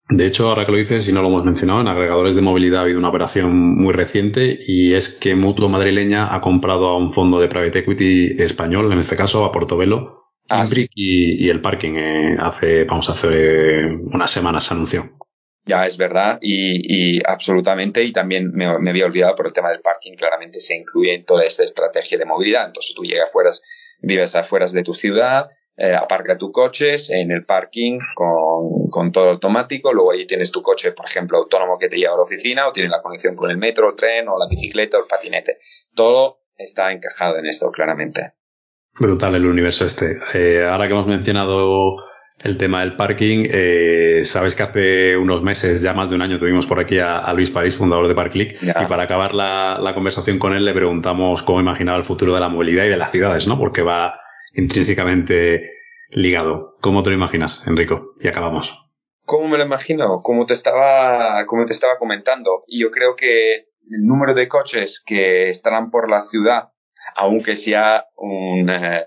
De 0.08 0.24
hecho, 0.26 0.48
ahora 0.48 0.64
que 0.64 0.72
lo 0.72 0.78
dices 0.78 1.08
y 1.08 1.12
no 1.12 1.20
lo 1.20 1.28
hemos 1.28 1.44
mencionado, 1.44 1.80
en 1.80 1.88
agregadores 1.88 2.36
de 2.36 2.42
movilidad 2.42 2.80
ha 2.80 2.82
habido 2.84 3.00
una 3.00 3.08
operación 3.08 3.56
muy 3.56 3.92
reciente 3.92 4.56
y 4.64 4.94
es 4.94 5.18
que 5.18 5.34
Mutuo 5.34 5.68
Madrileña 5.68 6.32
ha 6.32 6.40
comprado 6.40 6.86
a 6.86 6.96
un 6.96 7.12
fondo 7.12 7.40
de 7.40 7.48
private 7.48 7.80
equity 7.80 8.40
español, 8.40 8.92
en 8.92 9.00
este 9.00 9.16
caso 9.16 9.44
a 9.44 9.50
Portobelo, 9.50 10.30
ah, 10.48 10.64
y, 10.94 11.48
el 11.48 11.60
parking 11.60 11.94
eh, 11.96 12.36
hace, 12.38 12.84
vamos, 12.84 13.10
hace 13.10 13.86
unas 13.86 14.30
semanas 14.30 14.64
se 14.64 14.74
anunció. 14.74 15.10
Ya 15.64 15.84
es 15.84 15.96
verdad 15.96 16.38
y, 16.40 17.20
absolutamente 17.26 18.04
y 18.04 18.12
también 18.12 18.52
me, 18.54 18.66
había 18.66 19.06
olvidado 19.06 19.34
por 19.34 19.48
el 19.48 19.52
tema 19.52 19.70
del 19.70 19.80
parking 19.80 20.14
claramente 20.14 20.60
se 20.60 20.76
incluye 20.76 21.16
en 21.16 21.24
toda 21.24 21.44
esta 21.44 21.64
estrategia 21.64 22.16
de 22.16 22.24
movilidad. 22.24 22.66
Entonces 22.66 22.94
tú 22.94 23.02
llegas 23.02 23.30
afuera, 23.30 23.50
vives 24.00 24.36
afuera 24.36 24.66
de 24.68 24.84
tu 24.84 24.94
ciudad, 24.94 25.48
eh, 25.78 25.94
aparca 25.94 26.38
tus 26.38 26.52
coches 26.52 27.10
en 27.10 27.30
el 27.30 27.44
parking 27.44 27.98
con, 28.14 28.88
con, 28.88 29.12
todo 29.12 29.30
automático, 29.30 29.92
luego 29.92 30.12
ahí 30.12 30.26
tienes 30.26 30.50
tu 30.50 30.62
coche, 30.62 30.92
por 30.92 31.04
ejemplo, 31.04 31.36
autónomo 31.36 31.78
que 31.78 31.88
te 31.88 31.96
lleva 31.96 32.14
a 32.14 32.16
la 32.16 32.22
oficina 32.22 32.66
o 32.66 32.72
tienes 32.72 32.90
la 32.90 33.02
conexión 33.02 33.36
con 33.36 33.50
el 33.50 33.58
metro, 33.58 33.90
el 33.90 33.96
tren 33.96 34.26
o 34.28 34.38
la 34.38 34.48
bicicleta 34.48 34.96
o 34.96 35.02
el 35.02 35.06
patinete. 35.06 35.58
Todo 35.94 36.40
está 36.56 36.92
encajado 36.92 37.36
en 37.38 37.44
esto, 37.44 37.70
claramente. 37.70 38.32
Brutal 38.98 39.34
el 39.34 39.44
universo 39.44 39.84
este. 39.84 40.16
Eh, 40.32 40.64
ahora 40.64 40.86
que 40.86 40.92
hemos 40.92 41.06
mencionado 41.06 41.96
el 42.42 42.56
tema 42.56 42.80
del 42.80 42.96
parking, 42.96 43.46
eh, 43.50 44.22
sabes 44.24 44.54
que 44.54 44.62
hace 44.62 45.16
unos 45.18 45.42
meses, 45.42 45.82
ya 45.82 45.92
más 45.92 46.08
de 46.08 46.16
un 46.16 46.22
año, 46.22 46.38
tuvimos 46.38 46.66
por 46.66 46.80
aquí 46.80 46.98
a, 46.98 47.30
Luis 47.34 47.50
París, 47.50 47.76
fundador 47.76 48.08
de 48.08 48.14
Parklick, 48.14 48.62
y 48.62 48.86
para 48.86 49.02
acabar 49.02 49.34
la, 49.34 49.78
la 49.78 49.92
conversación 49.92 50.38
con 50.38 50.54
él 50.54 50.64
le 50.64 50.72
preguntamos 50.72 51.42
cómo 51.42 51.60
imaginaba 51.60 51.98
el 51.98 52.04
futuro 52.04 52.32
de 52.32 52.40
la 52.40 52.48
movilidad 52.48 52.86
y 52.86 52.88
de 52.88 52.96
las 52.96 53.10
ciudades, 53.10 53.46
¿no? 53.46 53.58
Porque 53.58 53.82
va 53.82 54.18
intrínsecamente 54.56 55.70
ligado. 56.08 56.76
¿Cómo 56.80 57.02
te 57.02 57.10
lo 57.10 57.16
imaginas, 57.16 57.66
Enrico? 57.66 58.14
Y 58.20 58.28
acabamos. 58.28 58.90
¿Cómo 59.24 59.48
me 59.48 59.58
lo 59.58 59.64
imagino? 59.64 60.20
Como 60.22 60.46
te 60.46 60.54
estaba, 60.54 61.44
como 61.46 61.66
te 61.66 61.72
estaba 61.72 61.98
comentando, 61.98 62.64
yo 62.68 62.90
creo 62.90 63.16
que 63.16 63.54
el 63.90 64.04
número 64.04 64.34
de 64.34 64.48
coches 64.48 65.02
que 65.04 65.48
estarán 65.48 65.90
por 65.90 66.08
la 66.08 66.22
ciudad, 66.22 66.70
aunque 67.16 67.56
sea 67.56 68.06
un, 68.16 68.70
eh, 68.70 69.06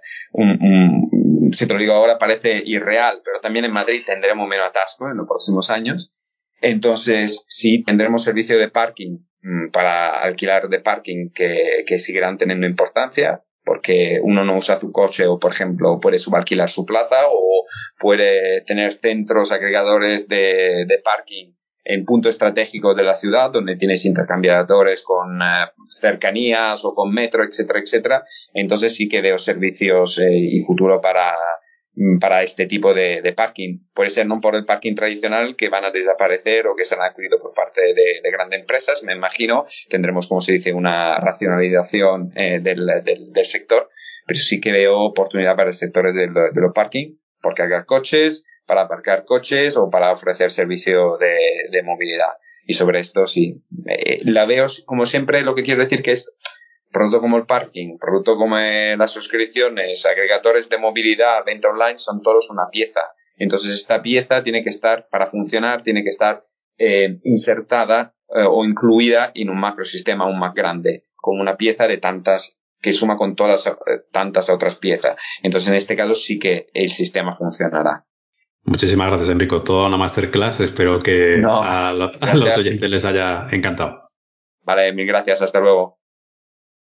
si 1.52 1.68
te 1.68 1.74
lo 1.74 1.80
digo 1.80 1.94
ahora 1.94 2.18
parece 2.18 2.62
irreal, 2.66 3.22
pero 3.24 3.40
también 3.40 3.66
en 3.66 3.72
Madrid 3.72 4.04
tendremos 4.06 4.48
menos 4.48 4.68
atasco 4.68 5.10
en 5.10 5.18
los 5.18 5.28
próximos 5.28 5.70
años. 5.70 6.14
Entonces, 6.62 7.46
sí, 7.48 7.84
tendremos 7.84 8.24
servicio 8.24 8.58
de 8.58 8.70
parking 8.70 9.20
mm, 9.42 9.70
para 9.72 10.10
alquilar 10.18 10.68
de 10.68 10.82
parking 10.82 11.30
que 11.34 12.00
seguirán 12.00 12.38
teniendo 12.38 12.68
importancia 12.68 13.44
porque 13.70 14.20
uno 14.24 14.44
no 14.44 14.58
usa 14.58 14.80
su 14.80 14.92
coche 14.92 15.28
o, 15.28 15.38
por 15.38 15.52
ejemplo, 15.52 16.00
puede 16.00 16.18
subalquilar 16.18 16.72
su 16.72 16.88
plaza 16.88 17.28
o 17.30 17.66
puede 18.00 18.62
tener 18.62 18.92
centros 18.92 19.52
agregadores 19.52 20.28
de, 20.28 20.86
de 20.88 20.98
parking 21.04 21.54
en 21.84 22.04
punto 22.04 22.30
estratégico 22.30 22.96
de 22.96 23.04
la 23.04 23.14
ciudad 23.14 23.52
donde 23.52 23.76
tienes 23.76 24.06
intercambiadores 24.06 25.04
con 25.04 25.40
eh, 25.40 25.68
cercanías 25.88 26.84
o 26.84 26.96
con 26.96 27.14
metro, 27.14 27.44
etcétera, 27.44 27.80
etcétera. 27.80 28.24
Entonces 28.56 28.96
sí 28.96 29.08
que 29.08 29.22
veo 29.22 29.38
servicios 29.38 30.18
eh, 30.18 30.26
y 30.32 30.60
futuro 30.62 31.00
para, 31.00 31.36
para 32.20 32.44
este 32.44 32.66
tipo 32.66 32.94
de, 32.94 33.22
de, 33.22 33.34
parking. 33.34 33.80
Puede 33.94 34.10
ser 34.10 34.26
no 34.28 34.40
por 34.40 34.56
el 34.56 34.66
parking 34.66 34.96
tradicional 34.96 35.56
que 35.56 35.70
van 35.70 35.86
a 35.86 35.92
desaparecer 35.92 36.68
o 36.68 36.76
que 36.76 36.86
se 36.86 36.96
han 36.96 37.02
adquirido 37.02 37.40
por 37.40 37.54
parte 37.54 37.82
de, 37.82 38.22
de 38.24 38.32
grandes 38.32 38.62
empresas, 38.62 39.04
me 39.04 39.14
imagino. 39.14 39.66
Tendremos, 39.90 40.28
como 40.28 40.42
se 40.42 40.54
dice, 40.54 40.74
una 40.74 41.20
racionalización 41.20 42.32
eh, 42.36 42.60
del, 42.62 42.86
del, 43.04 43.46
sector, 43.46 43.90
pero 44.26 44.40
sí 44.40 44.62
que 44.62 44.72
veo 44.72 44.98
oportunidad 44.98 45.56
para 45.56 45.70
el 45.70 45.74
sector 45.74 46.14
de, 46.14 46.28
de 46.28 46.62
los 46.62 46.74
parking, 46.74 47.18
por 47.42 47.54
cargar 47.54 47.86
coches, 47.86 48.46
para 48.66 48.82
aparcar 48.82 49.26
coches 49.26 49.76
o 49.78 49.90
para 49.90 50.12
ofrecer 50.12 50.52
servicio 50.52 51.18
de, 51.18 51.36
de 51.72 51.84
movilidad. 51.84 52.38
Y 52.66 52.74
sobre 52.74 53.00
esto 53.00 53.26
sí, 53.26 53.64
eh, 53.88 54.20
la 54.24 54.46
veo 54.46 54.68
como 54.86 55.06
siempre, 55.08 55.42
lo 55.42 55.56
que 55.56 55.64
quiero 55.64 55.82
decir 55.82 56.04
que 56.04 56.12
es 56.12 56.32
producto 56.92 57.22
como 57.22 57.38
el 57.38 57.46
parking, 57.46 57.98
producto 58.00 58.36
como 58.38 58.58
las 58.58 59.12
suscripciones, 59.12 60.06
agregadores 60.06 60.70
de 60.70 60.78
movilidad, 60.78 61.46
venta 61.46 61.70
online, 61.70 61.98
son 61.98 62.22
todos 62.22 62.50
una 62.50 62.70
pieza. 62.72 63.02
Entonces 63.38 63.74
esta 63.74 64.02
pieza 64.02 64.44
tiene 64.44 64.64
que 64.64 64.70
estar, 64.70 65.08
para 65.10 65.26
funcionar, 65.26 65.82
tiene 65.82 66.04
que 66.04 66.10
estar 66.10 66.44
eh, 66.78 67.20
insertada 67.24 68.16
eh, 68.30 68.44
o 68.48 68.66
incluida 68.66 69.32
en 69.34 69.50
un 69.50 69.60
macrosistema 69.60 70.26
aún 70.26 70.40
más 70.40 70.54
grande, 70.54 71.06
como 71.16 71.42
una 71.42 71.58
pieza 71.58 71.88
de 71.88 71.98
tantas 71.98 72.58
que 72.82 72.94
suma 72.94 73.18
con 73.18 73.36
todas 73.36 73.68
eh, 73.68 73.72
tantas 74.12 74.50
otras 74.50 74.78
piezas. 74.78 75.22
Entonces 75.44 75.70
en 75.70 75.76
este 75.76 75.96
caso 75.96 76.16
sí 76.16 76.40
que 76.40 76.68
el 76.74 76.90
sistema 76.90 77.32
funcionará. 77.32 78.06
Muchísimas 78.64 79.08
gracias, 79.08 79.30
Enrico. 79.30 79.64
Toda 79.64 79.88
una 79.88 79.98
masterclass. 79.98 80.60
Espero 80.60 81.00
que 81.00 81.42
a 81.46 81.94
los 81.94 82.58
oyentes 82.58 82.90
les 82.90 83.06
haya 83.06 83.48
encantado. 83.52 84.10
Vale, 84.64 84.94
mil 84.94 85.08
gracias. 85.08 85.42
Hasta 85.42 85.60
luego. 85.60 85.99